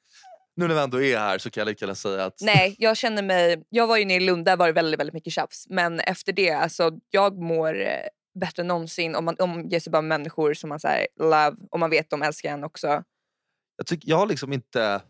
Nu 0.55 0.67
när 0.67 0.75
vi 0.75 0.81
ändå 0.81 1.01
är 1.01 1.17
här 1.17 1.37
så 1.37 1.49
kan 1.49 1.61
jag 1.61 1.65
lika 1.65 1.85
gärna 1.85 1.95
säga 1.95 2.25
att 2.25 2.41
Nej, 2.41 2.75
jag 2.79 2.97
känner 2.97 3.23
mig... 3.23 3.63
Jag 3.69 3.87
var 3.87 3.97
ju 3.97 4.05
nere 4.05 4.17
i 4.17 4.25
Lund, 4.25 4.45
där 4.45 4.57
var 4.57 4.67
det 4.67 4.73
väldigt, 4.73 4.99
väldigt 4.99 5.13
mycket 5.13 5.33
tjafs. 5.33 5.65
Men 5.69 5.99
efter 5.99 6.33
det, 6.33 6.51
alltså 6.51 6.91
jag 7.09 7.41
mår 7.41 7.81
eh, 7.81 7.87
bättre 8.39 8.61
än 8.61 8.67
någonsin 8.67 9.15
om 9.15 9.25
man 9.25 9.35
omger 9.39 9.79
sig 9.79 9.91
bara 9.91 10.01
med 10.01 10.19
människor 10.19 10.53
som 10.53 10.69
man 10.69 10.79
säger 10.79 11.07
love 11.19 11.55
och 11.71 11.79
man 11.79 11.89
vet 11.89 12.09
de 12.09 12.21
älskar 12.21 12.53
en 12.53 12.63
också. 12.63 13.03
jag, 13.77 13.87
tycker, 13.87 14.09
jag 14.09 14.17
har 14.17 14.27
liksom 14.27 14.53
inte 14.53 15.01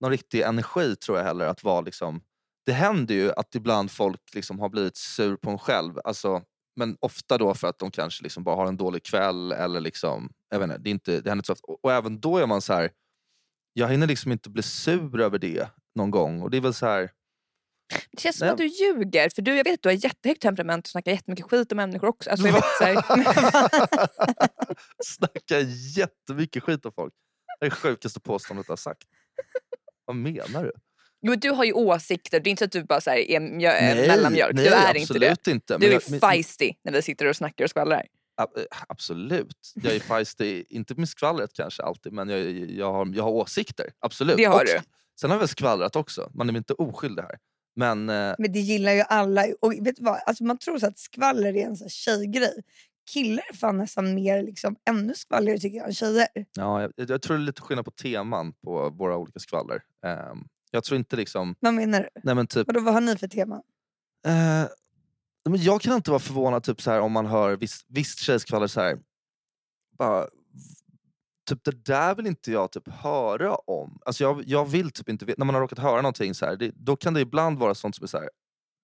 någon 0.00 0.10
riktig 0.10 0.40
energi 0.40 0.96
tror 0.96 1.18
jag 1.18 1.24
heller 1.24 1.46
att 1.46 1.64
vara 1.64 1.80
liksom... 1.80 2.20
Det 2.66 2.72
händer 2.72 3.14
ju 3.14 3.32
att 3.32 3.54
ibland 3.54 3.90
folk 3.90 4.34
liksom 4.34 4.58
har 4.60 4.68
blivit 4.68 4.96
sur 4.96 5.36
på 5.36 5.50
en 5.50 5.58
själv. 5.58 5.98
Alltså, 6.04 6.42
men 6.76 6.96
ofta 7.00 7.38
då 7.38 7.54
för 7.54 7.68
att 7.68 7.78
de 7.78 7.90
kanske 7.90 8.22
liksom 8.22 8.44
bara 8.44 8.56
har 8.56 8.66
en 8.66 8.76
dålig 8.76 9.04
kväll 9.04 9.52
eller 9.52 9.80
liksom... 9.80 10.32
Jag 10.48 10.58
vet 10.58 10.64
inte, 10.64 10.78
det, 10.78 10.88
är 10.88 10.92
inte, 10.92 11.10
det 11.20 11.30
händer 11.30 11.32
inte 11.32 11.46
så 11.46 11.52
ofta. 11.52 11.72
Och, 11.82 11.92
även 11.92 12.20
då 12.20 12.38
är 12.38 12.46
man 12.46 12.62
så 12.62 12.72
här... 12.72 12.90
Jag 13.72 13.88
hinner 13.88 14.06
liksom 14.06 14.32
inte 14.32 14.50
bli 14.50 14.62
sur 14.62 15.20
över 15.20 15.38
det 15.38 15.68
någon 15.94 16.10
gång. 16.10 16.42
Och 16.42 16.50
det 16.50 16.56
är 16.56 16.60
väl 16.60 16.74
så 16.74 16.86
här... 16.86 17.10
Det 18.10 18.20
känns 18.20 18.38
som 18.38 18.46
Nej. 18.46 18.52
att 18.52 18.58
du 18.58 18.66
ljuger. 18.66 19.30
För 19.34 19.42
du, 19.42 19.56
jag 19.56 19.64
vet 19.64 19.74
att 19.74 19.82
du 19.82 19.88
har 19.88 20.04
jättehögt 20.04 20.42
temperament 20.42 20.86
och 20.86 20.90
snackar 20.90 21.12
jättemycket 21.12 21.50
skit 21.50 21.72
om 21.72 21.76
människor 21.76 22.08
också. 22.08 22.30
Alltså, 22.30 22.46
jag 22.46 22.54
vet, 22.54 22.64
så 22.64 22.84
Snackar 25.04 25.58
jättemycket 25.98 26.62
skit 26.62 26.86
om 26.86 26.92
folk. 26.92 27.14
Det 27.60 27.66
är 27.66 27.70
det 27.70 27.76
sjukaste 27.76 28.20
påståendet 28.20 28.68
jag 28.68 28.72
har 28.72 28.76
sagt. 28.76 29.02
Vad 30.04 30.16
menar 30.16 30.64
du? 30.64 30.72
Jo, 31.22 31.30
men 31.30 31.40
du 31.40 31.50
har 31.50 31.64
ju 31.64 31.72
åsikter, 31.72 32.40
det 32.40 32.48
är 32.48 32.50
inte 32.50 32.60
så 32.60 32.64
att 32.64 32.72
du 32.72 32.84
bara 32.84 33.00
så 33.00 33.10
här, 33.10 33.18
är 33.18 33.40
mjö, 33.40 33.70
äh, 33.72 34.08
mellanmjölk. 34.08 34.54
nej, 34.54 34.64
du 34.64 34.74
är 34.74 34.96
inte 34.96 35.18
det. 35.18 35.46
inte. 35.50 35.78
Du 35.78 35.86
är 35.92 36.00
men- 36.10 36.20
feisty 36.20 36.72
när 36.84 36.92
vi 36.92 37.02
sitter 37.02 37.26
och 37.26 37.36
snackar 37.36 37.64
och 37.64 37.70
skvallrar. 37.70 38.06
eh, 38.40 38.62
Absolut. 38.88 39.72
Jag 39.74 39.94
är 39.94 40.00
feisty, 40.00 40.64
inte 40.68 40.94
med 40.94 41.08
skvallret 41.08 41.52
kanske 41.52 41.82
alltid, 41.82 42.12
men 42.12 42.28
jag, 42.28 42.40
jag, 42.70 42.92
har, 42.92 43.12
jag 43.14 43.22
har 43.22 43.30
åsikter. 43.30 43.86
Absolut. 44.00 44.36
Det 44.36 44.44
har 44.44 44.54
Och 44.60 44.66
du. 44.66 44.78
Sen 45.20 45.30
har 45.30 45.34
jag 45.36 45.40
väl 45.40 45.48
skvallrat 45.48 45.96
också. 45.96 46.30
Man 46.34 46.48
är 46.48 46.52
väl 46.52 46.56
inte 46.58 46.72
oskyldig 46.74 47.22
här. 47.22 47.38
Men 47.76 48.08
eh, 48.08 48.34
Men 48.38 48.52
det 48.52 48.58
gillar 48.60 48.92
ju 48.92 49.00
alla. 49.00 49.46
Och 49.60 49.72
vet 49.72 49.96
du 49.96 50.02
vad? 50.04 50.20
Alltså 50.26 50.44
man 50.44 50.58
tror 50.58 50.78
så 50.78 50.86
att 50.86 50.98
skvaller 50.98 51.56
är 51.56 51.66
en 51.66 51.76
här 51.76 51.88
tjejgrej. 51.88 52.62
Killar 53.12 53.42
är 53.52 53.56
fan 53.56 53.78
nästan 53.78 54.14
mer, 54.14 54.42
liksom, 54.42 54.76
ännu 54.90 55.14
skvallrigare 55.14 55.58
tycker 55.58 55.78
jag 55.78 55.86
än 55.86 55.94
tjejer. 55.94 56.26
ja, 56.56 56.82
jag, 56.82 56.92
jag 57.10 57.22
tror 57.22 57.36
det 57.36 57.42
är 57.42 57.46
lite 57.46 57.62
skillnad 57.62 57.84
på 57.84 57.90
teman 57.90 58.52
på 58.64 58.90
våra 58.90 59.16
olika 59.16 59.38
skvaller. 59.38 59.82
Ehm, 60.06 60.44
jag 60.70 60.84
tror 60.84 60.98
inte 60.98 61.16
liksom... 61.16 61.54
Vad 61.60 61.74
menar 61.74 62.00
du? 62.00 62.20
Nej 62.22 62.34
men 62.34 62.46
typ 62.46 62.66
Vadå, 62.66 62.80
vad 62.80 62.94
har 62.94 63.00
ni 63.00 63.16
för 63.16 63.28
tema? 63.28 63.62
Eh, 64.26 64.68
Men 65.48 65.62
jag 65.62 65.80
kan 65.80 65.94
inte 65.94 66.10
vara 66.10 66.20
förvånad 66.20 66.62
typ 66.62 66.80
så 66.82 66.90
här, 66.90 67.00
om 67.00 67.12
man 67.12 67.26
hör 67.26 67.56
viss, 67.56 67.84
visst 67.88 68.18
tjejskvaller 68.18 68.66
så 68.66 68.80
här. 68.80 68.98
Bara, 69.98 70.26
typ 71.48 71.64
det 71.64 71.84
där 71.84 72.14
vill 72.14 72.26
inte 72.26 72.52
jag 72.52 72.72
typ 72.72 72.88
höra 72.88 73.54
om. 73.54 73.98
Alltså 74.06 74.24
jag, 74.24 74.42
jag 74.46 74.66
vill 74.66 74.90
typ 74.90 75.08
inte 75.08 75.24
veta, 75.24 75.34
när 75.38 75.46
man 75.46 75.54
har 75.54 75.62
råkat 75.62 75.78
höra 75.78 75.96
någonting 76.02 76.34
så 76.34 76.46
här, 76.46 76.56
det, 76.56 76.72
då 76.74 76.96
kan 76.96 77.14
det 77.14 77.20
ibland 77.20 77.58
vara 77.58 77.74
sånt 77.74 77.96
som 77.96 78.04
är 78.04 78.08
så 78.08 78.18
här. 78.18 78.28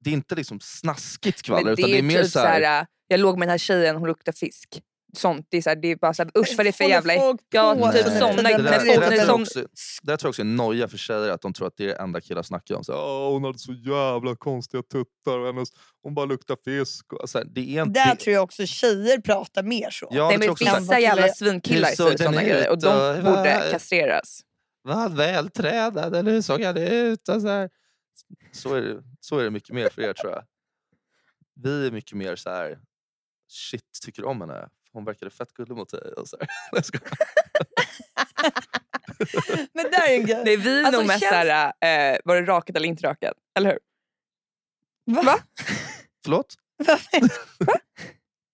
Det 0.01 0.11
är 0.11 0.15
inte 0.15 0.35
liksom 0.35 0.61
snaskigt 0.61 1.39
skvaller 1.39 1.65
Men 1.65 1.75
det 1.75 1.83
utan 1.83 1.91
det 1.91 1.97
är 1.97 1.99
är 1.99 2.03
mer 2.03 2.23
typ 2.23 2.33
så 2.33 2.39
här, 2.39 2.87
jag 3.09 3.21
låg 3.21 3.39
med 3.39 3.49
den 3.49 3.51
här 3.51 3.59
tjejen, 3.59 3.97
hon 3.97 4.09
luktar 4.09 4.33
fisk. 4.33 4.83
Sånt, 5.17 5.47
det 5.51 5.57
är, 5.57 5.63
såhär, 5.63 5.77
det 5.77 5.89
är 5.89 5.97
bara 5.97 6.15
såhär, 6.15 6.31
usch 6.39 6.55
vad 6.57 6.67
det 6.67 6.71
är 6.71 6.73
för 6.73 6.85
jävla... 6.85 7.15
Ja, 7.51 7.93
typ 7.93 8.05
så 8.05 8.11
somna, 8.11 8.43
det 8.43 8.43
där, 8.43 8.59
Men 8.59 8.63
det, 8.63 8.71
där 8.73 8.79
tror 8.99 9.15
jag 9.15 9.41
också, 9.41 9.61
det 9.61 9.67
där 10.03 10.17
tror 10.17 10.27
jag 10.27 10.31
också 10.31 10.43
är 10.43 10.47
en 10.47 10.57
noja 10.57 10.89
för 10.89 10.99
tjejer, 10.99 11.29
att 11.31 11.41
de 11.41 11.53
tror 11.53 11.67
att 11.67 11.77
det 11.77 11.85
är 11.85 11.89
det 11.89 11.95
enda 11.95 12.21
killar 12.21 12.43
snackar 12.43 12.75
om. 12.75 12.85
Så, 12.85 12.93
här, 12.93 13.01
Åh, 13.01 13.33
hon 13.33 13.45
hade 13.45 13.59
så 13.59 13.73
jävla 13.73 14.37
konstiga 14.37 14.83
tuttar 14.83 15.39
och 15.39 15.47
hennes, 15.47 15.69
hon 16.03 16.15
bara 16.15 16.27
luktar 16.27 16.57
fisk. 16.65 17.13
Och, 17.13 17.31
så 17.31 17.39
här, 17.39 17.45
det 17.45 17.61
är 17.61 17.83
inte, 17.83 18.05
Där 18.05 18.15
tror 18.15 18.35
jag 18.35 18.43
också 18.43 18.67
tjejer 18.67 19.21
pratar 19.21 19.63
mer 19.63 19.91
så. 19.91 20.09
Ja, 20.11 20.29
nej, 20.29 20.39
det 20.39 20.47
men 20.47 20.57
så 20.57 20.65
här, 20.65 20.81
vissa 20.81 20.99
jävla 20.99 21.23
killar- 21.23 21.35
svinkillar 21.35 21.89
säger 21.89 22.17
såna 22.17 22.43
grejer 22.43 22.71
och 22.71 22.81
de 22.81 22.89
Va? 23.23 23.37
borde 23.37 23.69
kastreras. 23.71 24.41
Vad 24.83 25.17
vältränad, 25.17 26.17
eller 26.17 26.33
hur 26.33 26.43
såg 26.43 26.63
han 26.63 26.77
ut? 26.77 27.29
Och 27.29 27.41
så, 27.43 27.49
här. 27.49 27.71
Så, 28.53 28.75
är 28.75 28.83
det, 28.83 29.03
så 29.21 29.39
är 29.39 29.45
det 29.45 29.51
mycket 29.51 29.75
mer 29.75 29.89
för 29.89 30.03
er 30.03 30.13
tror 30.13 30.33
jag. 30.33 30.43
Vi 31.63 31.87
är 31.87 31.91
mycket 31.91 32.17
mer 32.17 32.37
så 32.37 32.51
här. 32.51 32.79
shit, 33.49 33.83
tycker 34.05 34.23
du 34.23 34.29
om 34.29 34.41
henne? 34.41 34.69
Hon 34.97 35.05
verkade 35.05 35.31
fett 35.31 35.53
gullig 35.53 35.77
mot 35.77 35.89
dig. 35.91 36.13
Och 36.13 36.29
så 36.29 36.37
här. 36.41 36.49
Men 39.73 39.85
där 39.91 40.09
är 40.11 40.15
en 40.21 40.27
grej. 40.27 40.43
Nej, 40.45 40.57
vi 40.57 40.81
är 40.81 40.85
Alltså, 40.85 41.01
nog 41.01 41.07
mest 41.07 41.21
känns- 41.21 41.31
såhär, 41.33 41.73
eh, 42.15 42.19
var 42.25 42.37
det 42.37 42.43
rakat 42.47 42.77
eller 42.77 42.89
inte 42.89 43.03
rakat? 43.07 43.33
Eller 43.59 43.71
hur? 43.71 43.79
Va? 45.25 45.39
Förlåt? 46.25 46.55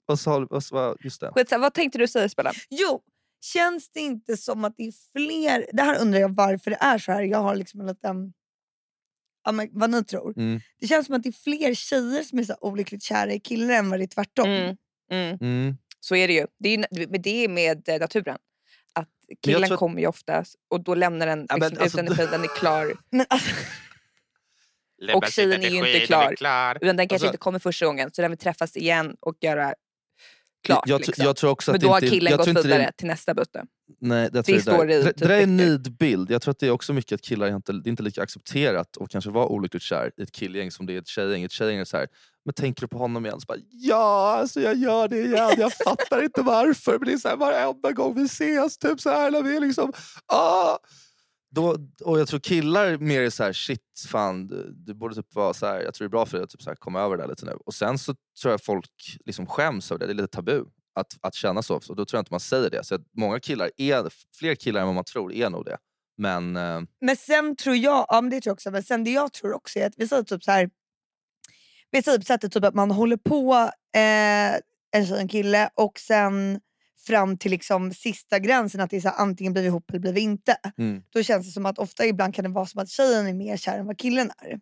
Vad 0.07 0.21
sa? 0.21 0.47
Vad, 0.51 0.63
vad, 0.71 0.97
just 1.01 1.21
det. 1.21 1.33
Skitsa, 1.35 1.59
vad 1.59 1.75
tänkte 1.75 1.99
du 1.99 2.09
säga 2.09 2.29
Spela? 2.29 2.53
Jo, 2.71 3.03
känns 3.45 3.91
det 3.91 4.01
inte 4.01 4.37
som 4.37 4.65
att 4.65 4.75
det 4.77 4.83
är 4.87 4.93
fler... 5.13 5.67
Det 5.73 5.83
här 5.83 6.01
undrar 6.01 6.21
jag 6.21 6.35
varför 6.35 6.71
det 6.71 6.77
är 6.81 6.99
så 6.99 7.13
här. 7.13 7.23
Jag 7.23 7.39
har 7.39 7.55
liksom 7.55 7.81
en 7.81 7.87
liten... 7.87 8.33
Ja, 9.45 9.53
men 9.53 9.69
vad 9.73 9.91
ni 9.91 10.05
tror. 10.05 10.39
Mm. 10.39 10.61
Det 10.81 10.87
känns 10.87 11.07
som 11.07 11.15
att 11.15 11.23
det 11.23 11.29
är 11.29 11.33
fler 11.33 11.75
tjejer 11.75 12.23
som 12.23 12.39
är 12.39 12.43
så 12.45 12.57
olyckligt 12.61 13.03
kära 13.03 13.33
i 13.33 13.41
killar 13.41 13.75
än 13.75 13.91
vad 13.91 14.01
det 14.01 14.05
är 14.05 14.07
tvärtom. 14.07 14.47
Mm. 14.49 14.77
Mm. 15.41 15.77
Så 16.05 16.17
är 16.17 16.29
det 16.29 16.35
ju. 16.35 16.47
Det 16.59 16.75
är, 16.75 16.87
det 17.19 17.45
är 17.45 17.49
med 17.49 17.89
eh, 17.89 18.01
naturen. 18.01 18.39
Att 18.93 19.09
killen 19.43 19.63
tror 19.63 19.75
att- 19.75 19.79
kommer 19.79 20.01
ju 20.01 20.07
oftast 20.07 20.55
och 20.71 20.85
då 20.85 20.95
lämnar 20.95 21.27
den 21.27 21.47
Ja, 21.49 21.57
men 21.57 21.69
liksom, 21.71 21.83
alltså, 21.83 21.99
ut 22.01 22.07
energin, 22.09 22.29
den 22.31 22.43
är 22.45 22.57
klar. 22.57 22.93
Men 23.11 23.27
alltså, 23.29 23.51
Och 25.15 25.27
tjejen 25.27 25.63
är 25.65 25.69
ju 25.69 25.77
inte 25.95 26.07
klar. 26.07 26.79
Utan 26.81 26.97
den 26.97 27.09
kanske 27.09 27.15
Alltså- 27.15 27.27
inte 27.27 27.39
kommer 27.39 27.59
första 27.59 27.87
gången 27.87 28.11
så 28.13 28.23
den 28.23 28.31
vill 28.31 28.39
träffas 28.39 28.77
igen 28.77 29.17
och 29.21 29.35
göra 29.41 29.75
klart. 30.65 30.89
jag, 30.89 31.01
liksom. 31.01 31.25
jag 31.25 31.37
tror 31.37 31.51
också 31.51 31.71
men 31.71 31.81
då 31.81 31.87
det 31.87 31.93
har 31.93 32.01
killen 32.01 32.31
jag 32.31 32.39
gått 32.39 32.49
inte 32.49 32.63
det- 32.63 32.69
vidare 32.69 32.93
till 32.97 33.07
nästa 33.07 33.35
byte. 33.35 33.65
Nej, 34.01 34.29
Det 34.33 34.47
det, 34.47 34.61
står 34.61 34.87
det, 34.87 35.03
det 35.03 35.13
där 35.17 35.31
är 35.31 35.43
en 35.43 35.57
nidbild. 35.57 36.31
Jag 36.31 36.43
tror 36.43 36.53
att 36.53 36.59
det 36.59 36.67
är 36.67 36.71
också 36.71 36.93
mycket 36.93 37.13
att 37.13 37.23
killar 37.23 37.49
inte, 37.57 37.73
det 37.73 37.89
är 37.89 37.91
inte 37.91 38.03
lika 38.03 38.23
accepterat 38.23 38.97
att 39.01 39.11
kanske 39.11 39.31
vara 39.31 39.47
olyckligt 39.47 39.83
kär 39.83 40.11
i 40.17 40.23
ett 40.23 40.33
killgäng 40.33 40.71
som 40.71 40.87
det 40.87 40.93
är 40.93 40.95
i 40.95 40.99
ett 40.99 41.07
tjejgäng. 41.07 41.43
Ett 41.45 41.53
tjejgäng 41.53 41.79
är 41.79 41.85
så 41.85 41.97
här, 41.97 42.07
men 42.45 42.55
tänker 42.55 42.81
du 42.81 42.89
på 42.89 42.99
honom 42.99 43.27
igen? 43.27 43.41
Så 43.41 43.45
bara, 43.49 43.59
ja, 43.71 44.37
alltså 44.41 44.61
jag 44.61 44.77
gör 44.77 45.09
det 45.09 45.19
igen. 45.21 45.51
Jag 45.59 45.73
fattar 45.73 46.23
inte 46.23 46.43
varför. 46.43 46.99
Men 46.99 47.09
det 47.09 47.13
är 47.13 47.19
så 47.19 47.29
här, 47.29 47.37
varenda 47.37 47.93
gång 47.93 48.15
vi 48.15 48.25
ses, 48.25 48.79
typ 48.79 49.01
så 49.01 49.11
här 49.11 49.31
när 49.31 49.43
vi 49.43 49.57
är 49.57 49.61
liksom, 49.61 49.93
ah! 50.27 50.77
Då, 51.55 51.77
och 52.05 52.21
jag 52.21 52.29
tror 52.29 52.41
killar 52.41 52.99
mer 52.99 53.23
är 53.23 53.31
så 53.31 53.43
här, 53.43 53.53
shit 53.53 53.81
fan, 54.09 54.47
du, 54.47 54.73
du 54.77 54.95
borde 54.95 55.15
typ 55.15 55.35
vara 55.35 55.55
så 55.55 55.67
här, 55.67 55.81
jag 55.81 55.95
tror 55.95 56.05
det 56.05 56.09
är 56.09 56.11
bra 56.11 56.27
för 56.27 56.37
dig 56.37 56.45
att 56.45 56.51
typ 56.51 56.63
så 56.63 56.71
här, 56.71 56.77
komma 56.77 57.01
över 57.01 57.17
det 57.17 57.23
där 57.23 57.29
lite 57.29 57.47
nu. 57.47 57.53
Och 57.53 57.75
sen 57.75 57.99
så 57.99 58.15
tror 58.43 58.53
jag 58.53 58.65
folk 58.65 59.19
liksom 59.25 59.47
skäms 59.47 59.93
över 59.93 59.99
det, 59.99 60.07
det 60.07 60.13
är 60.13 60.15
lite 60.15 60.29
tabu 60.29 60.65
att, 60.95 61.07
att 61.21 61.35
känna 61.35 61.63
så. 61.63 61.75
Och 61.75 61.97
då 61.97 62.05
tror 62.05 62.19
jag 62.19 62.21
inte 62.21 62.33
man 62.33 62.41
säger 62.41 62.71
det. 62.71 62.85
Så 62.85 62.95
att 62.95 63.01
många 63.17 63.41
killar, 63.41 63.71
är, 63.77 64.13
fler 64.39 64.55
killar 64.55 64.81
än 64.81 64.87
vad 64.87 64.95
man 64.95 65.05
tror 65.05 65.33
är 65.33 65.51
nog 65.51 65.65
det. 65.65 65.79
Men 66.19 66.57
eh, 66.57 66.81
men 67.01 67.17
sen 67.17 67.57
tror 67.57 67.77
jag, 67.77 68.07
ja 68.09 68.21
men 68.21 68.31
det 68.31 68.41
tror 68.41 68.51
jag 68.51 68.55
också, 68.55 68.71
men 68.71 68.83
sen 68.83 69.05
det 69.05 69.11
jag 69.11 69.33
tror 69.33 69.53
också 69.53 69.79
är 69.79 69.87
att 69.87 69.95
vi 69.97 70.09
säger 70.09 70.23
typ 70.23 70.45
så 70.45 70.51
här. 70.51 70.71
Vi 71.91 72.03
säger 72.03 72.19
på 72.19 72.25
sättet 72.25 72.53
typ 72.53 72.65
att 72.65 72.75
man 72.75 72.91
håller 72.91 73.17
på 73.17 73.55
eh, 73.95 74.55
en 74.97 75.07
tjej 75.07 75.13
och 75.13 75.21
en 75.21 75.29
kille 75.29 75.71
och 75.75 75.99
sen 75.99 76.61
fram 77.07 77.39
till 77.39 77.51
liksom 77.51 77.93
sista 77.93 78.39
gränsen 78.39 78.81
att 78.81 78.91
det 78.91 78.97
är 78.97 79.01
så 79.01 79.09
här, 79.09 79.17
antingen 79.19 79.53
blir 79.53 79.63
vi 79.63 79.69
ihop 79.69 79.91
eller 79.91 80.01
blir 80.01 80.13
vi 80.13 80.21
inte. 80.21 80.57
mm, 80.79 81.03
Då 81.11 81.23
känns 81.23 81.47
det 81.47 81.53
som 81.53 81.67
att 81.67 81.79
ofta 81.79 82.07
ibland 82.07 82.35
kan 82.35 82.43
det 82.43 82.51
vara 82.51 82.67
som 82.67 82.83
att 82.83 82.89
tjejen 82.89 83.27
är 83.27 83.35
mer 83.35 83.57
kär 83.57 83.79
än 83.79 83.87
vad 83.87 83.99
killen 83.99 84.31
är. 84.39 84.61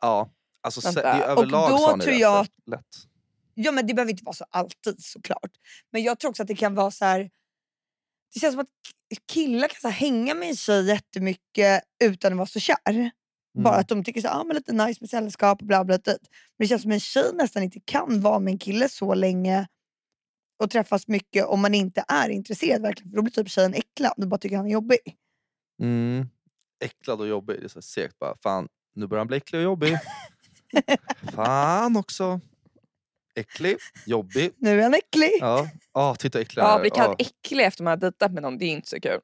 ja, 0.00 0.30
alltså, 0.60 0.80
se, 0.80 0.88
i 1.00 1.02
Och 1.02 1.06
överlag 1.06 1.70
då 1.70 1.78
så 1.78 1.86
har 1.86 1.96
ni 1.96 2.04
tror 2.04 2.16
jag- 2.16 2.46
så 2.46 2.70
lätt. 2.70 2.86
Ja 3.54 3.72
men 3.72 3.86
det 3.86 3.94
behöver 3.94 4.12
inte 4.12 4.24
vara 4.24 4.34
så 4.36 4.44
alltid 4.50 5.04
såklart. 5.04 5.50
Men 5.92 6.02
jag 6.02 6.18
tror 6.18 6.28
också 6.30 6.42
att 6.42 6.48
det 6.48 6.54
kan 6.56 6.74
vara 6.74 6.90
så 6.90 7.04
här. 7.04 7.30
Det 8.34 8.40
känns 8.40 8.52
som 8.52 8.60
att 8.60 8.68
killar 9.32 9.68
kan 9.68 9.80
så 9.80 9.88
här, 9.88 9.94
hänga 9.94 10.34
med 10.34 10.48
en 10.48 10.56
tjej 10.56 10.86
jättemycket 10.88 11.82
utan 12.04 12.32
att 12.32 12.36
vara 12.38 12.46
så 12.46 12.60
kär. 12.60 12.76
Bara 13.58 13.68
Mm. 13.74 13.80
att 13.80 13.88
de 13.88 14.04
tycker 14.04 14.20
så, 14.20 14.28
ah, 14.28 14.44
men 14.44 14.56
lite 14.56 14.72
nice 14.72 14.98
med 15.00 15.10
sällskap 15.10 15.60
och 15.60 15.66
bla 15.66 15.84
bla. 15.84 15.98
bla. 15.98 16.12
Men 16.12 16.18
det 16.64 16.66
känns 16.66 16.82
som 16.82 16.90
en 16.92 17.00
tjej 17.00 17.30
nästan 17.34 17.62
inte 17.62 17.80
kan 17.84 18.20
vara 18.20 18.38
med 18.38 18.52
en 18.52 18.58
kille 18.58 18.88
så 18.88 19.14
länge 19.14 19.68
och 20.64 20.70
träffas 20.70 21.08
mycket 21.08 21.44
om 21.46 21.60
man 21.60 21.74
inte 21.74 22.04
är 22.08 22.28
intresserad 22.28 22.82
verkligen. 22.82 23.10
För 23.10 23.16
då 23.16 23.22
blir 23.22 23.32
typ 23.32 23.48
tjejen 23.50 23.74
äcklad 23.74 24.12
och 24.16 24.28
bara 24.28 24.38
tycker 24.38 24.56
han 24.56 24.66
är 24.66 24.70
jobbig. 24.70 24.98
Mm. 25.82 26.26
Äcklad 26.84 27.20
och 27.20 27.28
jobbig, 27.28 27.56
det 27.60 27.66
är 27.66 27.68
så 27.68 27.82
segt 27.82 28.18
bara. 28.18 28.36
Fan, 28.42 28.68
nu 28.94 29.06
börjar 29.06 29.20
han 29.20 29.26
bli 29.26 29.36
äcklig 29.36 29.58
och 29.58 29.64
jobbig. 29.64 29.98
Fan 31.34 31.96
också. 31.96 32.40
Äcklig, 33.36 33.76
jobbig. 34.06 34.50
Nu 34.58 34.78
är 34.78 34.82
han 34.82 34.94
äcklig. 34.94 35.30
Ja, 35.40 35.68
ah, 35.92 36.14
titta 36.14 36.40
äcklig 36.40 36.62
Ja, 36.62 36.78
bli 36.80 36.90
kallad 36.90 37.16
äcklig 37.18 37.64
efter 37.64 37.84
man 37.84 37.90
har 37.90 37.96
dejtat 37.96 38.32
med 38.32 38.42
någon, 38.42 38.58
det 38.58 38.64
är 38.64 38.70
inte 38.70 38.88
så 38.88 39.00
kul. 39.00 39.20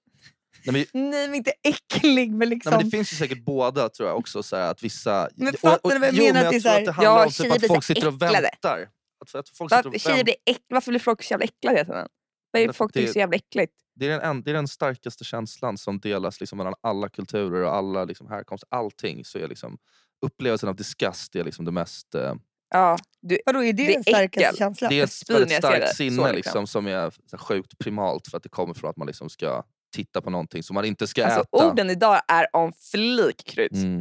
Nej, 0.64 0.86
men, 0.92 1.10
Nej 1.10 1.28
men 1.28 1.34
inte 1.34 1.52
äcklig 1.62 2.34
men 2.34 2.48
liksom. 2.48 2.70
Nej, 2.70 2.78
men 2.78 2.90
det 2.90 2.96
finns 2.96 3.12
ju 3.12 3.16
säkert 3.16 3.44
båda 3.44 3.88
tror 3.88 4.08
jag 4.08 4.18
också. 4.18 4.42
Så 4.42 4.56
här, 4.56 4.70
att 4.70 4.82
vissa... 4.82 5.28
Men 5.34 5.48
och- 5.48 5.60
fattar 5.60 5.88
ni 5.90 5.98
vad 5.98 6.08
jag 6.08 6.14
jo, 6.14 6.24
menar? 6.24 6.44
Att 6.44 6.50
det 6.50 6.56
jag 6.56 6.62
tror 6.62 6.72
att 6.78 6.84
det 6.84 6.92
handlar 6.92 7.18
Ja, 7.18 7.26
om 7.26 7.32
typ 7.32 7.52
att 7.52 7.66
folk 7.66 7.84
sitter 7.84 8.08
och 8.08 8.14
äcklade. 8.14 8.40
väntar. 8.40 8.88
Att, 9.20 9.34
att 9.34 9.48
folk 9.48 9.70
Var, 9.72 9.98
tjejer 9.98 10.24
blir 10.24 10.34
äck, 10.46 10.62
varför 10.68 10.92
blir 10.92 11.00
folk 11.00 11.22
så 11.22 11.32
jävla 11.34 11.44
äcklade 11.44 11.76
hela 11.76 11.86
tiden? 11.86 12.08
Vad 12.50 12.62
är 12.62 12.72
folk 12.72 12.92
det- 12.92 12.98
tycker 13.00 13.08
är 13.08 13.12
så 13.12 13.18
jävla 13.18 13.36
äckligt? 13.36 13.72
Det 13.94 14.06
är, 14.06 14.10
den, 14.10 14.20
en- 14.20 14.42
det 14.42 14.50
är 14.50 14.54
den 14.54 14.68
starkaste 14.68 15.24
känslan 15.24 15.78
som 15.78 16.00
delas 16.00 16.40
liksom 16.40 16.58
mellan 16.58 16.74
alla 16.80 17.08
kulturer 17.08 17.62
och 17.62 17.74
alla 17.74 18.04
liksom 18.04 18.28
härkomster. 18.28 18.68
Allting. 18.70 19.24
Så 19.24 19.38
är 19.38 19.48
liksom, 19.48 19.78
upplevelsen 20.26 20.68
av 20.68 20.76
disgust 20.76 21.36
är 21.36 21.44
liksom 21.44 21.64
det 21.64 21.72
mest... 21.72 22.14
Eh, 22.14 22.34
Ja, 22.72 22.96
du, 23.22 23.38
Vadå 23.46 23.64
är 23.64 23.72
det, 23.72 23.72
det 23.72 23.90
är 23.90 23.94
den 23.94 24.02
starkaste 24.02 24.40
äckel. 24.46 24.56
känslan? 24.56 24.88
det 24.90 25.00
är 25.00 25.04
ett 25.04 25.30
väldigt 25.30 25.50
ser 25.50 25.58
starkt 25.58 25.86
det. 25.86 25.94
sinne 25.94 26.16
Så 26.16 26.22
liksom. 26.22 26.34
liksom. 26.36 26.66
som 26.66 26.86
är 26.86 26.96
här 27.32 27.38
sjukt 27.38 27.78
primalt 27.78 28.28
för 28.28 28.36
att 28.36 28.42
det 28.42 28.48
kommer 28.48 28.74
från 28.74 28.90
att 28.90 28.96
man 28.96 29.06
liksom 29.06 29.28
ska 29.28 29.62
titta 29.94 30.20
på 30.20 30.30
någonting 30.30 30.62
som 30.62 30.74
man 30.74 30.84
inte 30.84 31.06
ska 31.06 31.24
alltså, 31.24 31.40
äta. 31.40 31.70
orden 31.70 31.90
idag 31.90 32.20
är 32.28 32.46
on 32.56 32.72
flik 32.72 33.44
Kryds. 33.46 33.76
Mm, 33.82 34.00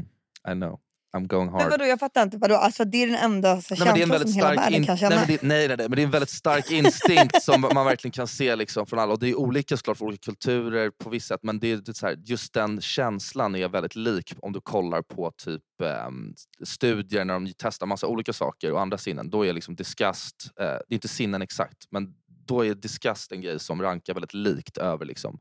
I 0.49 0.51
know. 0.53 0.79
I'm 1.17 1.27
going 1.27 1.51
Men 1.51 1.61
hard. 1.61 1.71
vadå 1.71 1.85
jag 1.85 1.99
fattar 1.99 2.23
inte. 2.23 2.37
Vadå? 2.37 2.55
Alltså, 2.55 2.85
det 2.85 3.03
är 3.03 3.07
den 3.07 3.15
enda 3.15 3.61
så, 3.61 3.75
Nej, 3.75 3.85
men 3.85 3.93
det 3.93 4.01
är 4.01 4.03
en 4.03 4.09
känslan 4.09 4.27
som 4.27 4.35
hela 4.35 4.61
världen 4.61 4.73
in... 4.73 4.85
kan 4.85 4.97
känna. 4.97 5.15
men 5.15 5.27
det, 5.27 5.41
nej, 5.41 5.67
nej, 5.67 5.77
nej, 5.77 5.89
men 5.89 5.95
det 5.95 6.01
är 6.01 6.05
en 6.05 6.11
väldigt 6.11 6.29
stark 6.29 6.71
instinkt 6.71 7.43
som 7.43 7.61
man 7.61 7.85
verkligen 7.85 8.11
kan 8.11 8.27
se 8.27 8.55
liksom 8.55 8.85
från 8.85 8.99
alla. 8.99 9.13
Och 9.13 9.19
det 9.19 9.29
är 9.29 9.35
olika 9.35 9.77
såklart 9.77 9.97
för 9.97 10.05
olika 10.05 10.21
kulturer 10.21 10.91
på 11.03 11.09
vissa 11.09 11.33
sätt. 11.33 11.43
Men 11.43 11.59
det 11.59 11.71
är, 11.71 11.77
det 11.77 11.91
är 11.91 11.93
så 11.93 12.07
här, 12.07 12.17
just 12.25 12.53
den 12.53 12.81
känslan 12.81 13.55
är 13.55 13.67
väldigt 13.67 13.95
lik 13.95 14.33
om 14.39 14.53
du 14.53 14.61
kollar 14.61 15.01
på 15.01 15.31
typ 15.37 15.63
ehm, 15.83 16.33
studier 16.63 17.25
när 17.25 17.33
de 17.33 17.53
testar 17.57 17.87
massa 17.87 18.07
olika 18.07 18.33
saker 18.33 18.71
och 18.71 18.81
andra 18.81 18.97
sinnen. 18.97 19.29
Då 19.29 19.45
är 19.45 19.53
liksom 19.53 19.75
disgust, 19.75 20.51
eh, 20.59 20.65
det 20.65 20.89
är 20.89 20.93
inte 20.93 21.07
sinnen 21.07 21.41
exakt, 21.41 21.77
men 21.91 22.13
då 22.47 22.65
är 22.65 22.75
disgust 22.75 23.31
en 23.31 23.41
grej 23.41 23.59
som 23.59 23.81
rankar 23.81 24.13
väldigt 24.13 24.33
likt 24.33 24.77
över 24.77 25.05
liksom 25.05 25.39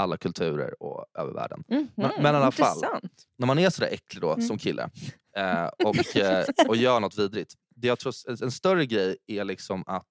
alla 0.00 0.16
kulturer 0.16 0.82
och 0.82 1.04
över 1.18 1.32
världen. 1.32 1.64
Mhm, 1.68 1.88
Men- 1.94 2.10
men 2.22 2.34
i 2.34 2.38
alla 2.38 2.50
fall. 2.52 2.76
intressant. 2.76 3.12
När 3.38 3.46
man 3.46 3.58
är 3.58 3.70
sådär 3.70 3.88
äcklig 3.92 4.20
då, 4.22 4.32
Mm. 4.32 4.46
som 4.46 4.58
kille 4.58 4.90
eh, 5.36 5.64
och, 5.84 6.16
eh, 6.16 6.44
och 6.68 6.76
gör 6.76 7.00
något 7.00 7.18
vidrigt. 7.18 7.54
Det 7.76 7.88
jag 7.88 7.98
tror, 7.98 8.14
en, 8.42 8.50
större 8.50 8.86
grej 8.86 9.16
är 9.26 9.44
liksom 9.44 9.84
att 9.86 10.06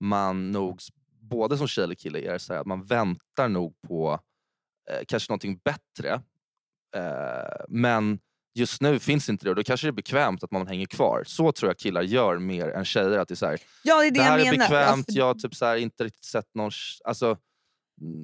man 0.00 0.50
nog, 0.50 0.80
både 1.20 1.58
som 1.58 1.68
tjej 1.68 1.84
eller 1.84 1.94
kille, 1.94 2.18
är 2.34 2.38
så 2.38 2.52
här 2.52 2.60
att 2.60 2.66
man 2.66 2.84
väntar 2.86 3.48
nog 3.48 3.74
på 3.88 4.20
eh, 4.90 5.00
kanske 5.08 5.30
någonting 5.32 5.60
bättre. 5.64 6.22
Eh, 6.96 7.64
men 7.68 8.18
just 8.54 8.80
nu 8.82 8.98
finns 8.98 9.28
inte 9.28 9.44
det 9.44 9.50
och 9.50 9.56
då 9.56 9.62
kanske 9.62 9.86
det 9.86 9.90
är 9.90 9.92
bekvämt 9.92 10.44
att 10.44 10.50
man 10.50 10.66
hänger 10.66 10.86
kvar. 10.86 11.22
Så 11.26 11.52
tror 11.52 11.70
jag 11.70 11.78
killar 11.78 12.02
gör 12.02 12.38
mer 12.38 12.68
än 12.68 12.84
tjejer. 12.84 13.18
Att 13.18 13.28
det 13.28 13.34
är 13.34 13.36
så 13.36 13.46
här, 13.46 13.60
Ja 13.82 14.00
det 14.00 14.06
är 14.06 14.10
det, 14.10 14.18
det 14.18 14.22
här 14.22 14.38
är 14.38 14.50
bekvämt, 14.50 14.72
Alltså, 14.72 15.12
jag 15.12 15.24
har 15.24 15.34
typ 15.34 15.54
så 15.54 15.64
här, 15.66 15.76
inte 15.76 16.04
riktigt 16.04 16.24
sett 16.24 16.54
någon... 16.54 16.70
Alltså, 17.04 17.26
mm, 17.26 17.38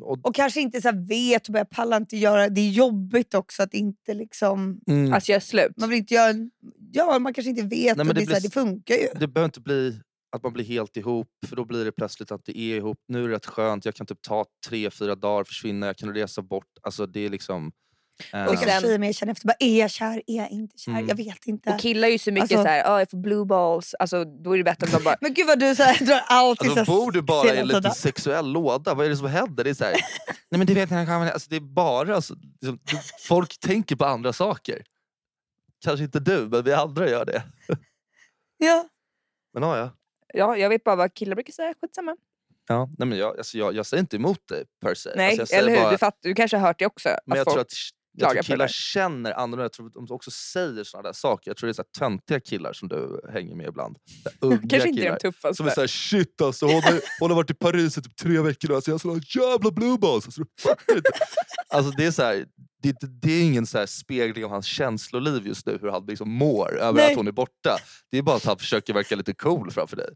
och, 0.03 0.27
Och 0.27 0.35
kanske 0.35 0.61
inte 0.61 0.83
så 0.83 0.89
här 0.89 1.07
vet 1.09 1.47
och 1.49 1.53
börjar 1.53 1.65
palla 1.65 1.97
inte 1.97 2.17
göra. 2.17 2.49
Det 2.49 2.61
är 2.61 2.71
jobbigt 2.71 3.35
också 3.35 3.63
att 3.63 3.75
inte 3.75 4.15
liksom... 4.15 4.81
mm, 4.87 5.11
jag 5.11 5.31
är 5.31 5.41
slut. 5.41 5.73
Man 5.77 5.89
vill 5.89 5.99
inte 5.99 6.15
göra... 6.15 6.35
Ja 6.93 7.19
man 7.19 7.35
kanske 7.35 7.51
inte 7.51 7.63
vet 7.63 7.97
Nej, 7.97 8.07
det, 8.07 8.13
det 8.13 8.21
är 8.23 8.27
så 8.27 8.33
här, 8.33 8.41
blir- 8.41 8.49
det 8.49 8.55
funkar 8.55 8.95
ju. 8.95 9.09
det 9.21 9.27
behöver 9.29 9.49
inte 9.49 9.61
bli 9.61 10.01
att 10.37 10.43
man 10.43 10.53
blir 10.53 10.65
helt 10.65 10.97
ihop, 10.97 11.29
för 11.47 11.57
då 11.57 11.65
blir 11.65 11.85
det 11.85 11.93
plötsligt 11.93 12.33
att 12.33 12.45
det 12.45 12.59
är 12.59 12.77
ihop. 12.77 12.99
Nu 13.09 13.25
är 13.25 13.29
det 13.29 13.35
rätt 13.35 13.47
skönt, 13.47 13.85
jag 13.85 13.95
kan 13.95 14.07
typ 14.07 14.23
ta 14.23 14.45
tre, 14.69 14.91
fyra 14.91 15.15
dagar, 15.15 15.45
försvinna, 15.45 15.87
jag 15.87 15.97
kan 15.97 16.15
resa 16.15 16.43
bort. 16.43 16.67
Alltså 16.83 17.07
det 17.07 17.21
är 17.21 17.31
liksom... 17.31 17.73
Eh, 18.33 18.45
Och 18.47 18.53
Och 18.53 18.59
sen, 18.59 18.81
tjejer 18.81 18.99
mer 18.99 19.13
känner 19.13 19.33
efter. 19.33 19.47
Bara, 19.47 19.57
är 19.59 19.81
jag 19.81 19.91
kär? 19.91 20.23
Är 20.27 20.37
jag 20.37 20.51
inte 20.51 20.79
kär? 20.79 20.93
Mm. 20.93 21.09
Jag 21.09 21.17
vet 21.17 21.47
inte. 21.47 21.71
Och 21.71 21.81
killar 21.81 22.09
är 22.09 22.13
ju 22.13 22.19
så 22.19 22.31
mycket 22.33 22.43
Alltså- 22.43 22.63
så 22.63 22.69
här, 22.69 22.91
"Ah, 22.91 22.99
jag 22.99 23.11
får 23.11 23.19
blue 23.19 23.45
balls. 23.45 23.95
Alltså, 23.99 24.25
då 24.25 24.53
är 24.53 24.59
det 24.59 24.65
bättre 24.65 24.87
om 24.87 24.93
de 24.93 25.05
bara... 25.05 25.17
Men 25.21 25.35
gud 25.35 25.47
vad 25.47 25.59
du 25.59 25.75
så 25.75 25.83
här, 25.83 26.05
drar 26.07 26.21
allt 26.27 26.61
Alltså, 26.63 26.85
så 26.85 26.93
bor 26.93 27.13
du 27.13 27.23
bara 27.23 27.55
i 27.55 27.59
en 27.59 27.69
liten 27.69 27.93
sexuell 27.95 28.53
låda? 28.53 28.95
Vad 28.95 29.07
är 29.07 29.11
det 29.11 29.17
som 29.17 29.27
händer? 29.27 29.65
Det 29.65 29.71
är 29.71 29.75
så 29.75 29.85
här, 29.85 29.93
nej 30.51 30.59
men 30.59 30.67
det 30.67 30.75
vet 30.75 30.91
jag, 30.91 31.11
alltså, 31.11 31.51
det 31.51 31.57
är 31.57 31.61
bara 31.61 32.15
alltså, 32.15 32.35
liksom, 32.61 32.79
folk 33.29 33.59
tänker 33.61 33.97
på 33.97 34.05
andra 34.05 34.33
saker. 34.33 34.83
Kanske 35.85 36.05
inte 36.05 36.21
du, 36.21 36.49
men 36.49 36.65
vi 36.65 36.73
andra 36.73 37.11
gör 37.11 37.25
det. 37.25 37.43
Ja. 38.59 38.89
Men 39.55 39.63
ja, 39.63 39.79
ja. 39.79 39.91
Ja, 40.35 40.57
jag 40.57 40.69
vet 40.69 40.85
bara 40.85 40.97
vad 40.97 41.15
killar 41.15 41.35
brukar 41.35 41.53
säga. 41.53 41.75
Skitsamma. 41.81 42.17
ja 42.69 42.89
nej, 42.99 43.09
men 43.09 43.19
jag, 43.19 43.39
alltså, 43.39 43.59
jag, 43.59 43.75
jag 43.75 43.87
säger 43.87 44.01
inte 44.01 44.17
emot 44.17 44.49
dig 44.49 44.65
per 44.83 44.95
se. 44.95 45.11
Nej, 45.17 45.27
alltså, 45.27 45.41
jag 45.41 45.49
säger 45.49 45.63
eller 45.63 45.73
hur? 45.73 45.81
bara- 45.83 45.91
Du, 45.91 45.99
fatt, 45.99 46.19
du 46.21 46.35
kanske 46.35 46.57
har 46.57 46.67
hört 46.67 46.79
det 46.79 46.87
också. 46.87 47.09
Men 47.27 47.37
jag 47.39 47.45
folk- 47.45 47.55
tror 47.55 47.61
att 47.61 47.73
jag 48.17 48.33
tror 48.33 48.43
killar 48.43 48.69
känner 48.69 49.33
annorlunda. 49.33 49.65
Jag 49.65 49.73
tror 49.73 49.87
att 49.87 49.95
de 49.95 50.07
också 50.11 50.31
säger 50.31 50.85
sådana 50.85 51.09
där 51.09 51.13
saker. 51.13 51.51
Jag 51.51 51.57
tror 51.57 51.67
det 51.67 51.71
är 51.71 51.75
så 51.75 51.83
här 51.83 52.09
töntiga 52.09 52.41
killar 52.41 52.73
som 52.73 52.89
du 52.89 53.21
hänger 53.33 53.55
med 53.55 53.67
ibland. 53.69 53.97
Ugga 54.41 54.59
kanske 54.69 54.89
inte 54.89 55.03
killar. 55.03 55.19
de 55.23 55.33
tuffaste. 55.33 55.55
Som 55.55 55.67
är 55.67 55.71
såhär 55.71 55.87
shit 55.87 56.41
alltså, 56.41 56.67
hon 56.67 56.83
har, 56.83 57.01
hon 57.21 57.31
har 57.31 57.37
varit 57.37 57.51
i 57.51 57.55
Paris 57.55 57.99
i 57.99 58.03
typ 58.03 58.17
tre 58.17 58.41
veckor 58.41 58.69
nu, 58.69 58.75
alltså 58.75 58.91
jag 58.91 58.95
har 58.95 58.99
såna 58.99 59.21
jävla 59.35 59.71
blue 59.71 59.99
balls. 59.99 60.25
Alltså, 60.27 60.45
alltså 61.69 61.91
det 61.91 62.05
är 62.05 62.11
så 62.11 62.23
här, 62.23 62.47
det, 62.83 62.97
det, 63.23 63.33
är 63.33 63.43
ingen 63.43 63.67
så 63.67 63.79
här 63.79 63.87
spegling 63.87 64.45
av 64.45 64.51
hans 64.51 64.67
känsloliv 64.67 65.47
just 65.47 65.67
nu, 65.67 65.79
hur 65.81 65.89
han 65.89 66.07
liksom 66.07 66.31
mår 66.31 66.79
över 66.79 66.93
Nej. 66.93 67.11
att 67.11 67.17
hon 67.17 67.29
är 67.29 67.33
borta. 67.33 67.79
Det 68.11 68.19
är 68.19 68.23
bara 68.23 68.37
att 68.37 68.45
han 68.45 68.59
försöker 68.59 68.95
verka 68.95 69.17
lite 69.17 69.35
cool 69.35 69.71
framför 69.71 69.97
dig. 69.97 70.09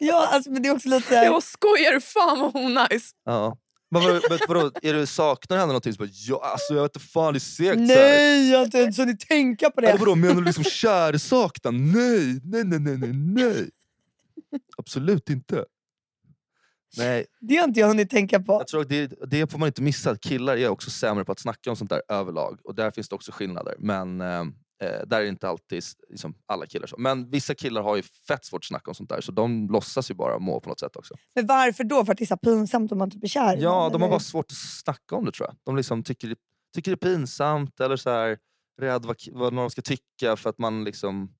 ja, 0.00 0.28
alltså, 0.32 0.50
men 0.50 0.62
det 0.62 0.68
är 0.68 0.74
också 0.74 0.88
lite 0.88 1.14
Jag 1.14 1.42
skojar, 1.42 2.00
fan 2.00 2.40
vad 2.40 2.52
hon 2.52 2.76
är 2.76 2.88
nice. 2.92 3.14
Ja. 3.24 3.58
Men, 3.92 4.20
vadå, 4.48 4.70
är 4.82 4.94
du, 4.94 5.06
saknar 5.06 5.56
henne 5.56 5.66
någonting? 5.66 5.92
Så 5.92 5.98
bara, 5.98 6.08
ja, 6.12 6.40
alltså, 6.44 6.74
jag 6.74 6.82
vet 6.82 6.96
inte 6.96 7.06
fan, 7.08 7.32
det 7.32 7.36
är 7.36 7.40
segt. 7.40 7.80
Nej, 7.80 8.50
jag 8.50 8.58
har 8.58 8.64
inte 8.64 8.78
ens 8.78 8.98
hunnit 8.98 9.20
tänka 9.20 9.70
på 9.70 9.80
Eller 9.80 9.92
det. 9.92 9.98
vadå, 9.98 10.14
menar 10.14 10.34
du 10.34 10.44
liksom 10.44 10.64
kärsaknad? 10.64 11.74
Nej, 11.74 12.40
nej, 12.44 12.64
nej, 12.64 12.78
nej, 12.80 12.96
nej, 12.98 13.12
nej. 13.12 13.70
Absolut 14.76 15.30
inte. 15.30 15.64
Nej, 16.96 17.26
Det 17.40 17.56
har 17.56 17.64
inte 17.64 17.80
jag 17.80 17.86
hunnit 17.88 18.10
tänka 18.10 18.40
på. 18.40 18.52
jag 18.52 18.66
tror 18.66 18.80
att 18.80 18.88
det, 18.88 19.12
det 19.26 19.50
får 19.50 19.58
man 19.58 19.66
inte 19.66 19.82
missa. 19.82 20.16
Killar 20.16 20.56
är 20.56 20.68
också 20.68 20.90
sämre 20.90 21.24
på 21.24 21.32
att 21.32 21.38
snacka 21.40 21.70
om 21.70 21.76
sånt 21.76 21.90
där 21.90 22.02
överlag. 22.08 22.58
Och 22.64 22.74
där 22.74 22.90
finns 22.90 23.08
det 23.08 23.14
också 23.14 23.32
skillnader. 23.32 23.74
Men 23.78 24.20
eh, 24.20 24.44
eh, 24.82 25.06
där 25.06 25.20
är 25.20 25.24
inte 25.26 25.48
alltid 25.48 25.82
liksom, 26.08 26.34
alla 26.46 26.66
killar 26.66 26.86
så. 26.86 26.96
Men 26.98 27.30
vissa 27.30 27.54
killar 27.54 27.82
har 27.82 27.96
ju 27.96 28.02
fett 28.02 28.44
svårt 28.44 28.60
att 28.64 28.64
snacka 28.68 28.90
om 28.90 28.94
sånt 28.94 29.08
där. 29.08 29.20
Så 29.20 29.32
de 29.32 29.68
låtsas 29.70 30.10
ju 30.10 30.14
bara 30.14 30.38
må 30.38 30.60
på 30.60 30.68
något 30.68 30.80
sätt 30.80 30.96
också. 30.96 31.14
Men 31.34 31.46
varför 31.46 31.84
då? 31.84 32.04
För 32.04 32.12
att 32.12 32.18
det 32.18 32.24
är 32.24 32.26
så 32.26 32.36
pinsamt 32.36 32.92
om 32.92 32.98
man 32.98 33.10
typ 33.10 33.24
är 33.24 33.28
kär 33.28 33.56
Ja, 33.60 33.90
de 33.92 34.02
har 34.02 34.08
bara 34.08 34.20
svårt 34.20 34.46
att 34.50 34.56
snacka 34.82 35.16
om 35.16 35.24
det 35.24 35.32
tror 35.32 35.48
jag. 35.48 35.56
De 35.64 35.76
liksom 35.76 36.02
tycker, 36.02 36.28
det- 36.28 36.36
tycker 36.74 36.90
det 36.90 36.94
är 37.04 37.10
pinsamt 37.14 37.80
eller 37.80 37.96
så 37.96 38.10
här, 38.10 38.38
rädd 38.80 39.04
vad, 39.04 39.16
vad 39.32 39.52
någon 39.52 39.70
ska 39.70 39.82
tycka 39.82 40.36
för 40.36 40.50
att 40.50 40.58
man 40.58 40.84
liksom 40.84 41.34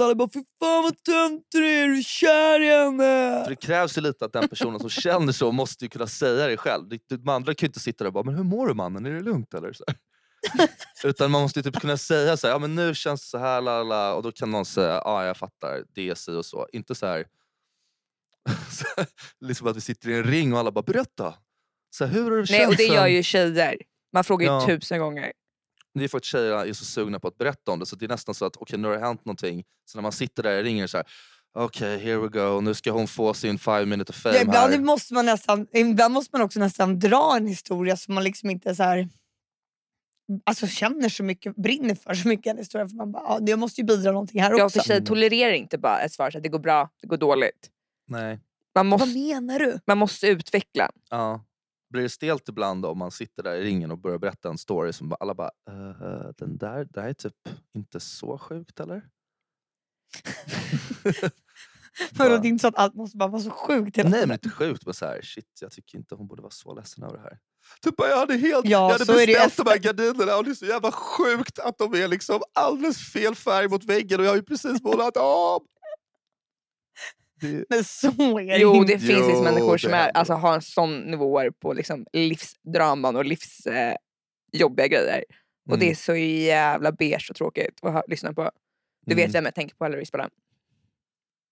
Alla 0.00 0.14
bara 0.14 0.28
fy 0.34 0.40
fan 0.60 0.82
vad 0.82 1.02
töntig 1.02 1.44
du 1.62 1.66
är, 1.66 1.84
är 1.84 1.88
du 1.88 2.02
kär 2.02 2.60
i 2.60 2.68
henne? 2.84 3.42
För 3.44 3.50
det 3.50 3.56
krävs 3.56 3.98
ju 3.98 4.02
lite 4.02 4.24
att 4.24 4.32
den 4.32 4.48
personen 4.48 4.80
som 4.80 4.90
känner 4.90 5.32
så 5.32 5.52
måste 5.52 5.84
ju 5.84 5.88
kunna 5.88 6.06
säga 6.06 6.46
det 6.46 6.56
själv. 6.56 6.88
Det- 6.88 7.16
De 7.16 7.28
andra 7.28 7.54
kan 7.54 7.66
ju 7.66 7.68
inte 7.68 7.80
sitta 7.80 8.04
där 8.04 8.08
och 8.08 8.12
bara 8.12 8.24
“men 8.24 8.34
hur 8.34 8.44
mår 8.44 8.66
du 8.68 8.74
mannen, 8.74 9.06
är 9.06 9.10
det 9.10 9.20
lugnt 9.20 9.54
eller?” 9.54 9.72
så 9.72 9.84
här. 9.86 9.96
Utan 11.04 11.30
man 11.30 11.42
måste 11.42 11.62
typ 11.62 11.80
kunna 11.80 11.96
säga 11.96 12.36
så 12.36 12.46
här, 12.46 12.54
“ja 12.54 12.58
men 12.58 12.74
nu 12.74 12.94
känns 12.94 13.22
det 13.22 13.26
så 13.28 13.38
här, 13.38 13.60
la, 13.60 13.82
la, 13.82 13.82
la. 13.82 14.14
och 14.14 14.22
då 14.22 14.32
kan 14.32 14.50
någon 14.50 14.64
säga 14.64 15.02
“ja 15.04 15.24
jag 15.24 15.36
fattar, 15.36 15.84
det 15.94 16.08
är 16.08 16.14
si 16.14 16.30
och 16.32 16.46
så”. 16.46 16.66
Inte 16.72 16.94
så 16.94 17.06
här, 17.06 17.26
liksom 19.40 19.66
att 19.66 19.76
vi 19.76 19.80
sitter 19.80 20.08
i 20.08 20.14
en 20.14 20.24
ring 20.24 20.52
och 20.52 20.58
alla 20.58 20.70
bara 20.72 20.82
“berätta”. 20.82 21.34
Så 21.90 22.04
här, 22.04 22.12
hur 22.12 22.30
har 22.30 22.36
det 22.42 22.46
Nej, 22.50 22.66
och 22.66 22.76
det 22.76 22.84
gör 22.84 23.02
sen?" 23.04 23.12
ju 23.12 23.22
tjejer. 23.22 23.76
Man 24.12 24.24
frågar 24.24 24.46
ju 24.46 24.52
Ja. 24.52 24.66
tusen 24.66 24.98
gånger. 25.00 25.32
Det 25.94 26.04
är 26.04 26.08
för 26.08 26.18
att 26.18 26.24
tjejer 26.24 26.66
är 26.66 26.72
så 26.72 26.84
sugna 26.84 27.20
på 27.20 27.28
att 27.28 27.38
berätta 27.38 27.72
om 27.72 27.78
det 27.78 27.86
så 27.86 27.96
det 27.96 28.04
är 28.06 28.08
nästan 28.08 28.34
så 28.34 28.44
att 28.44 28.56
okej 28.56 28.78
nu 28.78 28.88
har 28.88 28.94
det 28.94 29.00
hänt 29.06 29.24
någonting. 29.24 29.64
Så 29.84 29.98
när 29.98 30.02
man 30.02 30.12
sitter 30.12 30.42
där 30.42 30.52
i 30.58 30.62
ringen 30.62 30.88
så 30.88 30.96
här. 30.96 31.06
okej 31.54 31.98
here 31.98 32.16
we 32.18 32.28
go, 32.28 32.60
nu 32.60 32.74
ska 32.74 32.90
hon 32.90 33.08
få 33.08 33.34
sin 33.34 33.58
five 33.58 33.86
minute 33.86 34.10
of 34.10 34.16
fame 34.16 34.34
Ja, 34.34 34.40
ibland, 34.42 34.72
här. 34.72 34.80
måste 34.80 35.14
man 35.14 35.26
nästan, 35.26 35.66
ibland 35.72 36.14
måste 36.14 36.36
man 36.36 36.42
också 36.42 36.58
nästan 36.60 36.98
dra 36.98 37.36
en 37.36 37.46
historia 37.46 37.96
som 37.96 38.14
man 38.14 38.24
liksom 38.24 38.50
inte 38.50 38.74
så 38.74 38.82
här, 38.82 39.08
alltså 40.44 40.66
känner 40.66 41.08
så 41.08 41.22
mycket, 41.22 41.56
brinner 41.56 41.94
för 41.94 42.14
så 42.14 42.28
mycket 42.28 42.46
i 42.46 42.50
en 42.50 42.58
historia. 42.58 42.88
För 42.88 42.96
man 42.96 43.12
bara, 43.12 43.22
ja, 43.22 43.38
jag 43.46 43.58
måste 43.58 43.80
ju 43.80 43.84
bidra 43.86 44.12
någonting 44.12 44.42
här 44.42 44.50
Jag 44.50 44.66
också. 44.66 44.78
för 44.78 44.86
tjejer 44.86 45.00
Mm. 45.00 45.06
tolererar 45.06 45.52
inte 45.52 45.78
bara 45.78 46.00
ett 46.00 46.12
svar 46.12 46.30
så 46.30 46.38
att 46.38 46.42
det 46.42 46.48
går 46.48 46.58
bra, 46.58 46.90
det 47.00 47.06
går 47.06 47.16
dåligt. 47.16 47.70
Nej. 48.08 48.40
Man 48.74 48.90
Vad 48.90 49.00
måste, 49.00 49.18
menar 49.18 49.58
du? 49.58 49.80
man 49.86 49.98
måste 49.98 50.26
utveckla. 50.26 50.90
Ja. 51.10 51.44
Blir 51.90 52.02
det 52.02 52.08
stelt 52.08 52.48
ibland 52.48 52.86
om 52.86 52.98
man 52.98 53.10
sitter 53.10 53.42
där 53.42 53.54
i 53.54 53.64
ringen 53.64 53.90
och 53.90 53.98
börjar 53.98 54.18
berätta 54.18 54.48
en 54.48 54.58
story 54.58 54.92
som 54.92 55.14
alla 55.20 55.34
bara 55.34 55.50
"Eh, 55.70 56.30
den 56.38 56.56
där, 56.58 56.86
det 56.90 57.00
här 57.00 57.08
är 57.08 57.12
typ 57.14 57.34
inte 57.74 58.00
så 58.00 58.38
sjukt 58.38 58.80
eller? 58.80 59.02
För 62.12 62.18
Bara- 62.18 62.38
det 62.38 62.46
är 62.46 62.48
inte 62.48 62.62
så 62.62 62.68
att 62.68 62.76
allt 62.76 62.94
måste 62.94 63.16
bara 63.16 63.28
vara 63.28 63.42
så 63.42 63.50
sjukt 63.50 63.98
hela 63.98 64.08
Nej 64.08 64.16
tiden. 64.16 64.28
men 64.28 64.34
inte 64.34 64.50
sjukt 64.50 64.84
men 64.86 64.94
så 64.94 65.06
här, 65.06 65.20
shit 65.22 65.58
jag 65.60 65.72
tycker 65.72 65.98
inte 65.98 66.14
hon 66.14 66.26
borde 66.26 66.42
vara 66.42 66.50
så 66.50 66.74
ledsen 66.74 67.04
över 67.04 67.16
det 67.16 67.22
här. 67.22 67.38
Typ 67.82 67.94
jag 67.98 68.16
hade, 68.18 68.36
helt, 68.36 68.64
Ja, 68.64 68.70
jag 68.70 68.88
hade 68.90 69.04
så 69.06 69.12
är 69.12 69.16
det 69.26 69.32
ju 69.32 69.38
beställt 69.38 69.56
de 69.56 69.70
här 69.70 69.78
gardinerna 69.78 70.36
och 70.36 70.44
det 70.44 70.50
är 70.50 70.54
så 70.54 70.66
jävla 70.66 70.92
sjukt 70.92 71.58
att 71.58 71.78
de 71.78 71.94
är 71.94 72.08
liksom 72.08 72.42
alldeles 72.54 73.12
fel 73.12 73.34
färg 73.34 73.68
mot 73.68 73.84
väggen 73.84 74.20
och 74.20 74.26
jag 74.26 74.30
har 74.30 74.36
ju 74.36 74.42
precis 74.42 74.82
målat 74.82 75.16
om. 75.16 75.60
Det, 77.40 77.64
Men 77.68 77.84
så 77.84 78.08
är 78.38 78.44
det 78.46 78.58
Jo, 78.58 78.84
det 78.84 78.98
finns 78.98 79.02
liksom 79.10 79.30
Jo, 79.36 79.42
människor 79.42 79.78
som 79.78 79.92
är, 79.94 80.08
alltså, 80.08 80.32
har 80.34 80.54
en 80.54 80.62
sån 80.62 80.98
nivåer 81.00 81.50
på 81.50 81.72
liksom, 81.72 82.06
livsdraman 82.12 83.16
och 83.16 83.24
livsjobbiga 83.24 84.86
eh, 84.86 84.90
grejer. 84.90 85.24
Och 85.70 85.78
det 85.78 85.84
är 85.84 85.88
Mm. 85.88 85.96
så 85.96 86.14
jävla 86.16 86.92
beige 86.92 87.26
och 87.30 87.36
tråkigt 87.36 87.78
att 87.82 88.04
lyssna 88.08 88.32
på. 88.32 88.50
Du 89.06 89.14
vet 89.14 89.24
Mm. 89.24 89.32
vem 89.32 89.44
jag 89.44 89.54
tänker 89.54 89.76
på 89.76 89.84
eller 89.84 89.98
Isabella? 90.02 90.30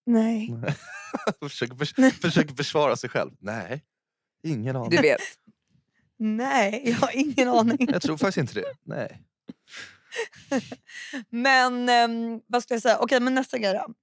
Nej. 0.07 0.55
försöker, 1.42 1.74
förs- 1.74 2.20
försöker 2.20 2.55
försvara 2.55 2.96
sig 2.96 3.11
själv. 3.11 3.31
Nej, 3.38 3.83
ingen 4.46 4.77
aning. 4.77 4.90
Du 4.90 4.96
vet. 4.96 5.20
Nej, 6.24 6.82
jag 6.84 6.96
har 6.96 7.10
ingen 7.16 7.48
aning. 7.48 7.88
Jag 7.92 8.02
tror 8.02 8.16
faktiskt 8.16 8.37
inte 8.37 8.54
det. 8.54 8.74
Nej. 8.82 9.20
Men 11.30 11.88
ehm, 11.88 12.40
vad 12.46 12.62
ska 12.62 12.74
jag 12.74 12.82
säga? 12.82 12.98
Okej, 12.98 13.20
men 13.20 13.34
nästa 13.34 13.58
grej 13.58 13.72
då. 13.72 13.94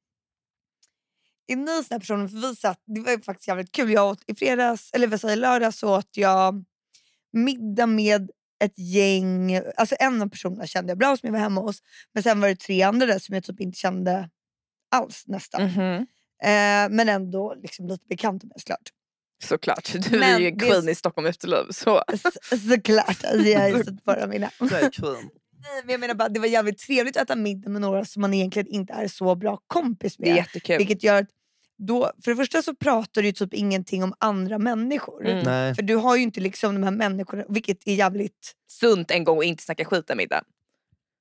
Är 1.47 1.55
ni 1.55 1.83
såna 1.83 1.99
personer, 1.99 2.27
för 2.27 2.37
vi 2.37 2.55
satt, 2.55 2.81
det 2.85 3.01
var 3.01 3.23
faktiskt 3.23 3.47
jävligt 3.47 3.71
kul. 3.71 3.91
Jag 3.91 4.09
åt 4.09 4.23
i 4.27 4.35
fredags, 4.35 4.89
eller 4.93 5.07
vad 5.07 5.21
säger 5.21 5.35
lördag 5.35 5.73
så 5.73 5.97
åt 5.97 6.17
jag 6.17 6.65
middag 7.33 7.85
med 7.85 8.31
ett 8.63 8.79
gäng, 8.79 9.61
alltså 9.77 9.95
en 9.99 10.21
av 10.21 10.29
personerna 10.29 10.67
kände 10.67 10.91
jag 10.91 10.97
bra 10.97 11.17
som 11.17 11.27
jag 11.27 11.33
var 11.33 11.39
hemma 11.39 11.61
hos. 11.61 11.83
Men 12.13 12.23
sen 12.23 12.41
var 12.41 12.47
det 12.47 12.55
tre 12.55 12.81
andra 12.81 13.05
där 13.05 13.19
som 13.19 13.35
jag 13.35 13.43
typ 13.43 13.59
inte 13.59 13.79
kände 13.79 14.29
alls 14.91 15.23
nästan. 15.27 15.63
Mhm. 15.63 16.07
Eh, 16.43 16.89
men 16.89 17.09
ändå 17.09 17.55
liksom 17.55 17.87
lite 17.87 18.05
bekanta 18.07 18.47
med 18.47 18.59
såklart. 18.59 18.91
Såklart. 19.43 19.93
Du 19.93 20.15
är 20.15 20.19
Men 20.19 20.41
ju 20.43 20.51
det- 20.51 20.65
queen 20.65 20.89
i 20.89 20.95
Stockholm 20.95 21.27
Efterlöv. 21.27 21.71
Så. 21.71 22.03
S- 22.13 22.61
såklart, 22.69 23.23
alltså, 23.23 23.47
jag 23.47 23.59
har 23.59 23.67
ju 23.77 23.83
sett 23.83 24.03
bara 24.03 24.27
mina. 24.27 24.49
Nej, 24.59 24.89
queen. 24.91 25.29
Nej, 25.63 25.81
men 25.83 25.91
jag 25.91 25.99
menar 25.99 26.13
bara, 26.15 26.29
det 26.29 26.39
var 26.39 26.47
jävligt 26.47 26.77
trevligt 26.77 27.17
att 27.17 27.23
äta 27.23 27.35
middag 27.35 27.69
med 27.69 27.81
några 27.81 28.05
som 28.05 28.21
man 28.21 28.33
egentligen 28.33 28.67
inte 28.67 28.93
är 28.93 29.07
så 29.07 29.35
bra 29.35 29.57
kompis 29.67 30.19
med. 30.19 30.27
Det 30.27 30.31
är 30.31 30.35
jättekul. 30.35 30.77
Vilket 30.77 31.03
gör 31.03 31.21
att 31.21 31.27
då, 31.77 32.11
för 32.23 32.31
det 32.31 32.37
första 32.37 32.61
så 32.61 32.75
pratar 32.75 33.21
du 33.21 33.27
ju 33.27 33.31
typ 33.33 33.53
ingenting 33.53 34.03
om 34.03 34.13
andra 34.19 34.57
människor. 34.59 35.27
Mm. 35.27 35.43
Nej. 35.45 35.75
För 35.75 35.81
du 35.81 35.95
har 35.95 36.15
ju 36.15 36.21
inte 36.23 36.39
liksom 36.41 36.73
de 36.75 36.83
här 36.83 36.91
människorna, 36.91 37.43
vilket 37.49 37.87
är 37.87 37.93
jävligt... 37.93 38.51
Sunt 38.67 39.11
en 39.11 39.23
gång 39.23 39.37
och 39.37 39.43
inte 39.43 39.63
snacka 39.63 39.85
skit 39.85 40.09
en 40.09 40.17
middag. 40.17 40.43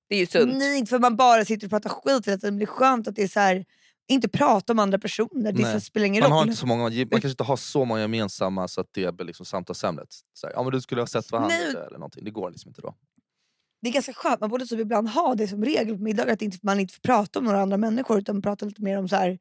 Det 0.09 0.15
är 0.15 0.19
ju 0.19 0.27
sunt. 0.27 0.57
Nej, 0.57 0.79
inte 0.79 0.91
för 0.91 0.99
man 0.99 1.17
bara 1.17 1.45
sitter 1.45 1.67
och 1.67 1.71
pratar 1.71 1.91
skit 1.91 2.27
hela 2.27 2.39
tiden. 2.39 2.59
Det 2.59 2.65
är 2.65 2.67
skönt 2.67 3.09
att 3.09 3.17
det 3.17 3.23
är 3.23 3.29
så 3.29 3.41
här, 3.41 3.65
inte 4.11 4.29
prata 4.29 4.73
om 4.73 4.79
andra 4.79 4.99
personer. 4.99 5.53
Det 5.53 5.63
Nej. 5.63 5.81
spelar 5.81 6.07
ingen 6.07 6.23
Man, 6.23 6.33
har 6.33 6.39
roll. 6.39 6.49
inte 6.49 6.61
så 6.61 6.67
många, 6.67 6.83
man 6.83 7.09
kanske 7.09 7.29
inte 7.29 7.45
har 7.45 7.57
så 7.57 7.85
många 7.85 8.01
gemensamma 8.01 8.69
så 8.69 8.81
att 8.81 8.89
det 8.93 9.15
blir 9.15 9.27
liksom 9.27 9.47
samtalsämnet. 9.47 10.09
Så 10.33 10.47
här, 10.47 10.55
ja, 10.55 10.63
men 10.63 10.73
du 10.73 10.81
skulle 10.81 11.01
ha 11.03 11.07
sett 11.07 11.33
vad 11.33 11.41
han 11.41 11.49
Nej. 11.49 11.67
gjorde 11.67 11.87
eller 11.87 11.99
någonting. 11.99 12.25
Det 12.25 12.31
går 12.31 12.51
liksom 12.51 12.69
inte 12.69 12.81
då. 12.81 12.95
Det 13.83 13.89
är 13.89 13.93
ganska 13.93 14.13
skönt, 14.13 14.41
man 14.41 14.51
borde 14.51 14.67
typ 14.67 14.81
ibland 14.81 15.09
ha 15.09 15.35
det 15.35 15.49
som 15.49 15.65
regel 15.65 15.97
på 15.97 16.03
middagar. 16.03 16.33
Att 16.33 16.43
inte, 16.43 16.59
man 16.63 16.81
inte 16.81 16.95
får 16.95 17.01
prata 17.01 17.39
om 17.39 17.45
några 17.45 17.61
andra 17.61 17.77
människor 17.77 18.19
utan 18.19 18.43
prata 18.43 18.67
lite 18.67 18.83
mer 18.83 18.99
om 18.99 19.09
så 19.09 19.17
här, 19.17 19.39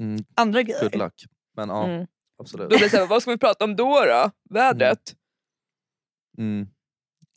Mm, 0.00 0.24
andra 0.34 0.62
grejer. 0.62 0.82
good 0.82 0.96
luck. 0.98 1.24
Men 1.56 1.68
ja, 1.68 1.84
Mm. 1.84 2.06
absolut. 2.42 2.70
Då 2.70 2.76
blir 2.76 2.84
det 2.84 2.90
så 2.90 2.96
här, 2.96 3.06
vad 3.06 3.22
ska 3.22 3.30
vi 3.30 3.38
prata 3.38 3.64
om 3.64 3.76
då? 3.76 4.04
då? 4.04 4.30
Vädret? 4.54 5.14
Mm. 6.38 6.68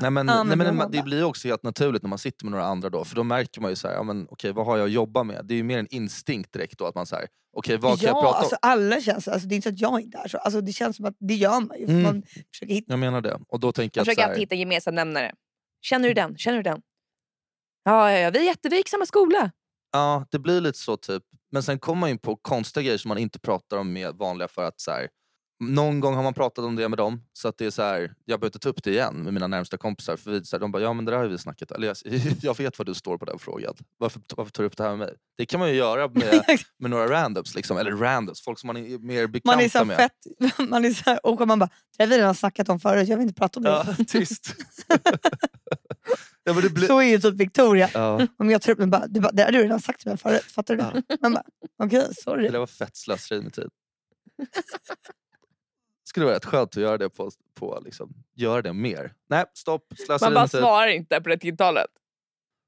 Nej, 0.02 0.12
men, 0.12 0.26
nej, 0.26 0.58
men 0.58 0.92
det 0.92 1.04
blir 1.04 1.24
också 1.24 1.48
helt 1.48 1.64
naturligt 1.64 2.04
när 2.04 2.10
man 2.10 2.20
sitter 2.20 2.46
med 2.46 2.52
några 2.52 2.66
andra 2.66 2.90
då. 2.90 3.06
För 3.06 3.16
då 3.16 3.24
märker 3.24 3.62
man 3.62 3.70
ju 3.70 3.76
så 3.76 3.88
här, 3.88 3.96
ja, 3.96 4.04
men, 4.04 4.28
okej, 4.30 4.52
vad 4.52 4.66
har 4.66 4.78
jag 4.78 4.86
att 4.86 4.92
jobba 4.92 5.24
med? 5.24 5.46
Det 5.46 5.54
är 5.54 5.56
ju 5.56 5.64
mer 5.64 5.80
en 5.80 5.88
instinkt 5.90 6.54
direkt 6.54 6.78
då. 6.78 6.86
Att 6.86 6.96
man 6.96 7.06
säger, 7.06 7.28
okej 7.58 7.78
vad 7.78 8.00
kan 8.00 8.08
ja, 8.08 8.14
jag 8.16 8.24
prata 8.24 8.38
alltså 8.38 8.56
om? 8.56 8.60
alla 8.62 9.02
känns 9.02 9.28
alltså, 9.28 9.48
Det 9.48 9.54
är 9.54 9.56
inte 9.56 9.70
så 9.70 9.74
att 9.74 9.80
jag 9.80 10.02
inte 10.02 10.18
är 10.18 10.28
så. 10.28 10.38
Alltså, 10.38 10.62
det 10.62 10.72
känns 10.72 10.96
som 10.96 11.06
att 11.06 11.16
det 11.20 11.34
gör 11.34 11.60
man 11.60 11.80
ju. 11.80 11.86
För 11.86 11.94
Mm. 11.94 12.04
Man 12.04 12.24
försöker 12.54 12.74
hitta 12.74 12.94
Jag 12.94 13.00
menar 13.00 13.22
det. 13.22 13.40
Och 13.48 13.60
då 13.60 13.72
tänker 13.72 14.00
Jag 14.00 14.08
jag, 14.08 14.12
att, 14.12 14.16
så 14.16 14.22
försöker 14.22 14.34
här, 14.34 14.40
hitta 14.40 14.56
en 14.56 14.60
gemensam 14.60 14.96
nämnare. 14.96 15.34
Känner 15.82 16.08
du 16.08 16.14
den? 16.14 16.38
Känner 16.38 16.58
du 16.58 16.64
den? 16.64 16.82
Ja, 17.84 18.12
ja, 18.12 18.20
ja. 18.20 18.30
vi 18.32 18.50
är 18.50 18.74
i 18.74 18.84
samma 18.90 19.06
skola. 19.06 19.52
Ja, 19.92 20.26
det 20.32 20.40
blir 20.40 20.62
lite 20.62 20.78
så 20.80 20.98
typ. 20.98 21.24
Men 21.52 21.64
sen 21.64 21.80
kommer 21.80 22.00
man 22.00 22.10
in 22.10 22.18
på 22.20 22.36
konstiga 22.36 22.84
grejer 22.84 22.98
som 22.98 23.10
man 23.10 23.18
inte 23.18 23.40
pratar 23.40 23.78
om 23.78 23.94
med 23.94 24.16
vanliga 24.16 24.48
för 24.48 24.64
att 24.64 24.82
så 24.82 24.92
här, 24.92 25.08
någon 25.60 26.00
gång 26.00 26.16
har 26.16 26.24
man 26.24 26.34
pratat 26.34 26.66
om 26.66 26.76
det 26.76 26.90
med 26.90 26.98
dem. 26.98 27.22
Så 27.34 27.48
att 27.48 27.58
det 27.58 27.66
är 27.66 27.72
så 27.72 27.82
här, 27.82 28.00
jag 28.26 28.40
behöver 28.40 28.48
inte 28.48 28.60
ta 28.60 28.70
upp 28.70 28.84
det 28.84 28.92
igen 28.92 29.24
med 29.24 29.34
mina 29.34 29.48
närmsta 29.48 29.78
kompisar. 29.78 30.18
För 30.18 30.32
vi, 30.32 30.46
så 30.46 30.56
här, 30.56 30.62
de 30.62 30.72
bara, 30.72 30.82
ja 30.84 30.94
men 30.94 31.06
det 31.06 31.12
där 31.12 31.18
har 31.20 31.26
vi 31.26 31.38
snackat 31.38 31.72
Eller 31.72 31.88
jag, 31.88 31.98
jag 32.42 32.58
vet 32.58 32.78
vad 32.78 32.86
du 32.88 32.94
står 32.94 33.18
på 33.18 33.26
den 33.26 33.40
frågan. 33.40 33.74
Varför, 33.98 34.22
varför 34.38 34.52
tar 34.52 34.64
du 34.64 34.68
upp 34.68 34.78
det 34.78 34.84
här 34.84 34.90
med 34.90 35.00
mig? 35.00 35.16
Det 35.38 35.46
kan 35.46 35.60
man 35.60 35.70
ju 35.70 35.76
göra 35.76 36.08
med, 36.08 36.44
med 36.80 36.92
några 36.92 37.08
randoms. 37.10 37.56
Liksom. 37.56 37.78
Eller 37.78 37.92
randoms, 37.92 38.42
folk 38.42 38.60
som 38.60 38.68
man 38.68 38.78
är 38.78 38.98
mer 38.98 39.28
bekanta 39.28 39.56
Man 39.58 39.66
är 39.66 39.70
så 39.70 39.86
med. 39.86 39.98
fett, 39.98 40.28
man 40.70 40.86
är 40.86 40.92
så 40.94 41.04
här, 41.10 41.26
och 41.26 41.48
man 41.48 41.60
bara, 41.60 41.70
det 41.98 42.04
har 42.04 42.10
vi 42.10 42.18
redan 42.18 42.36
snackat 42.36 42.70
om 42.70 42.80
förut, 42.80 43.08
jag 43.08 43.18
vill 43.18 43.28
inte 43.28 43.40
prata 43.40 43.60
om 43.60 43.64
det. 43.64 43.70
Ja, 43.70 43.86
tyst. 44.08 44.56
ja, 46.44 46.54
det 46.54 46.70
blir, 46.70 46.88
Så 46.88 47.00
är 47.00 47.04
ju 47.08 47.20
typ 47.20 47.36
Victoria. 47.36 47.90
ja, 47.94 48.28
Om 48.38 48.50
jag 48.50 48.62
tar 48.62 48.72
upp 48.72 48.80
den 48.80 48.90
bara, 48.90 49.08
du 49.08 49.20
bara, 49.20 49.32
det 49.32 49.44
har 49.44 49.52
du 49.52 49.64
redan 49.64 49.80
sagt 49.82 50.00
till 50.00 50.10
mig 50.10 50.18
förut, 50.18 50.44
fattar 50.44 50.76
du 50.76 50.82
det? 50.82 51.18
Man 51.22 51.34
bara, 51.34 51.44
okej 51.84 52.08
sorry. 52.16 52.44
det 52.46 52.52
där 52.52 52.60
var 52.60 52.68
fett 52.68 52.98
slöseri 52.98 53.42
med 53.42 53.54
tid. 53.54 53.70
Skulle 56.14 56.26
vara 56.26 56.36
rätt 56.36 56.46
skönt 56.46 56.70
att 56.78 56.84
göra 56.84 56.98
det 56.98 57.10
på, 57.10 57.32
på 57.60 57.82
liksom, 57.86 58.14
göra 58.36 58.62
det 58.62 58.74
mer. 58.74 59.14
Nej, 59.30 59.46
stopp. 59.54 59.86
Slöseri 60.06 60.28
Man 60.30 60.34
bara 60.34 60.48
tid. 60.48 60.60
svarar 60.60 60.88
inte 60.88 61.22
på 61.22 61.30
det 61.30 61.38
tilltalet. 61.38 61.90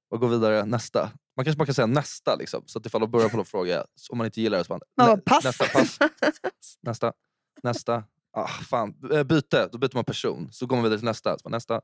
och 0.09 0.19
gå 0.19 0.27
vidare 0.27 0.65
nästa. 0.65 1.11
Man 1.37 1.45
kanske 1.45 1.57
bara 1.57 1.65
kan 1.65 1.75
säga 1.75 1.85
nästa, 1.85 2.35
liksom, 2.35 2.63
så 2.65 2.79
att 2.79 2.85
ifall 2.85 3.01
de 3.01 3.11
börjar 3.11 3.29
på 3.29 3.35
någon 3.37 3.45
fråga, 3.45 3.85
om 4.09 4.17
man 4.17 4.25
inte 4.25 4.41
gillar 4.41 4.57
det 4.57 4.63
så 4.63 4.67
bara, 4.69 4.79
Man 4.97 5.07
bara, 5.07 5.15
"Nä- 5.15 5.21
pass." 5.25 5.43
nästa, 5.43 5.65
pass. 5.73 5.97
nästa, 6.81 7.13
nästa. 7.63 8.03
Ah, 8.37 8.47
fan. 8.47 8.93
Eh, 9.11 9.23
Byte, 9.23 9.69
då 9.71 9.77
byter 9.77 9.95
man 9.95 10.03
person. 10.05 10.47
Så 10.51 10.65
går 10.65 10.75
man 10.75 10.83
vidare 10.83 10.99
till 10.99 11.05
nästa. 11.05 11.39
Så 11.39 11.49
nästa. 11.49 11.81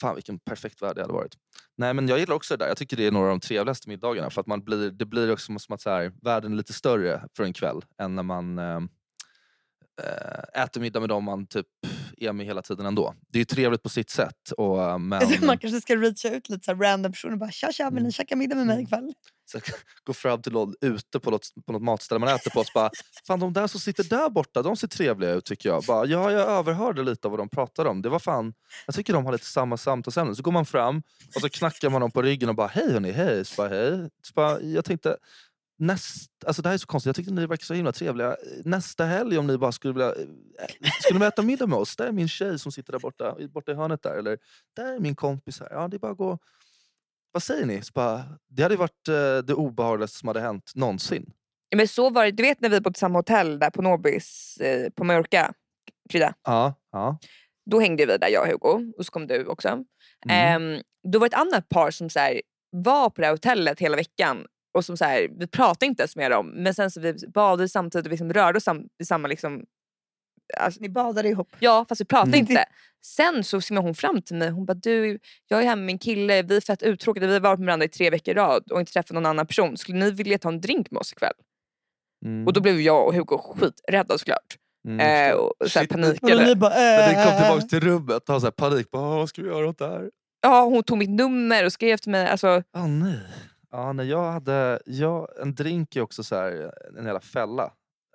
Fan 0.00 0.14
vilken 0.14 0.38
perfekt 0.38 0.82
värld 0.82 0.96
det 0.96 1.02
hade 1.02 1.12
varit. 1.12 1.34
Nej 1.76 1.94
men 1.94 2.08
jag 2.08 2.18
gillar 2.18 2.34
också 2.34 2.56
det 2.56 2.64
där. 2.64 2.68
Jag 2.68 2.76
tycker 2.76 2.96
det 2.96 3.06
är 3.06 3.10
några 3.12 3.26
av 3.26 3.30
de 3.38 3.40
trevligaste 3.40 3.88
middagarna. 3.88 4.30
För 4.30 4.40
att 4.40 4.46
man 4.46 4.64
blir, 4.64 4.90
det 4.90 5.04
blir 5.06 5.32
också 5.32 5.58
som 5.58 5.74
att 5.74 5.80
så 5.80 5.90
här, 5.90 6.12
världen 6.22 6.52
är 6.52 6.56
lite 6.56 6.72
större 6.72 7.24
för 7.36 7.44
en 7.44 7.52
kväll 7.52 7.84
än 7.98 8.14
när 8.14 8.22
man 8.22 8.58
eh, 8.58 8.80
äter 10.54 10.80
middag 10.80 11.00
med 11.00 11.08
dem 11.08 11.24
man 11.24 11.46
typ 11.46 11.66
är 12.16 12.32
med 12.32 12.46
hela 12.46 12.62
tiden 12.62 12.86
ändå. 12.86 13.14
Det 13.32 13.38
är 13.38 13.40
ju 13.40 13.44
trevligt 13.44 13.82
på 13.82 13.88
sitt 13.88 14.10
sätt. 14.10 14.50
Och, 14.56 14.82
eh, 14.82 14.98
men, 14.98 15.22
Man 15.46 15.58
kanske 15.58 15.80
ska 15.80 15.96
reacha 15.96 16.28
ut 16.28 16.48
lite 16.48 16.64
så 16.64 16.74
random 16.74 17.12
personer 17.12 17.32
och 17.32 17.38
bara 17.38 17.50
tja 17.50 17.72
tja, 17.72 17.90
vill 17.90 18.02
ni 18.02 18.12
käka 18.12 18.36
middag 18.36 18.56
med 18.56 18.66
mig 18.66 18.82
ikväll? 18.82 19.12
Så 19.52 19.60
gå 20.04 20.12
fram 20.12 20.42
till 20.42 20.52
någon 20.52 20.74
ute 20.80 21.20
på 21.20 21.30
något, 21.30 21.48
på 21.66 21.72
något 21.72 21.82
matställe 21.82 22.18
man 22.18 22.28
äter 22.28 22.50
på 22.50 22.60
och 22.60 22.66
bara 22.74 22.90
Fan 23.26 23.40
de 23.40 23.52
där 23.52 23.66
som 23.66 23.80
sitter 23.80 24.04
där 24.04 24.30
borta, 24.30 24.62
de 24.62 24.76
ser 24.76 24.88
trevliga 24.88 25.30
ut 25.30 25.44
tycker 25.44 25.68
jag. 25.68 25.84
Bara, 25.84 26.06
ja, 26.06 26.32
jag 26.32 26.40
överhörde 26.40 27.02
lite 27.02 27.28
av 27.28 27.30
vad 27.30 27.40
de 27.40 27.48
pratade 27.48 27.88
om. 27.90 28.02
Det 28.02 28.08
var 28.08 28.18
fan, 28.18 28.52
jag 28.86 28.94
tycker 28.94 29.12
de 29.12 29.24
har 29.24 29.32
lite 29.32 29.46
samma 29.46 29.76
samtalsämnen. 29.76 30.36
Så 30.36 30.42
går 30.42 30.52
man 30.52 30.66
fram 30.66 31.02
och 31.34 31.40
så 31.40 31.48
knackar 31.48 31.90
man 31.90 32.00
dem 32.00 32.10
på 32.10 32.22
ryggen 32.22 32.48
och 32.48 32.54
bara 32.54 32.66
hej 32.66 32.92
hörni, 32.92 33.10
hej. 33.10 33.44
Så 33.44 33.54
bara, 33.56 33.68
hej. 33.68 34.10
Så 34.22 34.32
bara, 34.34 34.60
jag 34.60 34.84
tänkte 34.84 35.16
Näst, 35.80 36.30
alltså 36.46 36.62
det 36.62 36.68
här 36.68 36.74
är 36.74 36.78
så 36.78 36.86
konstigt, 36.86 37.06
jag 37.06 37.16
tyckte 37.16 37.32
ni 37.32 37.46
verkar 37.46 37.64
så 37.64 37.74
himla 37.74 37.92
trevliga. 37.92 38.36
Nästa 38.64 39.04
helg 39.04 39.38
om 39.38 39.46
ni 39.46 39.58
bara 39.58 39.72
skulle 39.72 39.94
vilja 39.94 40.08
eh, 40.08 40.90
skulle 41.00 41.20
ni 41.20 41.26
äta 41.26 41.42
middag 41.42 41.66
med 41.66 41.78
oss? 41.78 41.96
Där 41.96 42.06
är 42.06 42.12
min 42.12 42.28
tjej 42.28 42.58
som 42.58 42.72
sitter 42.72 42.92
där 42.92 42.98
borta, 42.98 43.36
borta 43.48 43.72
i 43.72 43.74
hörnet 43.74 44.02
där. 44.02 44.18
Eller 44.18 44.38
där 44.76 44.94
är 44.94 44.98
min 44.98 45.14
kompis 45.14 45.60
här. 45.60 45.68
Ja, 45.70 45.88
det 45.88 45.98
bara 45.98 46.14
gå 46.14 46.38
vad 47.32 47.42
säger 47.42 47.66
ni? 47.66 47.82
Bara, 47.94 48.24
det 48.48 48.62
hade 48.62 48.76
varit 48.76 49.08
eh, 49.08 49.38
det 49.38 49.54
obehagligaste 49.54 50.18
som 50.18 50.26
hade 50.26 50.40
hänt 50.40 50.72
någonsin. 50.74 51.32
Ja, 51.68 51.76
Men 51.76 51.88
så 51.88 52.10
var 52.10 52.24
det, 52.24 52.30
du 52.30 52.42
vet 52.42 52.60
när 52.60 52.68
vi 52.68 52.80
bodde 52.80 52.92
på 52.92 52.98
samma 52.98 53.18
hotell 53.18 53.58
där 53.58 53.70
på 53.70 53.82
Nobis 53.82 54.56
eh, 54.60 54.90
på 54.90 55.04
Mallorca, 55.04 55.52
Krydda. 56.10 56.34
Ja, 56.44 56.74
ja. 56.92 57.18
Då 57.70 57.80
hängde 57.80 58.06
vi 58.06 58.18
där 58.18 58.28
jag 58.28 58.42
och 58.42 58.48
Hugo 58.48 58.92
och 58.98 59.06
så 59.06 59.12
kom 59.12 59.26
du 59.26 59.46
också. 59.46 59.68
Mm. 59.68 59.84
Ehm, 60.28 60.82
då 61.12 61.18
var 61.18 61.28
det 61.28 61.36
ett 61.36 61.40
annat 61.40 61.68
par 61.68 61.90
som 61.90 62.10
så 62.10 62.18
här, 62.18 62.40
var 62.70 63.10
på 63.10 63.20
det 63.20 63.26
här 63.26 63.34
hotellet 63.34 63.80
hela 63.80 63.96
veckan 63.96 64.46
och 64.74 64.84
som 64.84 64.96
så 64.96 65.04
här, 65.04 65.28
vi 65.38 65.46
pratade 65.46 65.86
inte 65.86 66.02
ens 66.02 66.16
med 66.16 66.30
dem 66.30 66.48
men 66.56 66.74
sen 66.74 66.90
så 66.90 67.00
vi 67.00 67.14
badade 67.34 67.68
samtidigt 67.68 68.06
och 68.06 68.10
vi 68.10 68.12
liksom 68.12 68.32
rörde 68.32 68.56
oss 68.56 68.64
sam, 68.64 68.82
i 69.02 69.04
samma 69.04 69.28
liksom, 69.28 69.64
alltså, 70.58 70.80
Ni 70.80 70.88
badade 70.88 71.28
ihop. 71.28 71.48
Ja 71.58 71.84
fast 71.88 72.00
vi 72.00 72.04
pratade 72.04 72.36
Mm. 72.38 72.50
inte. 72.50 72.64
Sen 73.04 73.44
så 73.44 73.60
simmade 73.60 73.86
hon 73.86 73.94
fram 73.94 74.22
till 74.22 74.36
mig 74.36 74.50
hon 74.50 74.66
bara 74.66 74.74
du 74.74 75.18
jag 75.46 75.62
är 75.62 75.66
här 75.66 75.76
med 75.76 75.84
min 75.84 75.98
kille, 75.98 76.42
vi 76.42 76.56
är 76.56 76.60
fett 76.60 76.82
uttråkade, 76.82 77.26
vi 77.26 77.32
har 77.32 77.40
varit 77.40 77.58
med 77.58 77.66
varandra 77.66 77.84
i 77.84 77.88
tre 77.88 78.10
veckor 78.10 78.32
i 78.34 78.38
rad 78.38 78.70
och 78.72 78.80
inte 78.80 78.92
träffat 78.92 79.10
någon 79.10 79.26
annan 79.26 79.46
person. 79.46 79.76
Skulle 79.76 79.98
ni 79.98 80.10
vilja 80.10 80.38
ta 80.38 80.48
en 80.48 80.60
drink 80.60 80.90
med 80.90 81.00
oss 81.00 81.12
ikväll? 81.12 81.32
Mm. 82.24 82.46
Och 82.46 82.52
då 82.52 82.60
blev 82.60 82.80
jag 82.80 83.06
och 83.06 83.14
Hugo 83.14 83.38
skiträdda 83.38 84.18
såklart. 84.18 84.56
Mm, 84.88 85.00
Eh, 85.30 85.34
och 85.36 85.52
så 85.70 85.78
här 85.78 85.84
Shit, 85.86 85.90
panik. 85.90 86.22
Och 86.22 86.28
ni 86.28 86.32
Eller, 86.32 86.54
bara, 86.54 86.70
det. 86.74 86.80
När 86.80 87.08
ni 87.08 87.14
kom 87.14 87.32
äh, 87.32 87.40
tillbaka 87.42 87.66
till 87.66 87.80
rummet 87.80 88.28
och 88.28 88.40
så 88.40 88.46
här 88.46 88.50
panik. 88.50 88.90
Bara, 88.90 89.02
"Åh, 89.02 89.16
vad 89.18 89.28
ska 89.28 89.42
vi 89.42 89.48
göra 89.48 89.68
åt 89.68 89.78
det 89.78 89.86
här? 89.88 90.10
ja, 90.42 90.64
hon 90.64 90.82
tog 90.82 90.98
mitt 90.98 91.10
nummer 91.10 91.64
och 91.64 91.72
skrev 91.72 91.96
till 91.96 92.10
mig. 92.10 92.26
Alltså, 92.26 92.62
Ah, 92.72 92.86
nej. 92.86 93.18
Ja, 93.70 93.92
nej, 93.92 94.06
jag 94.08 94.32
hade, 94.32 94.80
jag, 94.86 95.28
en 95.42 95.54
drink 95.54 95.96
är 95.96 96.00
också 96.00 96.24
så 96.24 96.36
här, 96.36 96.72
en 96.98 97.04
jävla 97.04 97.20
fälla. 97.20 97.64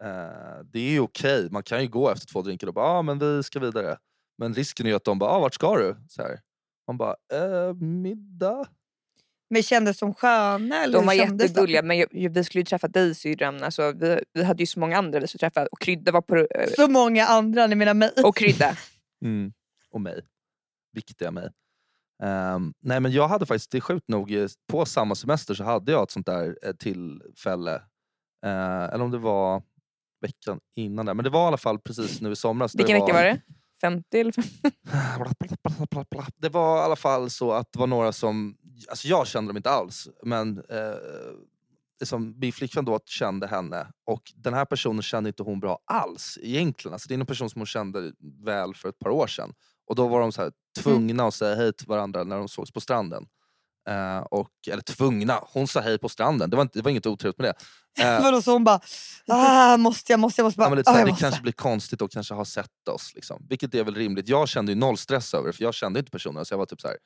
Eh, 0.01 0.63
det 0.63 0.79
är 0.79 0.89
ju 0.91 0.99
okej, 0.99 1.47
man 1.51 1.63
kan 1.63 1.81
ju 1.81 1.87
gå 1.87 2.09
efter 2.11 2.27
två 2.27 2.41
drinkar 2.41 2.67
och 2.67 2.73
bara 2.73 2.85
ah, 2.85 3.01
men 3.01 3.19
vi 3.19 3.43
ska 3.43 3.59
vidare. 3.59 3.97
Men 4.37 4.53
risken 4.53 4.85
är 4.85 4.89
ju 4.89 4.95
att 4.95 5.03
de 5.03 5.19
bara 5.19 5.29
ah, 5.29 5.39
vart 5.39 5.53
ska 5.53 5.77
du? 5.77 5.95
Så 6.09 6.21
här. 6.21 6.39
Man 6.87 6.97
bara 6.97 7.15
eh, 7.33 7.73
middag? 7.73 8.65
Men 9.49 9.63
kändes 9.63 9.99
de 9.99 10.13
sköna? 10.13 10.83
Eller 10.83 10.93
de 10.93 11.05
var 11.05 11.13
jättegulliga 11.47 11.81
men 11.83 11.97
jag, 11.97 12.07
jag- 12.11 12.29
vi 12.33 12.43
skulle 12.43 12.59
ju 12.61 12.65
träffa 12.65 12.87
dig 12.87 13.15
syrran. 13.15 13.63
Alltså, 13.63 13.91
vi, 13.91 14.23
vi 14.33 14.43
hade 14.43 14.63
ju 14.63 14.67
så 14.67 14.79
många 14.79 14.97
andra 14.97 15.19
vi 15.19 15.27
skulle 15.27 15.39
träffa 15.39 15.65
och 15.71 15.79
Krydda 15.81 16.11
var 16.11 16.21
på... 16.21 16.35
eh, 16.35 16.69
Så 16.75 16.87
många 16.87 17.25
andra, 17.25 17.67
ni 17.67 17.75
menar 17.75 17.93
mig. 17.93 18.11
Och 18.25 18.35
Krydda. 18.35 18.77
Mm. 19.25 19.53
Och 19.91 20.01
mig. 20.01 20.21
Viktiga 20.93 21.31
mig. 21.31 21.49
Ehm, 22.23 22.73
nej 22.81 22.99
men 22.99 23.11
jag 23.11 23.27
hade 23.27 23.45
faktiskt, 23.45 23.71
det 23.71 23.77
är 23.77 23.81
sjukt 23.81 24.07
nog, 24.07 24.31
eh, 24.31 24.47
på 24.67 24.85
samma 24.85 25.15
semester 25.15 25.53
så 25.53 25.63
hade 25.63 25.91
jag 25.91 26.03
ett 26.03 26.11
sånt 26.11 26.25
där 26.25 26.57
eh, 26.63 26.73
tillfälle. 26.73 27.75
Eh, 28.45 28.83
eller 28.83 29.01
om 29.01 29.11
det 29.11 29.17
var 29.17 29.63
veckan 30.21 30.59
innan 30.75 31.05
där. 31.05 31.13
Men 31.13 31.23
det 31.23 31.29
var 31.29 31.43
i 31.43 31.47
alla 31.47 31.57
fall 31.57 31.79
precis 31.79 32.21
nu 32.21 32.31
i 32.31 32.35
somras. 32.35 32.75
Vilken 32.75 33.01
vecka 33.01 33.13
var 33.13 33.23
det? 33.23 33.41
50 33.81 34.19
eller 34.19 34.31
50? 34.31 34.49
Det 36.37 36.49
var 36.49 36.77
i 36.77 36.81
alla 36.81 36.95
fall 36.95 37.29
så 37.29 37.51
att 37.51 37.71
det 37.71 37.79
var 37.79 37.87
några 37.87 38.11
som, 38.11 38.57
alltså 38.89 39.07
jag 39.07 39.27
kände 39.27 39.49
dem 39.49 39.57
inte 39.57 39.69
alls, 39.69 40.09
men 40.23 40.57
eh, 40.69 40.93
liksom, 41.99 42.35
min 42.39 42.53
flickvän 42.53 42.85
då 42.85 42.99
kände 43.05 43.47
henne 43.47 43.87
och 44.05 44.21
den 44.35 44.53
här 44.53 44.65
personen 44.65 45.01
kände 45.01 45.29
inte 45.29 45.43
hon 45.43 45.59
bra 45.59 45.79
alls 45.85 46.37
egentligen. 46.41 46.93
Alltså, 46.93 47.07
det 47.07 47.13
är 47.13 47.19
en 47.19 47.25
person 47.25 47.49
som 47.49 47.59
hon 47.59 47.65
kände 47.65 48.11
väl 48.45 48.75
för 48.75 48.89
ett 48.89 48.99
par 48.99 49.09
år 49.09 49.27
sedan. 49.27 49.53
Och 49.85 49.95
då 49.95 50.07
var 50.07 50.19
de 50.21 50.31
så 50.31 50.41
här, 50.41 50.51
tvungna 50.81 51.27
att 51.27 51.33
säga 51.33 51.55
hej 51.55 51.73
till 51.73 51.87
varandra 51.87 52.23
när 52.23 52.37
de 52.37 52.47
sågs 52.49 52.71
på 52.71 52.81
stranden. 52.81 53.25
Eh, 53.89 54.17
och, 54.19 54.49
eller 54.71 54.81
tvungna, 54.81 55.39
hon 55.53 55.67
sa 55.67 55.79
hej 55.81 55.99
på 55.99 56.09
stranden. 56.09 56.49
Det 56.49 56.55
var, 56.55 56.61
inte, 56.63 56.79
det 56.79 56.83
var 56.83 56.91
inget 56.91 57.05
otrevligt 57.05 57.37
med 57.39 57.47
det. 57.47 57.53
Eh, 58.03 58.21
Vadå, 58.23 58.41
så 58.41 58.51
hon 58.51 58.63
bara, 58.63 58.79
ah, 59.27 59.77
måste 59.77 60.13
jag, 60.13 60.19
måste 60.19 60.41
jag, 60.41 60.45
måste 60.45 60.57
bara, 60.57 60.65
Ja, 60.65 60.69
men 60.69 60.77
lite 60.77 60.89
ah, 60.89 60.93
såhär, 60.93 60.99
jag 60.99 61.07
det 61.07 61.11
måste. 61.11 61.23
kanske 61.23 61.41
blir 61.41 61.51
konstigt 61.53 62.01
att 62.01 62.11
kanske 62.11 62.33
ha 62.33 62.45
sett 62.45 62.87
oss. 62.89 63.11
Liksom. 63.15 63.45
Vilket 63.49 63.75
är 63.75 63.83
väl 63.83 63.95
rimligt. 63.95 64.27
Jag 64.27 64.47
kände 64.49 64.71
ju 64.71 64.75
noll 64.75 64.97
stress 64.97 65.33
över 65.33 65.47
det, 65.47 65.53
för 65.53 65.63
jag 65.63 65.73
kände 65.73 65.99
inte 65.99 66.11
personen. 66.11 66.45
Så 66.45 66.53
jag 66.53 66.57
var 66.57 66.65
typ 66.65 66.81
så 66.81 66.87
här: 66.87 66.97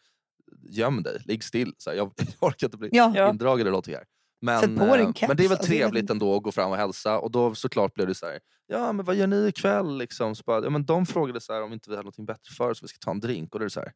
göm 0.70 1.04
dig, 1.04 1.22
ligg 1.26 1.44
still. 1.44 1.74
Så 1.78 1.90
här, 1.90 1.98
jag, 1.98 2.12
jag 2.18 2.48
orkar 2.48 2.68
inte 2.68 2.78
bli 2.78 2.90
Ja. 2.92 3.30
Indragen 3.30 3.62
eller 3.62 3.72
någonting 3.72 3.94
här. 3.96 4.04
Men, 4.42 4.64
en 4.64 4.78
eh, 4.78 5.14
men 5.28 5.38
det 5.38 5.44
är 5.44 5.48
väl 5.48 5.52
alltså, 5.52 5.68
trevligt 5.68 6.02
inte. 6.02 6.14
ändå 6.14 6.36
att 6.36 6.44
gå 6.44 6.52
fram 6.52 6.72
och 6.72 6.78
hälsa. 6.78 7.20
Och 7.20 7.32
då 7.32 7.56
såklart 7.56 7.94
blev 7.94 8.08
det 8.08 8.16
så 8.16 8.26
här, 8.26 8.40
ja 8.68 8.94
men 8.94 9.06
vad 9.06 9.16
gör 9.16 9.28
ni 9.28 9.48
ikväll? 9.48 9.98
Liksom. 9.98 10.36
Så 10.36 10.44
bara, 10.46 10.64
ja, 10.64 10.70
men 10.70 10.86
de 10.86 11.06
frågade 11.06 11.42
så 11.42 11.54
här, 11.54 11.64
om 11.64 11.74
inte 11.74 11.90
vi 11.90 11.96
hade 11.96 12.06
något 12.06 12.28
bättre 12.28 12.54
för 12.58 12.70
oss, 12.70 12.84
vi 12.84 12.88
ska 12.88 12.98
ta 13.00 13.12
en 13.12 13.20
drink. 13.20 13.54
Och 13.54 13.60
då 13.60 13.64
är 13.64 13.66
det 13.66 13.70
så 13.70 13.80
här, 13.80 13.94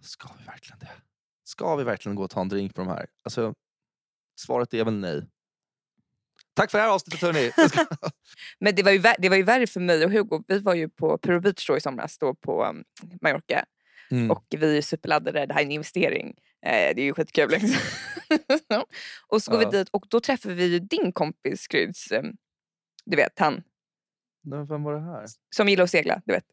ska 0.00 0.28
vi 0.38 0.44
verkligen 0.44 0.78
det? 0.78 0.92
Ska 1.44 1.76
vi 1.76 1.84
verkligen 1.84 2.16
gå 2.16 2.22
och 2.22 2.30
ta 2.30 2.40
en 2.40 2.48
drink 2.48 2.74
på 2.74 2.80
de 2.80 2.88
här? 2.88 3.06
Alltså, 3.24 3.54
svaret 4.40 4.74
är 4.74 4.84
väl 4.84 4.94
nej. 4.94 5.26
Tack 6.54 6.70
för 6.70 6.78
det 6.78 6.84
här 6.84 6.90
avsnittet 6.90 7.22
hörni! 7.22 7.52
Men 8.60 8.74
det 8.74 8.82
var, 8.82 8.92
ju, 8.92 9.02
det 9.18 9.28
var 9.28 9.36
ju 9.36 9.42
värre 9.42 9.66
för 9.66 9.80
mig 9.80 10.04
och 10.04 10.10
Hugo. 10.10 10.44
Vi 10.48 10.58
var 10.58 10.74
ju 10.74 10.88
på 10.88 11.18
Peru 11.18 11.40
Beach 11.40 11.66
då 11.66 11.76
i 11.76 11.80
somras 11.80 12.18
då 12.18 12.34
på 12.34 12.64
um, 12.64 12.84
Mallorca. 13.20 13.64
Mm. 14.10 14.30
Och 14.30 14.44
vi 14.50 14.78
är 14.78 14.82
superladdade, 14.82 15.46
det 15.46 15.54
här 15.54 15.60
är 15.60 15.64
en 15.64 15.72
investering. 15.72 16.34
Eh, 16.66 16.94
det 16.94 17.00
är 17.00 17.04
ju 17.04 17.14
skitkul. 17.14 17.50
Liksom. 17.50 17.80
och 19.26 19.42
så 19.42 19.50
går 19.50 19.62
Ja. 19.62 19.70
vi 19.70 19.78
dit 19.78 19.88
och 19.88 20.06
då 20.10 20.20
träffar 20.20 20.50
vi 20.50 20.66
ju 20.66 20.78
din 20.78 21.12
kompis 21.12 21.66
Kryds. 21.66 22.10
eh, 22.12 22.22
Du 23.04 23.16
vet 23.16 23.38
han 23.38 23.62
Nej, 24.44 24.66
Vem 24.68 24.82
var 24.82 24.94
det 24.94 25.00
här? 25.00 25.26
som 25.56 25.68
gillar 25.68 25.84
att 25.84 25.90
segla. 25.90 26.22
Du 26.24 26.32
vet. 26.32 26.44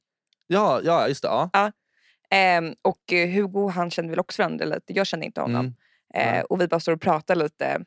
Ja, 0.47 0.81
ja 0.83 1.07
just 1.07 1.21
det. 1.21 1.27
Ja. 1.27 1.71
Ehm, 2.29 2.75
och 2.81 3.13
eh, 3.13 3.29
Hugo 3.29 3.67
han 3.69 3.91
kände 3.91 4.09
väl 4.09 4.19
också 4.19 4.41
varandra 4.41 4.65
lite. 4.65 4.93
Jag 4.93 5.07
kände 5.07 5.25
inte 5.25 5.41
honom. 5.41 5.59
Mm. 5.65 5.73
Eh, 6.27 6.33
Nej. 6.33 6.43
och 6.43 6.61
vi 6.61 6.67
bara 6.67 6.79
står 6.79 6.93
och 6.93 7.01
pratar 7.01 7.35
lite. 7.35 7.85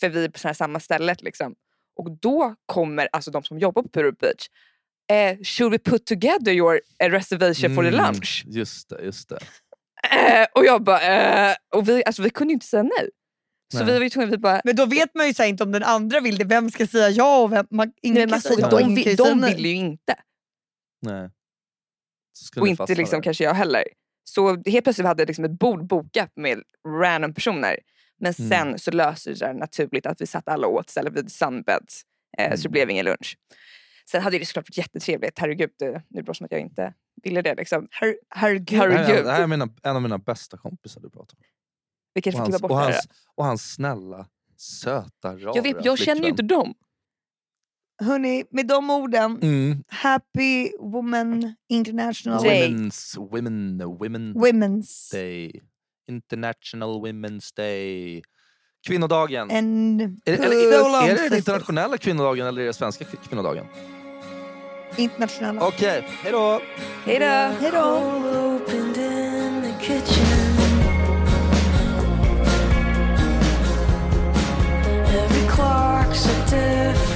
För 0.00 0.08
vi 0.08 0.24
är 0.24 0.28
på 0.48 0.54
samma 0.54 0.80
stället. 0.80 1.22
Liksom. 1.22 1.54
Och 1.96 2.10
då 2.10 2.54
kommer 2.66 3.08
alltså 3.12 3.30
de 3.30 3.42
som 3.42 3.58
jobbar 3.58 3.82
på 3.82 3.88
Peru 3.88 4.12
Beach. 4.12 4.48
Eh, 5.12 5.38
should 5.42 5.72
we 5.72 5.78
put 5.78 6.06
together 6.06 6.52
your 6.52 6.80
eh, 6.98 7.10
reservation 7.10 7.74
for 7.74 7.82
the 7.82 7.88
Mm, 7.88 8.00
lunch? 8.06 8.44
Just 8.46 8.88
det, 8.88 9.02
just 9.04 9.28
det. 9.28 9.38
Eh, 10.12 10.46
och 10.54 10.64
jag 10.64 10.82
bara, 10.82 11.00
eh, 11.50 11.56
och 11.74 11.88
vi, 11.88 12.04
alltså, 12.04 12.22
vi 12.22 12.30
kunde 12.30 12.50
ju 12.52 12.54
inte 12.54 12.66
säga 12.66 12.82
nej. 12.82 13.10
Så 13.72 13.78
Nej. 13.78 13.86
vi 13.86 13.92
var 13.92 14.00
ju 14.04 14.10
tvungna, 14.10 14.30
vi 14.30 14.38
bara, 14.38 14.60
Men 14.64 14.76
då 14.76 14.86
vet 14.86 15.14
man 15.14 15.26
ju 15.26 15.34
så 15.34 15.42
här, 15.42 15.48
inte 15.48 15.64
om 15.64 15.72
den 15.72 15.82
andra 15.82 16.20
vill 16.20 16.38
det. 16.38 16.44
Vem 16.44 16.70
ska 16.70 16.86
säga 16.86 17.08
ja 17.10 17.42
och 17.42 17.52
vem? 17.52 17.66
Man, 17.70 17.92
ingen 18.02 18.14
nej, 18.14 18.26
men 18.26 18.28
kan 18.28 18.30
man 18.30 18.40
säga 18.40 18.68
de, 18.68 18.80
ingen 18.80 18.94
vi- 18.94 19.02
kan 19.02 19.10
ju 19.10 19.16
säga 19.16 19.28
de 19.28 19.40
nej. 19.40 19.54
ville 19.54 19.68
ju 19.68 19.74
inte. 19.74 20.14
Nej. 21.02 21.30
Och 22.60 22.68
inte 22.68 22.94
liksom, 22.94 23.16
där. 23.18 23.22
kanske 23.22 23.44
jag 23.44 23.54
heller. 23.54 23.84
Så 24.24 24.48
helt 24.70 24.84
plötsligt 24.84 25.06
hade 25.06 25.22
jag 25.22 25.26
liksom 25.26 25.44
ett 25.44 25.58
bord 25.58 25.86
bokat 25.86 26.32
med 26.36 26.62
random 27.02 27.34
personer. 27.34 27.76
Men 28.20 28.34
Mm. 28.38 28.50
sen 28.50 28.78
så 28.78 28.90
löste 28.90 29.30
det 29.30 29.36
sig 29.36 29.54
naturligt 29.54 30.06
att 30.06 30.20
vi 30.20 30.26
satt 30.26 30.48
alla 30.48 30.66
åt 30.66 30.88
istället 30.88 31.12
vid 31.12 31.32
sunbeds. 31.32 32.02
Eh, 32.38 32.50
Så 32.50 32.56
det 32.56 32.60
Mm. 32.62 32.72
blev 32.72 32.90
ingen 32.90 33.04
lunch. 33.04 33.36
Sen 34.10 34.22
hade 34.22 34.38
det 34.38 34.46
såklart 34.46 34.68
varit 34.68 34.76
jättetrevligt. 34.78 35.38
Herregud, 35.38 35.70
det, 35.78 35.86
nu 36.08 36.20
låter 36.20 36.32
det 36.32 36.34
som 36.34 36.44
att 36.44 36.52
jag 36.52 36.60
inte 36.60 36.92
ville 37.22 37.42
det. 37.42 37.54
Liksom. 37.54 37.88
Her, 37.90 38.16
herregud. 38.30 38.80
Är, 38.80 38.88
Herregud. 38.90 39.24
det 39.24 39.30
här 39.32 39.42
är 39.42 39.46
mina, 39.46 39.68
en 39.82 39.96
av 39.96 40.02
mina 40.02 40.18
bästa 40.18 40.56
kompisar 40.56 41.00
du 41.00 41.10
pratar 41.10 41.36
om. 41.38 41.42
Vi 42.14 42.22
kanske 42.22 42.40
Och 42.42 42.46
hans, 42.48 42.62
bort 42.62 42.70
och, 42.70 42.76
det 42.76 42.82
hans, 42.84 43.08
och 43.34 43.44
hans 43.44 43.72
snälla, 43.72 44.26
söta, 44.56 45.36
rara 45.36 45.52
Jag, 45.54 45.62
vet, 45.62 45.84
jag 45.84 45.98
känner 45.98 46.22
ju 46.22 46.28
inte 46.28 46.42
dem. 46.42 46.74
Hörni, 48.02 48.44
med 48.50 48.66
de 48.66 48.90
orden, 48.90 49.38
Mm. 49.42 49.84
Happy 49.88 50.70
Woman 50.80 51.54
International 51.68 52.42
Day. 52.42 52.68
Women's, 52.68 53.30
women, 53.30 53.78
women 53.98 54.34
Women's 54.34 55.12
Day. 55.12 55.60
International 56.08 57.00
Women's 57.06 57.56
Day. 57.56 58.22
Kvinnodagen. 58.86 59.50
and 59.50 60.00
Är, 60.24 60.32
är, 60.32 60.92
long, 60.92 61.08
är 61.08 61.14
det 61.14 61.28
den 61.28 61.38
internationella 61.38 61.98
kvinnodagen 61.98 62.46
eller 62.46 62.62
är 62.62 62.66
det 62.66 62.72
svenska 62.72 63.04
kvi- 63.04 63.28
kvinnodagen? 63.28 63.66
Internationella. 64.96 65.66
Okej, 65.66 66.02
hejdå! 66.22 66.60
Hej 67.04 67.18
då! 67.18 67.26
Hej 67.60 67.70
då! 67.72 67.78
Hole 67.78 68.38
opened 68.38 68.96
in 68.96 69.62
the 69.62 69.84
kitchen. 69.84 70.56
Every 75.08 75.48
clock's 75.48 76.26
a 76.26 76.50
different 76.50 77.15